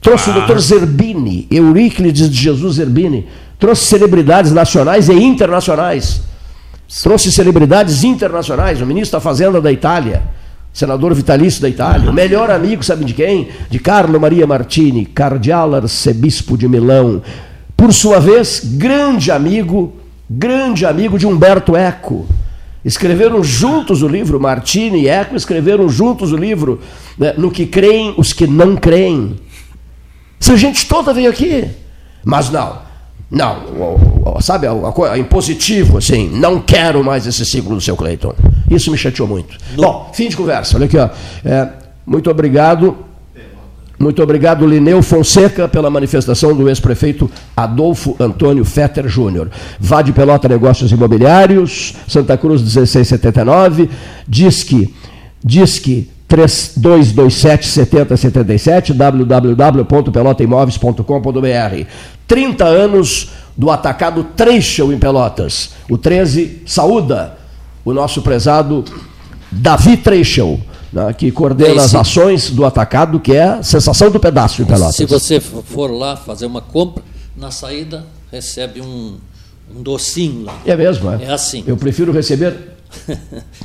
[0.00, 0.38] Trouxe ah.
[0.38, 0.58] o Dr.
[0.58, 3.26] Zerbini, Euríclides de Jesus Zerbini.
[3.58, 6.22] Trouxe celebridades nacionais e internacionais.
[7.02, 8.80] Trouxe celebridades internacionais.
[8.80, 10.22] O ministro da Fazenda da Itália,
[10.72, 12.10] senador vitalício da Itália.
[12.10, 13.48] O melhor amigo, sabe de quem?
[13.68, 17.22] De Carlo Maria Martini, cardeal arcebispo de Milão.
[17.76, 19.92] Por sua vez, grande amigo,
[20.28, 22.26] grande amigo de Humberto Eco.
[22.82, 26.80] Escreveram juntos o livro, Martini e Eco escreveram juntos o livro
[27.18, 29.36] né, No que creem os que não creem.
[30.40, 31.68] Essa gente toda veio aqui.
[32.24, 32.78] Mas não,
[33.30, 38.34] não, sabe, a, a, a, impositivo, assim, não quero mais esse ciclo do seu Cleiton.
[38.68, 39.56] Isso me chateou muito.
[39.76, 39.82] No...
[39.82, 41.08] Bom, fim de conversa, olha aqui, ó.
[41.44, 41.68] É,
[42.04, 42.96] muito obrigado.
[43.98, 49.50] Muito obrigado, Lineu Fonseca, pela manifestação do ex-prefeito Adolfo Antônio Fetter Júnior.
[49.78, 53.90] Vá de Pelota Negócios Imobiliários, Santa Cruz 1679,
[54.26, 54.94] diz que,
[55.44, 61.86] diz que 3227 7077, www.pelotaimoveis.com.br.
[62.28, 65.70] 30 anos do atacado Trechel em Pelotas.
[65.90, 67.36] O 13 saúda
[67.84, 68.84] o nosso prezado
[69.50, 70.60] Davi Trechel,
[70.92, 74.94] né, que coordena as ações do atacado, que é a sensação do pedaço em Pelotas.
[74.94, 77.02] Se você for lá fazer uma compra,
[77.36, 79.16] na saída recebe um,
[79.74, 80.56] um docinho lá.
[80.64, 81.24] É mesmo, é?
[81.24, 81.64] É assim.
[81.66, 82.78] Eu prefiro receber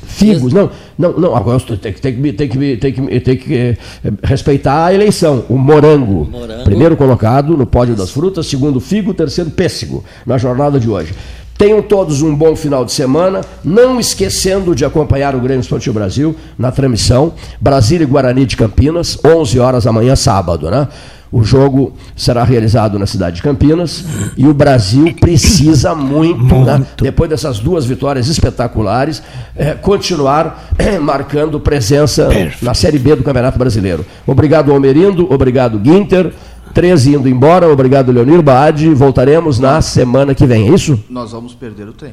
[0.06, 3.54] Figos, não, não, não, agora tem que, tem que, tem que, tem que, tem que
[3.54, 3.76] eh,
[4.22, 5.44] respeitar a eleição.
[5.48, 10.78] O morango, morango, primeiro colocado no pódio das frutas, segundo figo, terceiro pêssego, na jornada
[10.78, 11.12] de hoje.
[11.58, 16.36] Tenham todos um bom final de semana, não esquecendo de acompanhar o Grêmio Esportivo Brasil
[16.58, 20.86] na transmissão Brasília e Guarani de Campinas, 11 horas amanhã, sábado, né?
[21.30, 24.04] O jogo será realizado na cidade de Campinas
[24.36, 26.80] e o Brasil precisa muito, né, muito.
[26.80, 29.22] Né, depois dessas duas vitórias espetaculares,
[29.56, 32.64] é, continuar é, marcando presença Perfeito.
[32.64, 34.06] na Série B do Campeonato Brasileiro.
[34.26, 36.32] Obrigado, Almerindo, obrigado, Guinter.
[36.72, 38.88] 13 indo embora, obrigado, Leonir Baade.
[38.90, 41.02] Voltaremos na semana que vem, é isso?
[41.08, 42.12] Nós vamos perder o trem.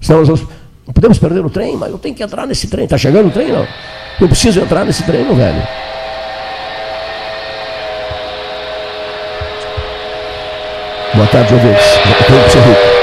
[0.00, 0.46] Estamos, vamos,
[0.94, 2.84] podemos perder o trem, mas eu tenho que entrar nesse trem.
[2.84, 3.66] Está chegando o trem, não?
[4.20, 5.62] Eu preciso entrar nesse trem, não, velho.
[11.20, 11.98] Boa tarde, ouvintes.
[12.30, 12.99] Boa tarde,